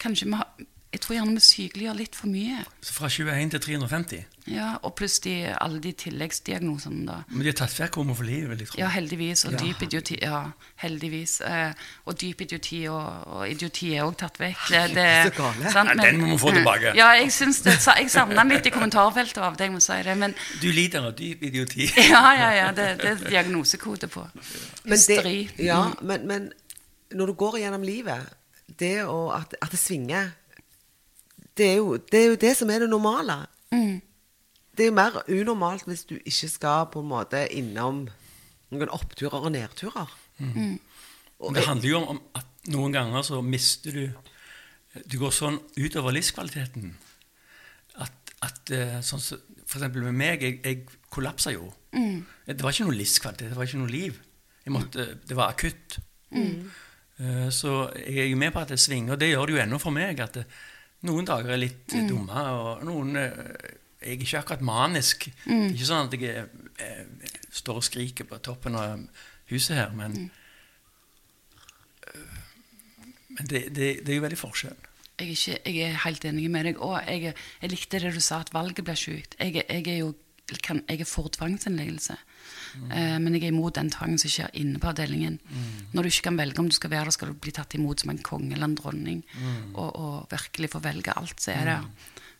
Kanskje 0.00 0.28
vi 0.28 0.36
har, 0.36 0.48
Jeg 0.92 1.00
tror 1.00 1.14
gjerne 1.16 1.32
vi 1.38 1.40
sykeliggjør 1.40 1.94
litt 1.96 2.16
for 2.18 2.28
mye. 2.28 2.58
Så 2.84 2.92
Fra 2.92 3.08
21 3.08 3.50
til 3.54 3.60
350? 3.64 4.24
Ja, 4.52 4.74
Og 4.84 4.92
pluss 4.98 5.20
de, 5.24 5.32
alle 5.56 5.78
de 5.80 5.92
tilleggsdiagnosene, 5.96 7.06
da. 7.06 7.14
Men 7.30 7.44
de 7.46 7.48
har 7.48 7.56
tatt 7.62 7.76
vekk 7.78 7.94
homofili, 8.00 8.40
vil 8.50 8.58
jeg 8.60 8.68
tro. 8.68 8.80
Ja, 8.82 8.90
heldigvis. 8.92 9.44
Og 9.48 9.54
dyp 9.56 9.84
idioti. 9.86 10.18
Ja, 10.20 10.40
heldigvis. 10.82 11.38
Eh, 11.46 11.72
og 12.04 12.18
dyp 12.20 12.42
idioti 12.44 12.82
og, 12.92 13.06
og 13.38 13.46
idioti 13.48 13.94
er 13.94 14.04
òg 14.04 14.18
tatt 14.20 14.36
vekk. 14.42 14.66
Det, 14.68 14.82
det, 14.98 15.06
Så 15.30 15.32
gale. 15.38 15.72
sant, 15.72 15.94
Ja, 15.94 15.96
den 16.10 16.20
må 16.20 16.28
vi 16.34 16.38
få 16.42 16.52
tilbake. 16.58 16.92
Ja, 16.98 17.08
jeg 17.22 17.32
syns 17.32 17.62
det. 17.64 17.78
sa- 17.80 17.96
Jeg 17.96 18.10
den 18.12 18.52
litt 18.52 18.66
i 18.66 18.74
kommentarfeltet 18.74 19.38
av 19.38 19.56
det. 19.56 19.70
jeg 19.70 19.72
må 19.72 19.80
si 19.80 20.02
det. 20.02 20.18
Men 20.18 20.34
Du 20.60 20.68
lider 20.72 21.06
av 21.08 21.16
dyp 21.16 21.42
idioti. 21.48 21.88
ja, 22.12 22.24
ja, 22.36 22.50
ja. 22.58 22.68
Det, 22.72 22.90
det 23.00 23.14
er 23.14 23.24
diagnosekode 23.30 24.08
på. 24.12 24.26
Hysteri. 24.84 25.48
ja, 25.58 25.86
men, 26.02 26.26
men 26.26 26.52
når 27.12 27.26
du 27.26 27.32
går 27.32 27.58
gjennom 27.64 27.82
livet, 27.82 28.28
det 28.78 29.04
å, 29.04 29.30
at, 29.32 29.54
at 29.62 29.70
det 29.70 29.78
svinger 29.80 30.32
det 31.58 31.66
er, 31.68 31.76
jo, 31.76 31.96
det 31.96 32.20
er 32.20 32.26
jo 32.32 32.40
det 32.40 32.56
som 32.56 32.70
er 32.72 32.84
det 32.84 32.90
normale. 32.90 33.42
Det 34.72 34.86
er 34.86 34.88
jo 34.88 34.96
mer 34.96 35.18
unormalt 35.28 35.84
hvis 35.88 36.04
du 36.08 36.16
ikke 36.16 36.48
skal 36.48 36.86
på 36.92 37.02
en 37.02 37.10
måte 37.10 37.44
innom 37.52 38.06
noen 38.72 38.92
oppturer 38.92 39.44
og 39.44 39.52
nedturer. 39.52 40.14
Og 41.42 41.52
Men 41.52 41.58
det 41.58 41.66
handler 41.66 41.88
jo 41.90 42.00
om 42.14 42.20
at 42.38 42.68
noen 42.72 42.94
ganger 42.94 43.22
så 43.26 43.40
mister 43.42 43.96
du 43.96 44.04
Du 45.08 45.16
går 45.18 45.32
sånn 45.32 45.56
utover 45.78 46.12
livskvaliteten 46.12 46.90
at, 48.02 48.32
at 48.44 48.72
eh, 48.74 48.98
sånn 49.00 49.22
For 49.22 49.78
eksempel 49.78 50.04
med 50.04 50.16
meg, 50.16 50.42
jeg, 50.44 50.58
jeg 50.64 50.82
kollapsa 51.12 51.52
jo. 51.54 51.70
Det 51.92 52.60
var 52.60 52.74
ikke 52.74 52.88
noe 52.88 52.98
livskvalitet, 52.98 53.52
det 53.52 53.56
var 53.56 53.68
ikke 53.68 53.80
noe 53.80 53.92
liv. 53.92 54.18
Jeg 54.64 54.72
måtte, 54.74 55.06
det 55.28 55.36
var 55.36 55.52
akutt. 55.52 55.96
Mm. 56.32 56.68
Så 57.52 57.72
jeg 57.96 58.26
er 58.26 58.28
jo 58.28 58.36
med 58.40 58.52
på 58.52 58.60
at 58.60 58.72
det 58.72 58.78
svinger, 58.80 59.14
og 59.14 59.20
det 59.20 59.30
gjør 59.30 59.48
det 59.48 59.54
jo 59.54 59.62
ennå 59.62 59.78
for 59.80 59.96
meg. 59.96 60.20
at 60.20 60.36
det, 60.36 60.44
noen 61.06 61.26
dager 61.28 61.54
er 61.54 61.60
litt 61.62 61.94
mm. 61.94 62.08
dumme, 62.10 62.44
og 62.58 62.84
noen 62.86 63.16
eh, 63.18 63.40
Jeg 64.02 64.16
er 64.16 64.22
ikke 64.24 64.38
akkurat 64.40 64.62
manisk. 64.66 65.28
Det 65.44 65.56
er 65.56 65.74
ikke 65.76 65.86
sånn 65.86 66.08
at 66.08 66.14
jeg 66.16 66.22
jeg, 66.26 66.46
jeg, 66.78 67.42
står 67.54 67.76
og 67.78 67.84
skriker 67.86 68.26
på 68.26 68.38
toppen 68.42 68.74
av 68.74 69.04
huset 69.52 69.76
her, 69.78 69.92
men 69.94 70.30
Men 73.32 73.48
det, 73.48 73.60
det, 73.72 73.86
det 74.04 74.12
er 74.12 74.18
jo 74.18 74.24
veldig 74.26 74.38
forskjell. 74.38 74.74
Jeg 75.22 75.28
er, 75.28 75.30
ikke, 75.32 75.58
jeg 75.70 75.86
er 75.86 76.00
helt 76.04 76.24
enig 76.28 76.50
med 76.52 76.66
deg. 76.68 76.80
Og 76.84 76.98
jeg, 77.06 77.34
likte 77.70 78.00
det 78.02 78.14
du 78.14 78.20
sa, 78.20 78.42
at 78.42 78.52
valget. 78.52 78.88
Jeg, 78.88 79.24
er- 79.38 79.68
jeg 79.70 79.86
er 79.86 79.98
jo 80.02 80.14
kan, 80.62 80.82
jeg 80.88 81.00
er 81.00 81.08
for 81.08 81.28
tvangsinnleggelse. 81.32 82.16
Eh, 82.88 83.18
men 83.20 83.36
jeg 83.36 83.46
er 83.46 83.52
imot 83.52 83.76
den 83.76 83.90
tvangen 83.92 84.20
som 84.20 84.32
skjer 84.32 84.52
inne 84.58 84.80
på 84.82 84.90
avdelingen. 84.90 85.38
Når 85.92 86.02
du 86.02 86.10
ikke 86.12 86.28
kan 86.30 86.40
velge 86.40 86.62
om 86.62 86.70
du 86.70 86.76
skal 86.76 86.92
være 86.92 87.10
der, 87.10 87.16
skal 87.16 87.32
du 87.32 87.38
bli 87.38 87.54
tatt 87.54 87.76
imot 87.78 88.02
som 88.02 88.12
en 88.14 88.22
konge 88.24 88.54
eller 88.56 88.70
en 88.70 88.78
dronning. 88.78 89.22
Og, 89.74 89.88
og 89.88 90.32
virkelig 90.32 90.72
få 90.74 90.82
velge 90.84 91.14
alt 91.16 91.40
som 91.42 91.56
er 91.56 91.72
der. 91.72 91.88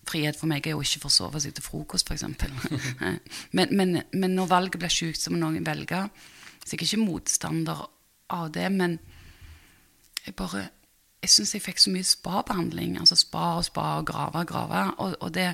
Frihet 0.09 0.35
for 0.35 0.51
meg 0.51 0.67
er 0.67 0.75
jo 0.75 0.83
ikke 0.83 0.99
å 0.99 1.07
forsove 1.07 1.41
seg 1.43 1.55
til 1.55 1.63
frokost, 1.63 2.09
f.eks. 2.11 2.25
men, 3.57 3.71
men, 3.71 4.01
men 4.11 4.35
når 4.35 4.51
valget 4.51 4.81
blir 4.83 4.91
sjukt, 4.91 5.21
så 5.23 5.31
må 5.31 5.39
noen 5.39 5.63
velge. 5.67 6.01
Så 6.65 6.75
jeg 6.75 6.81
er 6.81 6.89
ikke 6.89 7.05
motstander 7.05 7.85
av 8.33 8.51
det, 8.55 8.69
men 8.73 8.99
jeg 10.27 10.37
bare 10.39 10.69
Jeg 11.23 11.31
syns 11.31 11.53
jeg 11.55 11.63
fikk 11.63 11.79
så 11.79 11.91
mye 11.95 12.03
spa-behandling. 12.07 12.97
Altså 12.99 13.15
spa 13.15 13.53
og 13.55 13.65
spa 13.69 13.85
og 14.01 14.09
grave 14.11 14.41
og 14.41 14.49
grave. 14.51 14.81
Og, 14.99 15.13
og 15.23 15.31
det 15.35 15.53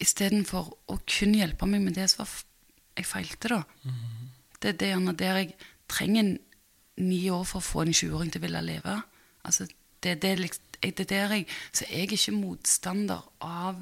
Istedenfor 0.00 0.68
å 0.88 0.98
kun 1.08 1.32
hjelpe 1.36 1.64
meg 1.68 1.80
med 1.84 1.96
det 1.96 2.10
som 2.12 2.22
var 2.22 2.28
jeg 3.00 3.08
feilte, 3.08 3.48
da. 3.56 3.60
Det 4.60 4.74
er 4.74 4.78
det 4.80 4.90
gjerne 4.92 5.16
der 5.16 5.38
jeg 5.42 5.54
trenger 5.90 6.34
ni 7.00 7.20
år 7.32 7.44
for 7.48 7.60
å 7.62 7.64
få 7.64 7.84
en 7.86 7.94
20-åring 7.96 8.30
til 8.32 8.42
å 8.42 8.44
ville 8.44 8.60
leve. 8.66 8.96
Altså, 9.48 9.66
det, 10.04 10.18
det, 10.22 10.34
det 10.80 10.90
er 11.00 11.08
der 11.08 11.32
jeg 11.38 11.46
Så 11.72 11.86
jeg 11.88 12.06
er 12.06 12.12
ikke 12.16 12.32
motstander 12.36 13.24
av 13.44 13.80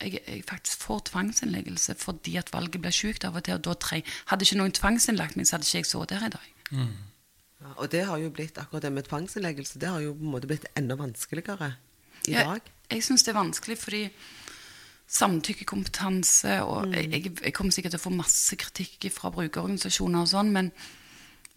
jeg, 0.00 0.16
jeg 0.24 0.44
faktisk 0.48 0.80
får 0.80 1.02
tvangsinnleggelse 1.10 1.94
fordi 2.00 2.36
at 2.40 2.52
valget 2.54 2.80
ble 2.80 2.92
sjukt 2.94 3.24
av 3.28 3.36
og 3.36 3.44
til. 3.44 3.58
og 3.58 3.64
da 3.66 3.74
tre. 3.76 4.02
Hadde 4.30 4.46
ikke 4.46 4.56
noen 4.60 4.72
tvangsinnlagt 4.72 5.36
meg, 5.36 5.48
så 5.48 5.56
hadde 5.58 5.68
ikke 5.68 5.82
jeg 5.82 5.88
sittet 5.90 6.16
her 6.16 6.30
i 6.30 6.34
dag. 6.36 6.46
Ja, 7.60 7.72
og 7.76 7.90
det 7.92 8.06
har 8.08 8.16
jo 8.22 8.30
blitt 8.32 8.56
akkurat 8.60 8.86
det 8.86 8.92
med 8.96 9.04
tvangsinnleggelse. 9.10 9.80
Det 9.82 9.90
har 9.92 10.00
jo 10.00 10.14
på 10.16 10.24
en 10.24 10.32
måte 10.32 10.48
blitt 10.48 10.64
enda 10.80 10.96
vanskeligere 10.96 11.74
i 12.28 12.32
Ja, 12.32 12.46
dag. 12.54 12.70
Jeg 12.90 13.04
syns 13.04 13.24
det 13.26 13.34
er 13.34 13.40
vanskelig 13.42 13.76
fordi 13.78 14.02
samtykkekompetanse 15.10 16.60
og 16.62 16.88
Mm. 16.88 17.12
jeg, 17.12 17.32
jeg, 17.42 17.52
kommer 17.52 17.72
sikkert 17.74 17.96
til 17.96 18.00
å 18.00 18.06
få 18.08 18.14
masse 18.14 18.56
kritikk 18.56 19.10
fra 19.12 19.30
brukerorganisasjoner 19.34 20.20
og 20.22 20.28
sånn, 20.30 20.52
men, 20.54 20.70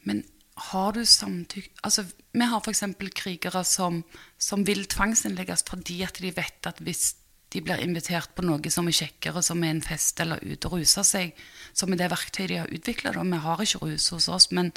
men 0.04 0.24
har 0.72 0.94
du 0.94 1.06
samtykke 1.06 1.70
Altså, 1.84 2.06
vi 2.34 2.46
har 2.46 2.62
f.eks. 2.62 2.84
krigere 3.14 3.64
som, 3.64 4.04
som 4.38 4.66
vil 4.66 4.86
tvangsinnlegges 4.86 5.66
fordi 5.70 6.02
at 6.04 6.18
de 6.22 6.32
vet 6.34 6.70
at 6.70 6.82
hvis 6.82 7.16
de 7.54 7.62
blir 7.62 7.82
invitert 7.82 8.34
på 8.34 8.42
noe 8.42 8.70
som 8.74 8.88
er 8.90 8.98
kjekkere, 8.98 9.44
som 9.46 9.62
er 9.64 9.76
en 9.76 9.82
fest 9.86 10.20
eller 10.20 10.42
ute 10.42 10.68
og 10.68 10.80
ruser 10.80 11.06
seg, 11.06 11.34
som 11.74 11.92
er 11.94 12.02
det 12.02 12.10
verktøyet 12.10 12.50
de 12.50 12.58
har 12.58 12.74
utvikla. 12.74 13.14
Vi 13.14 13.38
har 13.46 13.62
ikke 13.62 13.86
rus 13.86 14.10
hos 14.10 14.28
oss, 14.28 14.50
men 14.52 14.72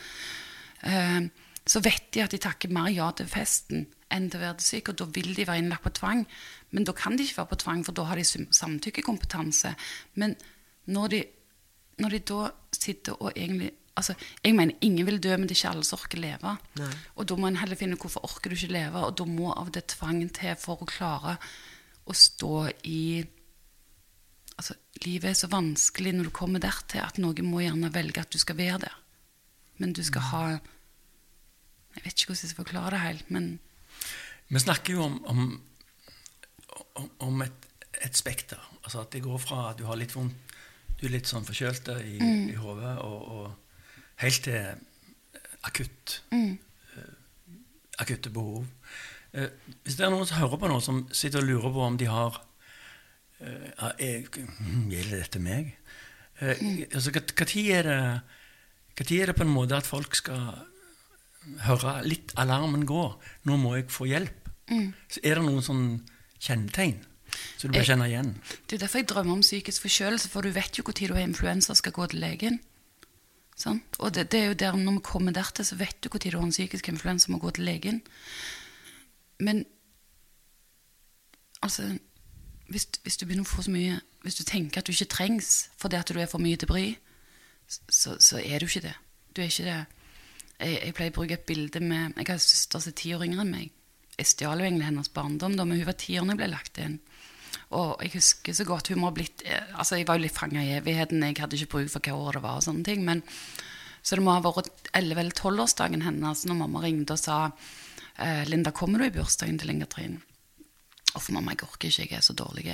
eh, 0.82 1.22
så 1.64 1.80
vet 1.80 2.10
de 2.12 2.20
at 2.20 2.34
de 2.34 2.38
takker 2.38 2.68
mer 2.68 2.90
ja 2.92 3.08
til 3.16 3.30
festen 3.32 3.86
enn 4.16 4.28
til 4.32 4.40
å 4.40 4.46
være 4.46 4.64
syk, 4.64 4.90
og 4.92 4.98
da 5.00 5.06
vil 5.14 5.32
de 5.36 5.46
være 5.46 5.62
innlagt 5.62 5.86
på 5.86 5.94
tvang. 6.00 6.26
Men 6.74 6.86
da 6.88 6.94
kan 6.96 7.16
de 7.16 7.24
ikke 7.24 7.40
være 7.42 7.52
på 7.54 7.62
tvang, 7.64 7.82
for 7.86 7.96
da 7.96 8.06
har 8.10 8.20
de 8.20 8.26
samtykkekompetanse. 8.26 9.74
Men 10.20 10.36
når 10.92 11.12
de, 11.14 11.24
når 12.02 12.16
de 12.16 12.22
da 12.32 12.46
sitter 12.76 13.18
og 13.20 13.32
egentlig 13.34 13.72
Altså, 13.96 14.12
jeg 14.44 14.52
mener, 14.52 14.74
ingen 14.84 15.06
vil 15.08 15.16
dø, 15.24 15.30
men 15.40 15.48
det 15.48 15.54
er 15.54 15.60
ikke 15.62 15.70
alle 15.70 15.84
som 15.88 15.96
orker 15.96 16.20
leve. 16.20 16.50
Nei. 16.76 16.88
Og 17.16 17.28
da 17.30 17.36
må 17.40 17.48
en 17.48 17.56
heller 17.56 17.78
finne 17.80 17.96
hvorfor 17.96 18.26
orker 18.28 18.52
du 18.52 18.56
ikke 18.58 18.74
leve, 18.74 19.00
og 19.00 19.14
da 19.16 19.24
må 19.24 19.54
av 19.56 19.70
det 19.72 19.86
tvangen 19.94 20.28
til 20.36 20.52
for 20.60 20.84
å 20.84 20.88
klare 20.90 21.38
å 22.04 22.16
stå 22.16 22.58
i 22.84 23.00
Altså, 24.56 24.72
livet 25.04 25.28
er 25.28 25.34
så 25.36 25.50
vanskelig 25.52 26.14
når 26.16 26.30
du 26.30 26.32
kommer 26.32 26.62
dertil 26.64 27.02
at 27.04 27.18
noen 27.20 27.44
må 27.44 27.58
gjerne 27.60 27.90
velge 27.92 28.22
at 28.22 28.32
du 28.32 28.38
skal 28.40 28.56
være 28.56 28.78
der. 28.86 28.94
Men 29.76 29.92
du 29.92 30.00
skal 30.04 30.24
ha 30.30 30.44
Jeg 30.48 32.04
vet 32.04 32.14
ikke 32.14 32.30
hvordan 32.30 32.40
jeg 32.40 32.52
skal 32.52 32.62
forklare 32.62 32.92
det 32.94 33.02
helt, 33.02 33.30
men 33.32 33.50
Vi 34.48 34.60
snakker 34.62 34.94
jo 34.96 35.02
om, 35.02 35.16
om, 35.26 35.44
om, 37.26 37.42
et, 37.42 37.66
et 38.06 38.16
spekter. 38.16 38.60
Altså 38.84 39.00
at 39.02 39.10
det 39.16 39.22
går 39.24 39.38
fra 39.42 39.70
at 39.72 39.78
du 39.80 39.84
har 39.88 39.98
litt 39.98 40.14
vondt, 40.14 40.34
du 41.00 41.06
er 41.08 41.12
litt 41.16 41.28
sånn 41.28 41.44
forkjølt 41.44 41.88
i, 42.00 42.16
i 42.52 42.54
hodet, 42.56 42.94
og, 43.04 43.18
og 43.36 44.20
helt 44.22 44.42
til 44.46 44.70
akutt. 45.66 46.20
eh, 46.32 47.10
akutte 48.00 48.30
behov. 48.32 48.64
Eh, 49.36 49.50
hvis 49.84 49.96
det 49.98 50.06
er 50.06 50.12
noen 50.14 50.28
som 50.28 50.38
hører 50.40 50.60
på 50.62 50.70
nå, 50.70 50.78
som 50.84 51.02
sitter 51.12 51.42
og 51.42 51.48
lurer 51.50 51.74
på 51.74 51.84
om 51.90 51.98
de 52.00 52.08
har 52.08 52.38
eh, 53.40 53.90
er, 53.98 54.30
Gjelder 54.30 55.18
dette 55.26 55.42
meg? 55.42 55.74
Mm. 56.36 56.82
altså, 56.92 57.10
hva- 57.16 57.22
hva 57.32 57.46
tid 57.48 57.70
er 57.72 57.86
det 57.88 58.00
hva 58.96 59.04
tid 59.08 59.20
er 59.22 59.30
det 59.30 59.34
på 59.38 59.44
en 59.46 59.52
måte 59.54 59.76
at 59.78 59.86
folk 59.88 60.12
skal 60.18 60.50
høre 61.66 62.02
litt 62.06 62.32
alarmen 62.36 62.86
gå? 62.86 63.02
Nå 63.46 63.56
må 63.60 63.76
jeg 63.76 63.88
få 63.92 64.06
hjelp. 64.10 64.48
Så 65.08 65.20
er 65.22 65.34
det 65.38 65.44
noen 65.46 65.62
sånn 65.62 65.84
kjennetegn 66.42 66.96
som 67.58 67.70
du 67.72 67.78
Jeg- 67.78 67.86
kjenne 67.86 68.06
igjen? 68.08 68.34
Det 68.66 68.76
er 68.76 68.86
derfor 68.86 68.98
jeg 68.98 69.08
drømmer 69.08 69.32
om 69.32 69.40
psykisk 69.44 69.82
forkjølelse, 69.82 70.28
for 70.28 70.42
du 70.42 70.50
vet 70.50 70.78
jo 70.78 70.82
når 70.86 71.08
du 71.08 71.14
har 71.14 71.22
influensa 71.22 71.70
og 71.72 71.76
skal 71.76 71.92
gå 71.92 72.06
til 72.10 72.20
legen. 72.20 72.58
Sånn? 73.56 73.80
Og 74.00 74.12
det, 74.12 74.30
det 74.30 74.40
er 74.40 74.46
jo 74.46 74.54
der, 74.54 74.72
når 74.76 74.92
vi 74.92 75.00
kommer 75.02 75.32
dertil, 75.32 75.64
så 75.64 75.76
vet 75.76 76.00
du 76.02 76.08
når 76.12 76.30
du 76.30 76.36
har 76.38 76.44
en 76.44 76.50
psykisk 76.50 76.88
influensa 76.88 77.28
og 77.28 77.32
må 77.32 77.38
gå 77.38 77.50
til 77.54 77.64
legen. 77.64 78.02
Men 79.40 79.64
altså 81.62 81.98
hvis, 82.68 82.86
hvis 83.02 83.16
du 83.16 83.26
begynner 83.26 83.44
å 83.46 83.48
få 83.56 83.62
så 83.62 83.70
mye 83.70 84.00
Hvis 84.26 84.34
du 84.40 84.44
tenker 84.44 84.78
at 84.80 84.86
du 84.86 84.92
ikke 84.92 85.04
trengs 85.12 85.68
fordi 85.78 85.96
at 85.96 86.08
du 86.08 86.18
er 86.18 86.26
for 86.26 86.38
mye 86.42 86.56
til 86.56 86.66
bry, 86.66 86.96
så, 87.68 88.16
så 88.18 88.40
er 88.44 88.58
du 88.58 88.66
ikke 88.66 88.80
det. 88.82 88.94
Du 89.36 89.40
er 89.42 89.46
ikke 89.46 89.64
det. 89.64 89.86
Jeg, 90.56 90.78
jeg 90.80 90.94
pleier 90.96 91.12
å 91.12 91.16
bruke 91.18 91.36
et 91.36 91.48
bilde 91.48 91.82
med 91.84 92.16
Jeg 92.16 92.28
har 92.28 92.38
en 92.38 92.42
søster 92.46 92.82
som 92.82 92.92
er 92.92 92.98
ti 93.00 93.12
år 93.16 93.26
yngre 93.26 93.44
enn 93.44 93.52
meg. 93.52 93.72
Jeg 94.16 94.30
stjal 94.30 94.62
jo 94.62 94.66
egentlig 94.66 94.88
hennes 94.88 95.12
barndom, 95.12 95.56
da, 95.58 95.66
men 95.68 95.80
hun 95.80 95.88
var 95.88 95.98
ti 96.00 96.16
år 96.16 96.24
da 96.24 96.32
jeg 96.32 96.40
ble 96.40 96.52
lagt 96.52 96.80
inn. 96.80 96.98
Og 97.76 98.02
jeg 98.04 98.14
husker 98.14 98.54
så 98.56 98.66
godt 98.68 98.92
hun 98.92 99.00
må 99.02 99.10
ha 99.10 99.16
blitt 99.16 99.42
eh, 99.46 99.72
Altså, 99.74 99.98
jeg 99.98 100.06
var 100.08 100.18
jo 100.18 100.26
litt 100.26 100.36
fanga 100.36 100.62
i 100.62 100.76
evigheten. 100.78 101.24
Jeg 101.26 101.40
hadde 101.42 101.58
ikke 101.58 101.72
bruk 101.76 101.90
for 101.92 102.04
hva 102.06 102.20
år 102.28 102.38
det 102.38 102.44
var 102.46 102.60
og 102.60 102.66
sånne 102.68 102.86
ting. 102.86 103.04
Men, 103.06 103.22
så 104.00 104.16
det 104.16 104.24
må 104.24 104.36
ha 104.36 104.44
vært 104.44 104.90
11- 104.92 105.20
eller 105.22 105.34
12-årsdagen 105.34 106.06
hennes 106.06 106.44
når 106.46 106.60
mamma 106.62 106.84
ringte 106.84 107.16
og 107.16 107.20
sa 107.20 107.38
eh, 107.48 108.44
'Linda, 108.46 108.72
kommer 108.72 109.02
du 109.02 109.08
i 109.08 109.14
bursdagen 109.14 109.58
til 109.58 109.74
Inger 109.74 109.90
Trine?' 109.90 110.22
Uff, 111.16 111.30
mamma, 111.32 111.54
jeg 111.54 111.64
orker 111.64 111.88
ikke, 111.88 112.04
jeg 112.10 112.18
er 112.18 112.24
så 112.24 112.34
dårlig. 112.36 112.66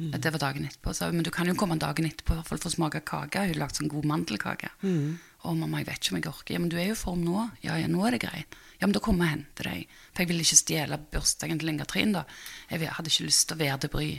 Det 0.00 0.32
var 0.32 0.42
dagen 0.42 0.66
etterpå. 0.68 0.94
Så, 0.96 1.10
men 1.12 1.26
du 1.26 1.30
kan 1.34 1.48
jo 1.50 1.56
komme 1.58 1.78
dagen 1.80 2.08
etterpå 2.08 2.34
i 2.34 2.38
hvert 2.40 2.48
fall 2.48 2.60
for 2.62 2.70
å 2.70 2.76
smake 2.76 3.02
kake. 3.08 3.42
Hun 3.44 3.54
har 3.54 3.60
lagd 3.64 3.80
sånn 3.80 3.92
god 3.92 4.08
mandelkake. 4.10 4.70
Og 5.40 5.56
mamma, 5.56 5.80
jeg 5.80 5.88
vet 5.88 6.02
ikke 6.02 6.12
om 6.12 6.18
jeg 6.20 6.28
orker. 6.30 6.54
Ja, 6.54 6.60
men 6.60 6.72
du 6.72 6.76
er 6.76 6.90
jo 6.90 6.96
i 6.96 7.00
form 7.00 7.22
nå. 7.24 7.46
Ja, 7.64 7.78
ja, 7.80 7.88
nå 7.88 8.02
er 8.06 8.16
det 8.16 8.22
greit. 8.26 8.58
Ja, 8.80 8.86
men 8.86 8.92
da 8.96 9.00
kommer 9.04 9.24
jeg 9.24 9.32
og 9.32 9.36
henter 9.38 9.70
deg. 9.70 9.96
For 10.12 10.22
jeg 10.22 10.30
ville 10.30 10.44
ikke 10.44 10.60
stjele 10.60 11.00
bursdagen 11.12 11.60
til 11.60 11.72
Inga 11.72 11.86
Trine, 11.88 12.20
da. 12.20 12.40
Jeg 12.72 12.92
hadde 12.96 13.12
ikke 13.12 13.28
lyst 13.28 13.48
til 13.48 13.56
å 13.56 13.62
være 13.62 13.80
til 13.84 13.92
bry. 13.94 14.10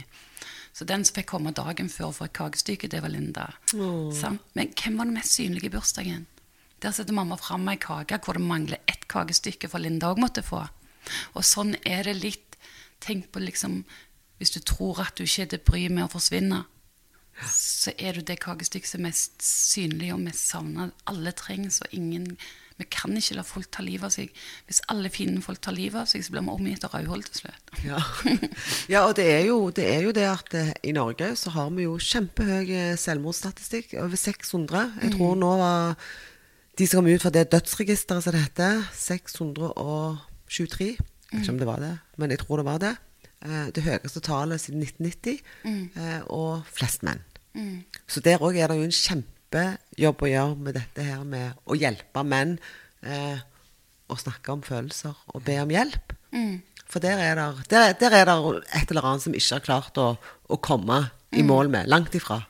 Så 0.72 0.86
den 0.88 1.04
som 1.04 1.18
fikk 1.18 1.28
komme 1.34 1.52
dagen 1.54 1.90
før 1.92 2.12
for 2.16 2.26
et 2.26 2.36
kakestykke, 2.36 2.88
det 2.90 3.02
var 3.04 3.12
Linda. 3.12 3.48
Oh. 3.76 4.08
Men 4.56 4.72
hvem 4.72 4.98
var 4.98 5.10
den 5.10 5.18
mest 5.18 5.36
synlige 5.36 5.68
i 5.68 5.74
bursdagen? 5.74 6.26
Der 6.82 6.94
setter 6.94 7.14
mamma 7.14 7.36
fram 7.38 7.68
ei 7.70 7.76
kake 7.78 8.18
hvor 8.24 8.38
det 8.38 8.42
mangler 8.42 8.80
ett 8.90 9.04
kakestykke 9.10 9.68
for 9.70 9.82
Linda 9.82 10.10
òg 10.10 10.22
måtte 10.22 10.42
få. 10.42 10.64
Og 11.36 11.44
sånn 11.46 11.76
er 11.86 12.08
det 12.08 12.16
litt. 12.18 12.56
Tenk 13.02 13.30
på 13.34 13.42
liksom 13.42 13.82
Hvis 14.42 14.50
du 14.50 14.58
tror 14.66 15.04
at 15.04 15.14
du 15.14 15.22
ikke 15.22 15.44
er 15.44 15.50
til 15.52 15.60
bry 15.62 15.84
med 15.86 16.08
å 16.08 16.10
forsvinne, 16.10 16.64
så 17.46 17.92
er 17.94 18.16
du 18.16 18.24
det 18.26 18.40
kakestykket 18.42 18.90
som 18.90 19.04
er 19.04 19.12
mest 19.12 19.44
synlig 19.46 20.08
og 20.14 20.18
mest 20.24 20.48
savna. 20.50 20.88
Alle 21.06 21.30
trengs, 21.38 21.78
og 21.84 21.94
ingen 21.94 22.34
Vi 22.80 22.86
kan 22.90 23.12
ikke 23.14 23.36
la 23.36 23.42
folk 23.46 23.68
ta 23.70 23.82
livet 23.84 24.08
av 24.08 24.10
seg. 24.10 24.30
Hvis 24.66 24.80
alle 24.90 25.10
fine 25.12 25.42
folk 25.44 25.60
tar 25.62 25.74
livet 25.76 26.00
av 26.00 26.08
seg, 26.10 26.24
så 26.24 26.32
blir 26.32 26.42
vi 26.42 26.54
omgitt 26.56 26.82
av 26.88 26.96
rødhold 26.96 27.28
til 27.28 27.42
slutt. 27.42 27.72
Ja, 27.86 28.00
ja 28.94 29.02
og 29.06 29.12
det 29.20 29.26
er, 29.28 29.42
jo, 29.46 29.68
det 29.70 29.84
er 29.86 30.08
jo 30.08 30.14
det 30.16 30.24
at 30.26 30.56
eh, 30.58 30.72
i 30.88 30.94
Norge 30.96 31.28
så 31.38 31.52
har 31.54 31.70
vi 31.76 31.84
jo 31.84 31.94
kjempehøy 32.00 32.72
eh, 32.72 32.96
selvmordsstatistikk. 32.98 33.92
Over 34.02 34.18
600. 34.18 34.96
Jeg 35.04 35.14
tror 35.14 35.38
nå 35.38 35.52
var 35.60 35.94
de 36.80 36.88
som 36.88 37.04
kom 37.04 37.12
ut 37.12 37.22
fra 37.22 37.34
det 37.36 37.52
dødsregisteret 37.52 38.24
som 38.24 38.34
det 38.34 38.42
heter, 38.48 38.82
623. 38.98 40.90
Jeg 40.96 40.98
vet 41.30 41.44
ikke 41.44 41.54
om 41.54 41.62
det 41.62 41.70
var 41.70 41.86
det, 41.86 41.94
men 42.18 42.34
jeg 42.34 42.42
tror 42.42 42.64
det 42.64 42.70
var 42.72 42.82
det. 42.82 42.96
Eh, 43.42 43.68
Det 43.74 43.82
høyeste 43.82 44.22
tallet 44.22 44.60
siden 44.62 44.82
1990, 44.82 45.40
mm. 45.64 46.26
og 46.30 46.62
flest 46.70 47.02
menn. 47.02 47.22
Så 48.08 48.22
der 48.24 48.40
òg 48.40 48.56
er 48.56 48.70
det 48.70 48.78
jo 48.78 48.86
en 48.86 48.94
kjempejobb 48.96 50.22
å 50.22 50.30
gjøre 50.30 50.56
med 50.56 50.76
dette 50.78 51.04
her 51.04 51.24
med 51.28 51.58
å 51.66 51.76
hjelpe 51.76 52.22
menn 52.24 52.54
eh, 53.02 53.42
å 54.08 54.16
snakke 54.16 54.54
om 54.54 54.62
følelser 54.64 55.16
og 55.34 55.44
be 55.44 55.58
om 55.62 55.72
hjelp. 55.72 56.14
For 56.92 57.00
der 57.00 57.20
er, 57.24 57.40
det, 57.40 57.68
der, 57.72 57.92
der 58.00 58.16
er 58.20 58.28
det 58.28 58.38
et 58.76 58.90
eller 58.90 59.06
annet 59.08 59.24
som 59.24 59.34
ikke 59.36 59.56
har 59.56 59.64
klart 59.64 60.00
å, 60.00 60.08
å 60.48 60.56
komme 60.60 60.98
i 61.32 61.42
mål 61.48 61.70
med. 61.72 61.88
Langt 61.88 62.14
ifra. 62.14 62.42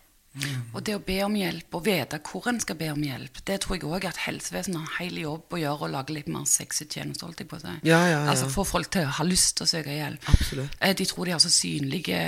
Og 0.73 0.79
det 0.87 0.95
å 0.97 1.01
be 1.05 1.19
om 1.27 1.35
hjelp, 1.37 1.75
og 1.77 1.83
vite 1.85 2.17
hvor 2.25 2.47
en 2.49 2.61
skal 2.63 2.77
be 2.81 2.87
om 2.89 3.03
hjelp, 3.05 3.43
det 3.45 3.59
tror 3.61 3.77
jeg 3.77 3.85
òg 3.85 4.07
at 4.09 4.21
helsevesenet 4.25 4.79
har 4.81 4.87
en 4.89 4.97
hel 5.03 5.19
jobb 5.21 5.53
å 5.53 5.61
gjøre 5.61 5.85
og 5.89 5.93
lage 5.93 6.15
litt 6.17 6.31
mer 6.33 6.47
sexy 6.49 6.87
tjenester, 6.89 7.27
holdt 7.29 7.43
jeg 7.45 7.51
på 7.51 7.59
å 7.59 7.61
si. 7.61 7.75
Ja, 7.85 7.99
ja, 8.07 8.15
ja. 8.15 8.23
Altså 8.33 8.49
få 8.53 8.65
folk 8.65 8.89
til 8.95 9.05
å 9.05 9.13
ha 9.19 9.27
lyst 9.29 9.59
til 9.59 9.67
å 9.67 9.73
søke 9.75 9.93
hjelp. 9.93 10.25
Absolutt. 10.33 10.79
Eh, 10.81 10.95
De 10.97 11.05
tror 11.11 11.29
de 11.29 11.35
har 11.37 11.43
så 11.45 11.53
synlige 11.53 12.23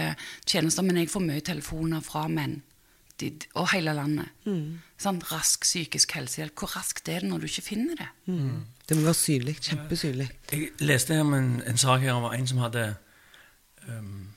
tjenester, 0.45 0.85
men 0.85 1.01
jeg 1.01 1.09
får 1.15 1.25
mye 1.31 1.41
telefoner 1.49 2.05
fra 2.05 2.27
menn. 2.29 2.61
De, 3.23 3.31
og 3.55 3.69
hele 3.71 3.93
landet. 3.95 4.27
Mm. 4.45 4.81
Sånn, 5.01 5.21
rask 5.31 5.63
psykisk 5.65 6.13
helsehjelp. 6.19 6.53
Hvor 6.59 6.73
raskt 6.75 7.09
er 7.09 7.23
det 7.23 7.29
når 7.31 7.45
du 7.45 7.47
ikke 7.47 7.63
finner 7.71 7.95
det? 8.01 8.09
Det 8.27 8.97
må 8.99 9.05
være 9.07 9.15
synlig. 9.17 9.55
Kjempesynlig. 9.63 10.27
Jeg 10.51 10.73
leste 10.83 11.21
om 11.23 11.33
en, 11.39 11.53
en 11.65 11.79
sak 11.79 12.03
her 12.03 12.19
om 12.19 12.27
en 12.27 12.49
som 12.51 12.59
hadde 12.65 12.89
um, 13.89 14.35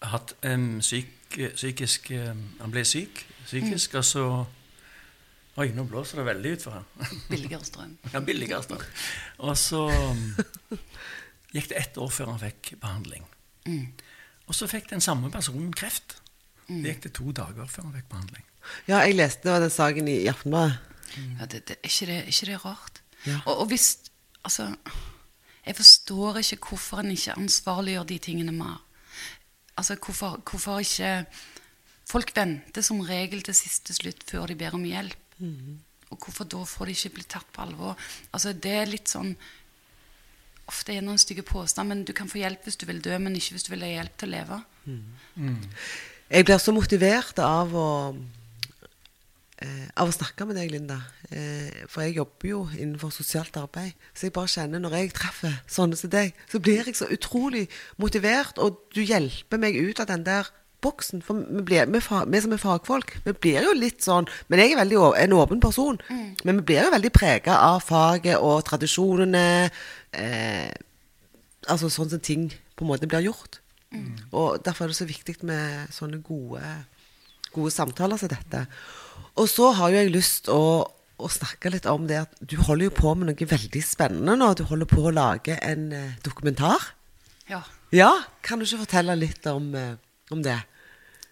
hatt 0.00 0.32
en 0.48 0.80
syk, 0.84 1.12
psykisk 1.54 2.10
um, 2.14 2.42
Han 2.60 2.74
ble 2.74 2.84
syk 2.88 3.24
psykisk, 3.44 3.96
og 4.00 4.04
så 4.08 4.26
Oi, 5.60 5.68
nå 5.70 5.84
blåser 5.86 6.18
det 6.18 6.24
veldig 6.26 6.52
utfor 6.56 6.72
her. 6.74 7.10
Billigere 7.30 7.62
strøm. 7.62 7.92
Ja, 8.10 8.18
billigste. 8.26 8.74
Og 9.38 9.52
så 9.54 9.84
um, 9.86 10.24
gikk 11.54 11.68
det 11.70 11.78
ett 11.78 12.00
år 12.02 12.10
før 12.10 12.32
han 12.32 12.40
fikk 12.40 12.72
behandling. 12.82 13.28
Og 14.48 14.56
så 14.58 14.66
fikk 14.66 14.90
den 14.90 15.04
samme 15.04 15.30
personen 15.30 15.70
kreft. 15.70 16.16
Det 16.66 16.96
gikk 16.96 17.04
det 17.06 17.12
to 17.20 17.30
dager 17.30 17.70
før 17.70 17.86
han 17.86 17.94
fikk 17.94 18.08
behandling. 18.10 18.48
Ja, 18.88 19.04
jeg 19.04 19.14
leste 19.14 19.54
den 19.62 19.70
saken 19.70 20.10
i 20.10 20.16
Aftenbladet. 20.32 20.80
Ja, 21.38 21.46
det, 21.46 21.62
det, 21.68 21.78
er, 21.78 21.86
ikke 21.86 22.10
det, 22.10 22.18
ikke 22.34 22.50
det 22.50 22.58
rart? 22.64 23.00
Ja. 23.22 23.38
Og, 23.44 23.62
og 23.62 23.70
hvis 23.70 23.92
Altså, 24.44 24.74
jeg 25.66 25.76
forstår 25.76 26.36
ikke 26.36 26.68
hvorfor 26.68 26.98
en 27.00 27.10
ikke 27.10 27.32
ansvarliggjør 27.32 28.02
de 28.02 28.18
tingene 28.18 28.52
mer. 28.52 28.83
Altså, 29.76 29.96
hvorfor, 29.96 30.40
hvorfor 30.44 30.84
ikke 30.84 31.26
Folk 32.04 32.34
venter 32.36 32.84
som 32.84 33.00
regel 33.00 33.40
til 33.40 33.56
siste 33.56 33.94
slutt 33.96 34.26
før 34.28 34.50
de 34.50 34.54
ber 34.60 34.74
om 34.76 34.82
hjelp. 34.84 35.16
Og 36.10 36.18
hvorfor 36.20 36.44
da 36.44 36.60
får 36.68 36.90
de 36.90 36.96
ikke 36.98 37.14
bli 37.16 37.24
tatt 37.24 37.46
på 37.52 37.62
alvor? 37.64 37.96
Altså, 38.30 38.52
det 38.52 38.74
er 38.82 38.90
litt 38.90 39.08
sånn 39.08 39.34
Ofte 40.64 40.94
er 40.94 41.02
det 41.02 41.04
noen 41.04 41.20
stygge 41.20 41.42
påstander, 41.44 41.90
men 41.90 42.04
du 42.08 42.14
kan 42.16 42.28
få 42.28 42.38
hjelp 42.40 42.62
hvis 42.64 42.78
du 42.80 42.86
vil 42.88 43.02
dø, 43.04 43.18
men 43.20 43.34
ikke 43.36 43.52
hvis 43.52 43.66
du 43.66 43.70
vil 43.74 43.82
ha 43.84 43.90
hjelp 43.90 44.14
til 44.16 44.30
å 44.30 44.32
leve. 44.32 44.58
Jeg 46.30 46.46
blir 46.48 46.62
så 46.62 46.72
motivert 46.72 47.40
av 47.44 47.74
å 47.76 47.88
eh, 49.62 49.86
av 50.00 50.10
å 50.10 50.14
snakke 50.14 50.46
med 50.48 50.58
deg, 50.58 50.72
Linda. 50.72 50.98
Eh, 51.30 51.84
for 51.90 52.04
jeg 52.04 52.16
jobber 52.18 52.48
jo 52.48 52.60
innenfor 52.72 53.12
sosialt 53.14 53.56
arbeid. 53.60 53.94
Så 54.14 54.28
jeg 54.28 54.34
bare 54.36 54.50
kjenner 54.50 54.82
når 54.82 54.98
jeg 54.98 55.14
treffer 55.18 55.56
sånne 55.70 55.98
som 55.98 56.12
deg, 56.12 56.34
så 56.50 56.60
blir 56.62 56.82
jeg 56.82 56.98
så 56.98 57.08
utrolig 57.12 57.66
motivert, 58.00 58.58
og 58.58 58.82
du 58.94 59.02
hjelper 59.04 59.60
meg 59.62 59.78
ut 59.78 60.02
av 60.02 60.10
den 60.10 60.26
der 60.26 60.50
boksen. 60.84 61.22
For 61.24 61.40
vi, 61.40 61.64
blir, 61.64 61.88
vi, 61.88 62.00
vi 62.00 62.42
som 62.44 62.54
er 62.54 62.62
fagfolk, 62.62 63.16
vi 63.24 63.34
blir 63.46 63.64
jo 63.64 63.72
litt 63.76 64.04
sånn 64.04 64.28
Men 64.52 64.60
jeg 64.60 64.74
er 64.74 64.82
veldig 64.82 65.02
en 65.22 65.36
åpen 65.38 65.62
person. 65.62 66.00
Men 66.44 66.60
vi 66.60 66.68
blir 66.72 66.84
jo 66.84 66.94
veldig 66.94 67.12
prega 67.14 67.58
av 67.70 67.84
faget 67.86 68.36
og 68.40 68.64
tradisjonene. 68.68 69.46
Eh, 70.12 70.72
altså 71.70 71.88
sånn 71.92 72.12
som 72.12 72.20
ting 72.20 72.50
på 72.74 72.84
en 72.84 72.92
måte 72.92 73.08
blir 73.08 73.24
gjort. 73.24 73.60
Og 74.34 74.58
derfor 74.64 74.84
er 74.84 74.92
det 74.92 74.98
så 74.98 75.08
viktig 75.08 75.36
med 75.46 75.92
sånne 75.94 76.20
gode, 76.26 76.62
gode 77.54 77.70
samtaler 77.70 78.18
som 78.20 78.32
dette. 78.32 78.64
Og 79.40 79.48
så 79.50 79.70
har 79.74 79.90
jo 79.90 79.98
jeg 79.98 80.12
lyst 80.14 80.50
å, 80.52 80.60
å 81.18 81.30
snakke 81.30 81.72
litt 81.74 81.88
om 81.90 82.06
det 82.10 82.20
at 82.22 82.36
du 82.38 82.56
holder 82.62 82.88
jo 82.88 82.96
på 83.00 83.14
med 83.18 83.30
noe 83.30 83.48
veldig 83.54 83.82
spennende 83.82 84.36
nå. 84.38 84.52
Du 84.54 84.64
holder 84.68 84.90
på 84.90 85.02
å 85.02 85.14
lage 85.14 85.58
en 85.58 85.88
eh, 85.94 86.18
dokumentar. 86.26 86.92
Ja. 87.50 87.64
Ja, 87.94 88.12
kan 88.42 88.58
du 88.58 88.66
ikke 88.66 88.84
fortelle 88.84 89.16
litt 89.18 89.46
om, 89.50 89.72
eh, 89.78 89.96
om 90.34 90.42
det? 90.42 90.60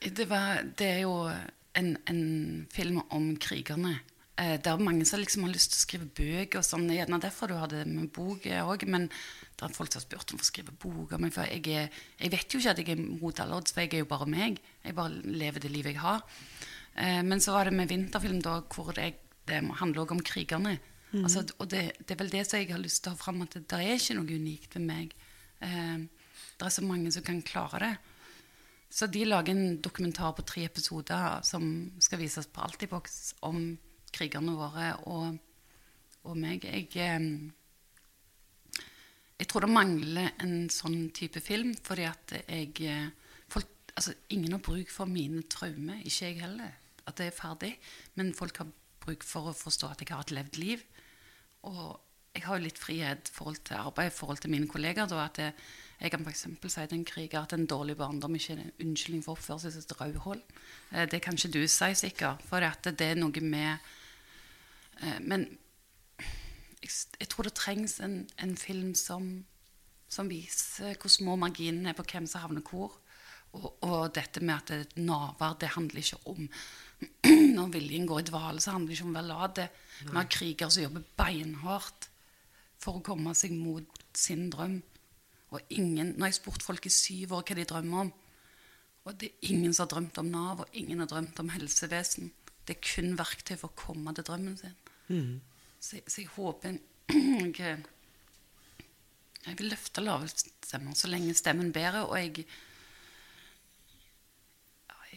Det, 0.02 0.26
var, 0.30 0.64
det 0.78 0.88
er 0.98 1.04
jo 1.04 1.14
en, 1.78 1.94
en 2.10 2.24
film 2.74 3.00
om 3.14 3.32
krigerne. 3.42 4.00
Eh, 4.40 4.56
det 4.58 4.70
er 4.70 4.82
mange 4.82 5.06
som 5.08 5.20
liksom 5.22 5.46
har 5.46 5.54
lyst 5.54 5.72
til 5.74 5.78
å 5.78 5.84
skrive 5.84 6.10
bøker 6.10 6.60
og 6.60 6.66
sånn. 6.66 6.88
Er 6.90 7.02
Gjerne 7.02 7.22
derfor 7.22 7.52
du 7.52 7.56
har 7.60 7.70
det 7.70 7.84
med 7.86 8.10
bok 8.14 8.46
òg. 8.64 8.86
Men 8.90 9.08
det 9.10 9.66
er 9.68 9.76
folk 9.76 9.92
som 9.92 10.00
har 10.02 10.06
spurt 10.08 10.34
om 10.34 10.42
å 10.42 10.48
skrive 10.48 10.74
bok 10.74 11.14
om 11.14 11.22
meg. 11.22 11.34
For 11.34 11.46
jeg, 11.46 11.64
er, 11.70 12.04
jeg 12.18 12.34
vet 12.34 12.54
jo 12.54 12.62
ikke 12.62 12.74
at 12.74 12.82
jeg 12.82 12.96
er 12.96 13.02
mot 13.06 13.42
alle 13.44 13.58
odds, 13.62 13.74
for 13.74 13.84
jeg 13.84 13.94
er 13.94 14.04
jo 14.04 14.10
bare 14.10 14.30
meg. 14.30 14.58
Jeg 14.82 14.98
bare 14.98 15.22
lever 15.22 15.62
det 15.62 15.70
livet 15.74 15.94
jeg 15.94 16.02
har. 16.02 16.24
Eh, 16.94 17.22
men 17.24 17.40
så 17.40 17.54
var 17.56 17.68
det 17.68 17.76
med 17.76 17.90
vinterfilm, 17.90 18.40
da, 18.44 18.60
hvor 18.74 18.92
det, 18.96 19.14
det 19.48 19.60
handler 19.80 20.04
også 20.04 20.18
om 20.18 20.24
krigerne. 20.26 20.78
Altså, 21.12 21.42
og 21.60 21.68
det, 21.68 21.82
det 22.00 22.14
er 22.14 22.20
vel 22.22 22.32
det 22.32 22.46
som 22.48 22.60
jeg 22.62 22.70
har 22.72 22.80
lyst 22.80 23.02
til 23.04 23.12
å 23.12 23.16
ha 23.16 23.20
fram, 23.20 23.42
at 23.44 23.52
det, 23.52 23.66
det 23.68 23.80
er 23.84 23.98
ikke 23.98 24.16
noe 24.16 24.38
unikt 24.40 24.76
ved 24.78 24.84
meg. 24.86 25.12
Eh, 25.60 25.98
det 26.56 26.66
er 26.66 26.72
så 26.72 26.84
mange 26.86 27.12
som 27.12 27.24
kan 27.26 27.42
klare 27.44 27.80
det. 27.82 27.92
Så 28.92 29.08
de 29.12 29.24
lager 29.24 29.52
en 29.52 29.80
dokumentar 29.84 30.32
på 30.36 30.44
tre 30.48 30.64
episoder 30.68 31.40
som 31.48 31.64
skal 32.00 32.20
vises 32.20 32.48
på 32.48 32.64
Altibox 32.64 33.34
om 33.48 33.60
krigerne 34.12 34.56
våre 34.56 34.90
og, 35.08 35.36
og 36.28 36.36
meg. 36.40 36.64
Jeg, 36.64 36.88
eh, 36.96 38.80
jeg 39.36 39.50
tror 39.50 39.66
det 39.66 39.72
mangler 39.72 40.32
en 40.44 40.68
sånn 40.72 41.10
type 41.16 41.44
film, 41.44 41.74
fordi 41.84 42.08
at 42.08 42.36
jeg 42.40 42.72
eh, 42.88 43.08
folk, 43.52 43.68
altså, 43.96 44.16
Ingen 44.32 44.56
har 44.56 44.64
bruk 44.64 44.92
for 44.92 45.08
mine 45.08 45.44
traumer, 45.44 46.00
ikke 46.04 46.30
jeg 46.30 46.40
heller. 46.40 46.78
At 47.06 47.18
det 47.18 47.26
er 47.30 47.36
ferdig. 47.36 47.72
Men 48.14 48.34
folk 48.34 48.56
har 48.62 48.70
bruk 49.02 49.24
for 49.26 49.50
å 49.50 49.56
forstå 49.56 49.90
at 49.90 50.00
jeg 50.04 50.12
har 50.14 50.22
et 50.26 50.34
levd 50.36 50.58
liv. 50.62 50.82
Og 51.68 52.00
jeg 52.34 52.44
har 52.46 52.56
jo 52.58 52.64
litt 52.64 52.78
frihet 52.80 53.28
i 53.28 53.34
forhold 53.36 53.58
til 53.68 53.76
arbeid, 53.76 54.08
i 54.08 54.14
forhold 54.16 54.38
til 54.40 54.50
mine 54.54 54.68
kollegaer. 54.70 55.08
Da, 55.10 55.24
at 55.26 55.38
jeg, 55.42 55.52
jeg 56.00 56.10
kan 56.14 56.24
f.eks. 56.24 56.44
si 56.62 56.86
til 56.86 56.98
en 56.98 57.04
kriger 57.08 57.42
at 57.42 57.52
en 57.52 57.66
dårlig 57.68 57.96
barndom 57.98 58.34
ikke 58.38 58.54
er 58.54 58.62
en 58.64 58.72
unnskyldning 58.86 59.24
for 59.26 59.36
oppførsel 59.36 59.74
som 59.74 59.84
et 59.84 59.96
rødhål. 60.00 60.40
Eh, 60.92 61.06
Det 61.10 61.20
kan 61.22 61.36
ikke 61.36 61.52
du 61.58 61.66
si, 61.68 61.90
sikkert, 61.94 62.42
for 62.48 62.62
det 62.62 63.04
er 63.10 63.20
noe 63.20 63.40
med 63.44 63.76
eh, 65.02 65.18
Men 65.20 65.46
jeg, 66.82 66.90
jeg 67.20 67.28
tror 67.28 67.46
det 67.46 67.54
trengs 67.58 67.98
en, 68.00 68.22
en 68.42 68.56
film 68.56 68.94
som, 68.98 69.44
som 70.08 70.30
viser 70.30 70.96
hvor 70.98 71.12
små 71.12 71.36
marginene 71.38 71.92
er 71.92 71.98
på 71.98 72.06
hvem 72.10 72.26
som 72.26 72.42
havner 72.46 72.64
hvor. 72.66 72.96
Og, 73.52 73.68
og 73.84 74.14
dette 74.16 74.40
med 74.40 74.54
at 74.56 74.72
det- 74.72 74.96
navær, 75.04 75.58
det 75.60 75.74
handler 75.76 76.00
ikke 76.00 76.22
om 76.32 76.48
Når 77.56 77.72
viljen 77.74 78.06
går 78.06 78.22
i 78.22 78.26
dvale, 78.28 78.60
så 78.60 78.74
handler 78.74 78.92
det 78.92 78.98
ikke 78.98 79.06
om 79.08 79.12
å 79.12 79.18
være 79.18 79.30
lat. 79.30 79.60
Vi 80.02 80.16
har 80.16 80.30
krigere 80.30 80.70
som 80.70 80.84
jobber 80.84 81.04
beinhardt 81.18 82.08
for 82.82 82.98
å 82.98 83.04
komme 83.06 83.34
seg 83.38 83.54
mot 83.54 84.02
sin 84.16 84.48
drøm. 84.52 84.80
Og 85.52 85.74
ingen, 85.76 86.14
når 86.16 86.30
jeg 86.30 86.38
spurte 86.40 86.66
folk 86.66 86.86
i 86.88 86.92
syv 86.92 87.36
år 87.36 87.44
hva 87.46 87.56
de 87.58 87.68
drømmer 87.68 88.06
om 88.06 88.12
Og 89.04 89.16
det 89.18 89.28
er 89.28 89.50
ingen 89.50 89.74
som 89.74 89.84
har 89.84 89.90
drømt 89.90 90.18
om 90.22 90.28
Nav, 90.30 90.60
og 90.62 90.76
ingen 90.78 91.02
har 91.02 91.08
drømt 91.10 91.40
om 91.42 91.48
helsevesen. 91.50 92.30
Det 92.62 92.76
er 92.76 92.84
kun 92.86 93.16
verktøy 93.18 93.56
for 93.56 93.72
å 93.72 93.78
komme 93.78 94.14
til 94.14 94.26
drømmen 94.28 94.56
sin. 94.60 94.76
Så, 95.82 95.98
så 96.06 96.20
jeg 96.20 96.30
håper 96.36 96.68
jeg, 96.70 96.78
jeg 99.48 99.58
vil 99.58 99.72
løfte 99.72 100.04
lave 100.04 100.30
stemmer 100.30 100.94
så 100.94 101.10
lenge 101.10 101.34
stemmen 101.34 101.72
bærer, 101.74 102.06
og 102.06 102.14
jeg 102.20 102.46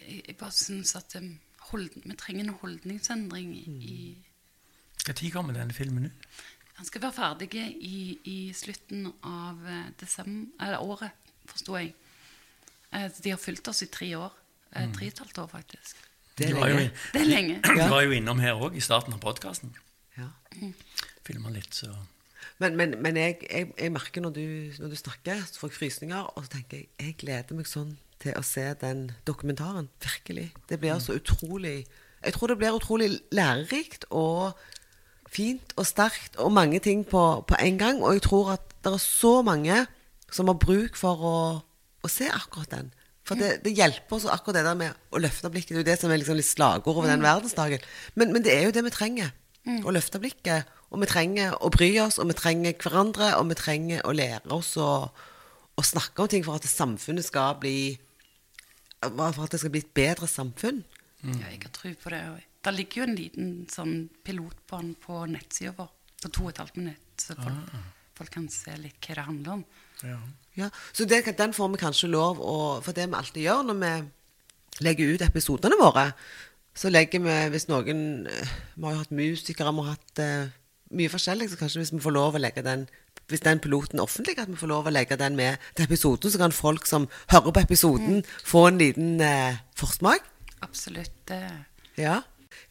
jeg, 0.05 0.23
jeg 0.27 0.37
bare 0.37 0.51
syns 0.51 0.95
at 0.97 1.15
um, 1.19 1.29
hold, 1.71 1.89
vi 2.05 2.15
trenger 2.19 2.45
en 2.47 2.57
holdningsendring 2.61 3.53
i, 3.57 3.65
i 3.91 3.97
Når 5.07 5.31
kommer 5.33 5.53
denne 5.53 5.73
filmen 5.73 6.05
ut? 6.09 6.27
Han 6.75 6.85
skal 6.85 7.01
være 7.05 7.13
ferdig 7.15 7.53
i, 7.55 7.99
i 8.27 8.37
slutten 8.53 9.05
av 9.23 9.61
eh, 9.67 9.85
desember, 9.99 10.49
eller 10.65 10.81
året, 10.83 11.11
forsto 11.47 11.77
jeg. 11.79 11.93
Eh, 12.91 13.07
De 13.23 13.31
har 13.31 13.39
fulgt 13.39 13.67
oss 13.71 13.81
i 13.85 13.87
tre 13.87 14.09
år. 14.17 14.33
Eh, 14.75 14.89
Tre 14.91 15.05
og 15.07 15.13
et 15.13 15.19
halvt 15.23 15.37
år, 15.39 15.47
faktisk. 15.53 15.95
Det 16.35 16.49
er 16.49 16.57
var 16.57 16.67
jo 16.73 16.75
lenge. 16.75 16.91
Det 17.13 17.21
er 17.21 17.29
lenge. 17.29 17.61
Du 17.63 17.77
Ja. 17.79 17.87
var 17.89 18.01
jo 18.03 18.11
innom 18.11 18.39
her 18.43 18.59
òg, 18.59 18.75
i 18.75 18.83
starten 18.83 19.13
av 19.15 19.21
podkasten. 19.23 19.71
Ja. 20.17 20.27
Filma 21.23 21.49
litt, 21.49 21.73
så 21.73 21.93
Men, 22.59 22.75
men, 22.77 22.93
men 23.01 23.15
jeg, 23.17 23.37
jeg, 23.51 23.71
jeg 23.79 23.91
merker 23.91 24.21
når 24.23 24.33
du, 24.35 24.43
når 24.79 24.89
du 24.89 24.95
snakker, 24.95 25.41
så 25.47 25.59
får 25.59 25.69
jeg 25.71 25.77
frysninger. 25.77 26.27
Og 26.37 26.43
så 26.45 26.51
tenker 26.57 26.77
jeg 26.77 26.87
jeg 26.99 27.15
gleder 27.23 27.55
meg 27.55 27.67
sånn 27.67 27.97
til 28.23 28.37
å 28.37 28.43
se 28.45 28.65
den 28.81 29.09
dokumentaren. 29.27 29.89
Virkelig. 30.03 30.51
Det 30.69 30.79
blir 30.79 30.99
så 30.99 31.17
utrolig 31.19 31.85
Jeg 32.25 32.33
tror 32.33 32.47
det 32.47 32.57
blir 32.57 32.73
utrolig 32.73 33.19
lærerikt 33.31 34.07
og 34.09 34.55
fint 35.29 35.75
og 35.77 35.85
sterkt 35.85 36.39
og 36.41 36.53
mange 36.55 36.79
ting 36.81 37.03
på, 37.05 37.21
på 37.45 37.57
en 37.59 37.77
gang. 37.77 38.01
Og 38.01 38.17
jeg 38.17 38.23
tror 38.25 38.55
at 38.55 38.75
det 38.83 38.93
er 38.93 39.03
så 39.03 39.41
mange 39.45 39.83
som 40.33 40.49
har 40.49 40.57
bruk 40.57 40.97
for 40.97 41.21
å, 41.21 41.37
å 42.01 42.09
se 42.09 42.25
akkurat 42.31 42.71
den. 42.71 42.89
For 43.25 43.37
det, 43.37 43.59
det 43.65 43.73
hjelper 43.77 44.17
oss 44.17 44.27
akkurat 44.29 44.59
det 44.59 44.65
der 44.67 44.77
med 44.77 45.13
å 45.13 45.21
løfte 45.21 45.49
blikket. 45.53 45.73
Det 45.73 45.77
er 45.77 45.83
jo 45.83 45.89
det 45.91 45.99
som 46.01 46.13
er 46.13 46.21
liksom 46.21 46.37
litt 46.37 46.49
slagord 46.49 46.97
over 46.97 47.09
den 47.09 47.25
verdensdagen. 47.25 47.85
Men, 48.13 48.33
men 48.33 48.45
det 48.45 48.53
er 48.53 48.67
jo 48.67 48.73
det 48.75 48.85
vi 48.85 48.93
trenger. 48.93 49.31
Å 49.65 49.93
løfte 49.93 50.21
blikket. 50.21 50.69
Og 50.93 51.01
vi 51.01 51.09
trenger 51.09 51.55
å 51.57 51.71
bry 51.73 51.89
oss, 52.03 52.19
og 52.21 52.29
vi 52.29 52.37
trenger 52.37 52.75
hverandre, 52.77 53.31
og 53.39 53.49
vi 53.49 53.57
trenger 53.57 54.03
å 54.05 54.13
lære 54.13 54.53
oss 54.53 54.75
å, 54.77 54.89
å 55.75 55.83
snakke 55.83 56.21
om 56.21 56.29
ting 56.31 56.45
for 56.45 56.59
at 56.59 56.69
samfunnet 56.69 57.25
skal 57.25 57.57
bli 57.61 57.95
For 59.11 59.45
at 59.45 59.55
det 59.55 59.61
skal 59.61 59.73
bli 59.73 59.83
et 59.83 59.95
bedre 59.97 60.29
samfunn. 60.29 60.83
Ja, 61.25 61.49
jeg 61.49 61.61
har 61.63 61.73
tro 61.73 61.91
på 62.01 62.13
det. 62.13 62.21
og 62.29 62.63
Det 62.65 62.73
ligger 62.73 63.01
jo 63.01 63.07
en 63.09 63.17
liten 63.17 63.51
sånn 63.71 63.95
pilotbånd 64.25 64.97
på 65.03 65.25
nettsida 65.31 65.73
vår 65.77 65.91
på 66.25 66.31
to 66.33 66.47
og 66.47 66.53
et 66.53 66.61
halvt 66.63 66.79
minutt, 66.79 67.21
så 67.21 67.35
folk, 67.37 67.73
folk 68.17 68.31
kan 68.33 68.47
se 68.49 68.73
litt 68.81 68.97
hva 69.03 69.17
det 69.17 69.29
handler 69.29 69.59
om. 69.59 69.63
ja. 70.03 70.19
Ja, 70.55 70.69
så 70.95 71.03
det, 71.03 71.25
den 71.35 71.51
får 71.51 71.67
vi 71.73 71.79
kanskje 71.81 72.07
lov 72.07 72.37
å 72.39 72.79
For 72.79 72.95
det 72.95 73.09
vi 73.09 73.17
alltid 73.17 73.43
gjør 73.43 73.65
når 73.67 73.79
vi 73.81 73.89
legger 74.87 75.09
ut 75.11 75.23
episodene 75.25 75.75
våre, 75.79 76.05
så 76.75 76.91
legger 76.91 77.23
vi 77.25 77.35
Hvis 77.51 77.67
noen 77.67 78.23
eh, 78.23 78.53
Vi 78.75 78.85
har 78.85 78.95
jo 78.95 79.01
hatt 79.01 79.11
musikere, 79.11 79.73
vi 79.75 79.83
har 79.83 79.97
hatt 79.97 80.21
uh, 80.23 80.53
mye 80.95 81.11
forskjellig, 81.11 81.49
så 81.51 81.59
kanskje 81.59 81.81
hvis 81.81 81.91
vi 81.91 81.99
får 82.03 82.15
lov 82.15 82.37
å 82.37 82.41
legge 82.41 82.63
den 82.63 82.85
Hvis 83.27 83.41
den 83.41 83.59
piloten 83.59 83.99
er 83.99 84.05
offentlig, 84.05 84.37
at 84.37 84.51
vi 84.51 84.59
får 84.59 84.69
lov 84.69 84.85
å 84.85 84.93
legge 84.93 85.17
den 85.17 85.35
med 85.35 85.57
til 85.73 85.87
episoden, 85.87 86.29
så 86.31 86.37
kan 86.37 86.53
folk 86.53 86.85
som 86.85 87.07
hører 87.31 87.55
på 87.55 87.63
episoden, 87.65 88.21
få 88.45 88.67
en 88.69 88.77
liten 88.77 89.21
eh, 89.21 89.57
forsmak. 89.75 90.21
Absolutt. 90.61 91.15
Det, 91.27 91.41
Ja. 91.97 92.21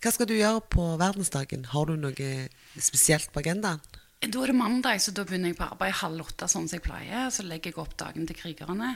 Hva 0.04 0.10
skal 0.12 0.28
du 0.28 0.34
gjøre 0.36 0.60
på 0.68 0.84
verdensdagen? 1.00 1.64
Har 1.72 1.86
du 1.88 1.96
noe 1.96 2.30
spesielt 2.76 3.30
på 3.32 3.40
agendaen? 3.40 3.80
Da 4.24 4.40
er 4.40 4.52
det 4.52 4.56
mandag, 4.56 5.00
så 5.00 5.12
da 5.12 5.24
begynner 5.24 5.52
jeg 5.52 5.58
på 5.58 5.66
arbeid 5.66 5.98
halv 6.00 6.24
åtte, 6.24 6.48
sånn 6.48 6.68
som 6.68 6.78
jeg 6.78 6.84
pleier. 6.84 7.30
Så 7.32 7.44
legger 7.44 7.72
jeg 7.72 7.80
opp 7.82 7.96
dagen 8.00 8.28
til 8.28 8.36
krigerne. 8.38 8.94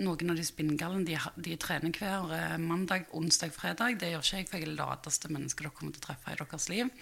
Noen 0.00 0.32
av 0.32 0.38
de 0.38 0.44
spinngallene 0.46 1.04
de, 1.06 1.16
de 1.42 1.56
trener 1.60 1.92
hver 1.92 2.32
eh, 2.36 2.56
mandag, 2.62 3.08
onsdag, 3.16 3.52
fredag. 3.54 3.98
Det 4.00 4.12
gjør 4.12 4.24
ikke 4.24 4.40
jeg, 4.40 4.48
for 4.48 4.58
jeg 4.58 4.66
er 4.66 4.72
det 4.72 4.78
lateste 4.80 5.30
mennesket 5.32 5.66
dere 5.66 5.74
kommer 5.76 5.96
til 5.96 6.02
å 6.02 6.06
treffe 6.06 6.32
i 6.32 6.40
deres 6.42 6.70
liv. 6.72 6.92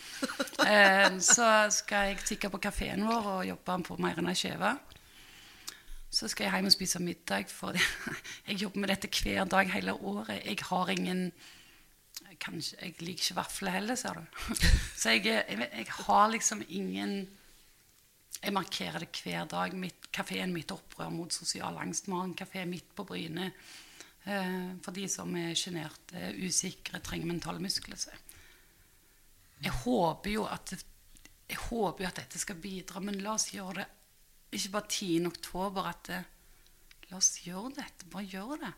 Eh, 0.64 1.18
så 1.20 1.46
skal 1.74 2.08
jeg 2.08 2.22
tikke 2.24 2.48
på 2.48 2.58
kafeen 2.64 3.02
vår 3.04 3.26
og 3.28 3.42
jobbe 3.44 3.74
på 3.84 3.96
mer 4.00 4.16
enn 4.16 4.30
ei 4.30 4.36
skive. 4.38 4.70
Så 6.08 6.30
skal 6.32 6.46
jeg 6.46 6.54
hjem 6.54 6.70
og 6.70 6.72
spise 6.72 7.02
middag, 7.04 7.50
for 7.52 7.76
jeg 8.48 8.62
jobber 8.62 8.80
med 8.80 8.94
dette 8.94 9.10
hver 9.12 9.44
dag 9.50 9.68
hele 9.74 9.92
året. 10.00 10.40
Jeg 10.40 10.64
har 10.70 10.94
ingen 10.94 11.28
Kanskje, 12.40 12.76
Jeg 12.80 12.94
liker 12.98 13.22
ikke 13.22 13.36
vafler 13.36 13.70
heller, 13.76 13.94
ser 13.94 14.16
du. 14.18 14.54
Så 15.00 15.14
jeg, 15.14 15.26
jeg, 15.26 15.68
jeg 15.68 15.86
har 16.00 16.30
liksom 16.32 16.64
ingen 16.68 17.28
Jeg 18.44 18.52
markerer 18.52 19.00
det 19.00 19.22
hver 19.24 19.48
dag. 19.48 19.74
Mitt, 19.78 20.10
kafeen 20.12 20.52
mitt 20.52 20.72
opprør 20.74 21.10
mot 21.12 21.32
sosial 21.32 21.78
angst. 21.80 22.08
Vi 22.08 22.12
har 22.12 22.28
en 22.28 22.36
kafé 22.36 22.66
midt 22.68 22.92
på 22.96 23.06
Bryne 23.08 23.48
eh, 23.48 24.70
for 24.84 24.92
de 24.96 25.08
som 25.08 25.32
er 25.40 25.56
sjenerte, 25.56 26.34
usikre, 26.44 27.00
trenger 27.00 27.30
mentale 27.30 27.62
muskler. 27.62 27.96
Så 27.96 28.12
jeg 29.64 29.72
håper 29.84 30.34
jo 30.34 30.44
at 30.50 30.74
jeg 30.74 31.60
håper 31.70 32.08
at 32.08 32.20
dette 32.20 32.40
skal 32.40 32.60
bidra, 32.60 33.00
men 33.04 33.20
la 33.24 33.36
oss 33.36 33.50
gjøre 33.54 33.78
det 33.80 33.88
ikke 34.54 34.74
bare 34.76 34.88
10. 34.88 35.26
oktober. 35.26 35.88
At 35.90 36.10
det, 36.10 36.20
la 37.10 37.18
oss 37.18 37.32
gjøre 37.44 37.72
dette. 37.78 38.10
Bare 38.12 38.28
gjøre 38.28 38.60
det. 38.62 38.72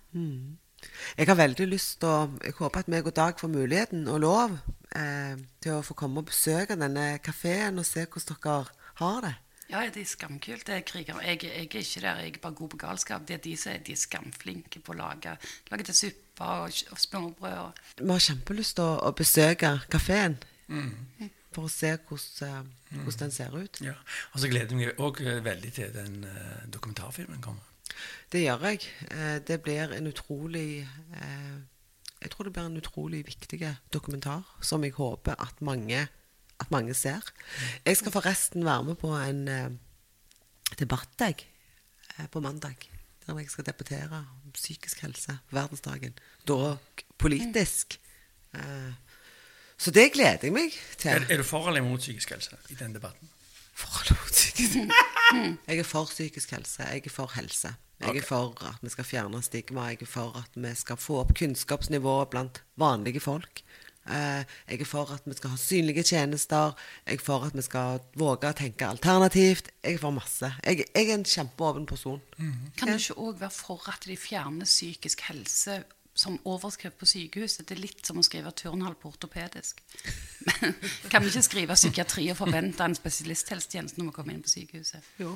Jeg 1.17 1.29
har 1.31 1.39
veldig 1.39 1.67
lyst 1.71 2.01
til 2.03 2.11
å 2.13 2.17
Jeg 2.45 2.53
håper 2.59 2.85
at 2.85 2.91
meg 2.93 3.07
og 3.09 3.15
Dag 3.17 3.39
får 3.41 3.49
muligheten 3.49 4.09
og 4.13 4.21
lov 4.21 4.59
eh, 4.95 5.35
til 5.61 5.79
å 5.79 5.85
få 5.85 5.97
komme 5.97 6.21
og 6.21 6.29
besøke 6.29 6.77
denne 6.77 7.17
kafeen 7.25 7.81
og 7.81 7.89
se 7.89 8.05
hvordan 8.05 8.41
dere 8.45 8.91
har 9.01 9.21
det. 9.25 9.35
Ja, 9.71 9.83
det 9.95 10.03
er 10.03 10.09
skamkult. 10.09 10.67
Det 10.67 10.75
er 10.75 10.85
kriger. 10.87 11.21
Jeg, 11.21 11.43
jeg 11.45 11.53
er 11.57 11.61
ikke 11.67 11.83
der, 12.01 12.21
jeg 12.23 12.35
er 12.35 12.43
bare 12.43 12.55
god 12.55 12.69
på 12.69 12.77
galskap. 12.77 13.29
Det 13.29 13.35
er 13.35 13.43
de 13.45 13.57
som 13.57 13.73
er 13.73 13.83
de 13.87 13.93
er 13.93 14.01
skamflinke 14.01 14.81
på 14.81 14.95
å 14.95 14.99
lage, 15.01 15.37
lage 15.71 15.89
til 15.89 15.99
suppe 16.03 16.51
og, 16.67 16.83
og 16.91 17.01
smørbrød. 17.03 17.81
Vi 18.03 18.11
har 18.11 18.27
kjempelyst 18.29 18.79
til 18.79 18.87
å, 18.87 18.99
å 19.09 19.15
besøke 19.17 19.73
kafeen 19.91 20.39
for 21.57 21.67
å 21.67 21.73
se 21.73 21.95
hvordan, 22.09 22.69
eh, 22.91 22.99
hvordan 23.01 23.23
den 23.23 23.33
ser 23.33 23.55
ut. 23.57 23.81
Ja. 23.81 23.95
Og 24.35 24.43
så 24.43 24.51
gleder 24.53 24.77
jeg 24.77 24.83
meg 24.83 25.01
òg 25.01 25.23
veldig 25.25 25.73
til 25.73 25.95
den 25.95 26.21
uh, 26.29 26.67
dokumentarfilmen 26.73 27.41
kommer. 27.45 27.65
Det 28.33 28.43
gjør 28.43 28.67
jeg. 28.69 28.91
Eh, 29.11 29.39
det 29.47 29.61
blir 29.63 29.95
en 29.97 30.07
utrolig 30.11 30.83
eh, 30.83 31.57
Jeg 32.21 32.31
tror 32.33 32.45
det 32.45 32.53
blir 32.53 32.67
en 32.67 32.77
utrolig 32.81 33.27
viktig 33.27 33.61
dokumentar 33.93 34.43
som 34.61 34.85
jeg 34.85 34.97
håper 34.97 35.37
at 35.39 35.61
mange, 35.61 36.07
at 36.61 36.71
mange 36.71 36.95
ser. 36.95 37.21
Jeg 37.85 37.97
skal 37.97 38.13
forresten 38.13 38.65
være 38.65 38.85
med 38.85 38.99
på 39.01 39.13
en 39.17 39.49
eh, 39.49 39.71
debatt 40.79 41.21
jeg, 41.21 41.47
eh, 42.19 42.29
på 42.33 42.41
mandag. 42.41 42.77
Der 43.27 43.39
jeg 43.39 43.51
skal 43.51 43.67
debattere 43.67 44.27
om 44.45 44.53
psykisk 44.55 45.01
helse 45.03 45.39
på 45.49 45.57
verdensdagen. 45.57 46.15
Da 46.49 46.77
politisk. 47.19 47.99
Eh, 48.55 48.93
så 49.77 49.91
det 49.91 50.13
gleder 50.13 50.39
jeg 50.43 50.53
meg 50.53 50.77
til. 50.99 51.11
Er, 51.11 51.27
er 51.31 51.37
du 51.37 51.45
for 51.45 51.69
eller 51.69 51.83
imot 51.83 52.01
psykisk 52.01 52.31
helse 52.33 52.57
i 52.71 52.75
den 52.79 52.95
debatten? 52.95 53.29
For 53.77 54.01
eller 54.03 54.21
mot 54.21 54.33
psykisk 54.33 54.79
helse? 54.79 55.59
Jeg 55.67 55.79
er 55.79 55.83
for 55.83 56.05
psykisk 56.05 56.55
helse. 56.57 56.83
Jeg 56.83 57.03
er 57.05 57.11
for 57.11 57.33
helse. 57.35 57.75
Jeg 58.01 58.09
okay. 58.09 58.21
er 58.21 58.25
for 58.25 58.65
at 58.65 58.81
vi 58.83 58.93
skal 58.93 59.05
fjerne 59.05 59.43
stigma. 59.43 59.89
Jeg 59.91 60.03
er 60.03 60.07
for 60.07 60.37
at 60.39 60.57
vi 60.57 60.75
skal 60.75 60.97
få 61.01 61.21
opp 61.21 61.35
kunnskapsnivået 61.37 62.31
blant 62.33 62.63
vanlige 62.77 63.21
folk. 63.21 63.63
Eh, 64.09 64.45
Jeg 64.71 64.81
er 64.81 64.85
for 64.89 65.11
at 65.15 65.23
vi 65.27 65.35
skal 65.35 65.51
ha 65.51 65.57
synlige 65.57 66.03
tjenester. 66.07 66.75
Jeg 67.07 67.19
er 67.19 67.25
for 67.25 67.45
at 67.47 67.57
vi 67.57 67.63
skal 67.67 68.01
våge 68.15 68.51
å 68.51 68.57
tenke 68.57 68.87
alternativt. 68.87 69.71
Jeg 69.83 69.95
er 69.99 70.03
for 70.03 70.15
masse. 70.15 70.53
Jeg, 70.65 70.85
jeg 70.95 71.09
er 71.11 71.15
en 71.15 71.25
kjempeåpen 71.27 71.87
person. 71.87 72.23
Kan 72.79 72.89
du 72.93 72.97
ikke 72.99 73.19
òg 73.19 73.41
være 73.41 73.51
for 73.55 73.89
at 73.91 74.07
de 74.07 74.17
fjerner 74.17 74.69
psykisk 74.69 75.27
helse 75.31 75.81
som 76.17 76.39
overskrift 76.49 76.97
på 77.01 77.09
sykehuset? 77.11 77.67
Det 77.69 77.77
er 77.77 77.83
litt 77.83 78.07
som 78.07 78.17
å 78.21 78.25
skrive 78.25 78.53
turnhall 78.57 78.95
på 78.97 79.11
ortopedisk. 79.11 79.83
kan 81.11 81.23
vi 81.25 81.33
ikke 81.33 81.43
skrive 81.45 81.77
psykiatri 81.77 82.31
og 82.33 82.39
forvente 82.39 82.87
en 82.87 82.95
spesialisthelsetjeneste 82.97 84.01
når 84.01 84.11
vi 84.13 84.17
kommer 84.17 84.37
inn 84.37 84.45
på 84.47 84.55
sykehuset? 84.55 85.11
Jo, 85.21 85.35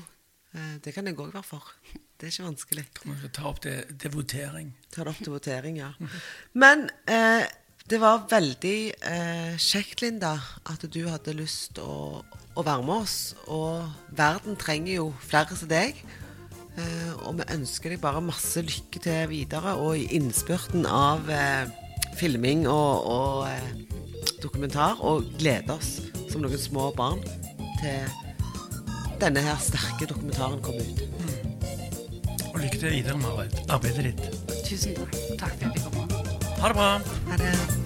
eh, 0.54 0.76
det 0.84 0.94
kan 0.96 1.10
jeg 1.10 1.18
òg 1.18 1.34
være 1.34 1.44
for. 1.46 1.74
Det 2.20 2.28
er 2.28 2.32
ikke 2.34 2.46
vanskelig. 2.50 2.86
Vi 3.02 3.14
skal 3.18 3.30
ta 3.32 3.46
opp 3.48 3.60
det 3.64 3.76
til 4.00 4.12
votering. 4.12 4.72
Ta 4.92 5.04
det 5.04 5.12
opp 5.14 5.20
til 5.24 5.32
votering, 5.34 5.78
ja. 5.80 5.90
Men 6.62 6.86
eh, 7.08 7.44
det 7.88 7.98
var 8.00 8.26
veldig 8.30 8.78
eh, 9.08 9.54
kjekt, 9.58 10.02
Linda, 10.04 10.36
at 10.68 10.84
du 10.92 11.00
hadde 11.08 11.34
lyst 11.38 11.74
til 11.78 11.86
å, 11.86 12.20
å 12.54 12.64
være 12.66 12.84
med 12.86 13.04
oss. 13.06 13.18
Og 13.50 13.86
verden 14.16 14.58
trenger 14.60 15.00
jo 15.00 15.06
flere 15.24 15.56
som 15.58 15.70
deg. 15.70 15.98
Eh, 16.78 17.12
og 17.26 17.40
vi 17.40 17.48
ønsker 17.56 17.94
deg 17.94 18.02
bare 18.02 18.22
masse 18.22 18.62
lykke 18.62 19.02
til 19.02 19.30
videre, 19.32 19.74
og 19.80 19.98
i 19.98 20.06
innspurten 20.18 20.86
av 20.86 21.30
eh, 21.34 21.70
filming 22.20 22.66
og, 22.70 23.10
og 23.10 23.48
eh, 23.50 23.70
dokumentar. 24.42 25.00
Og 25.02 25.32
gleder 25.40 25.76
oss 25.78 25.98
som 26.30 26.44
noen 26.44 26.60
små 26.60 26.90
barn 26.96 27.22
til 27.80 28.06
denne 29.20 29.42
her 29.44 29.58
sterke 29.60 30.08
dokumentaren 30.08 30.62
kommer 30.64 30.86
ut. 30.86 31.06
Og 32.50 32.60
lykke 32.62 32.78
til 32.78 32.98
videre 33.00 33.18
med 33.18 33.62
arbeidet 33.68 34.12
ditt. 34.12 34.28
Tusen 34.68 34.94
takk. 34.96 35.16
Takk 35.40 35.56
for 35.56 35.56
at 35.56 35.66
jeg 35.66 35.78
fikk 35.78 35.89
komme. 36.60 37.00
Ha 37.28 37.79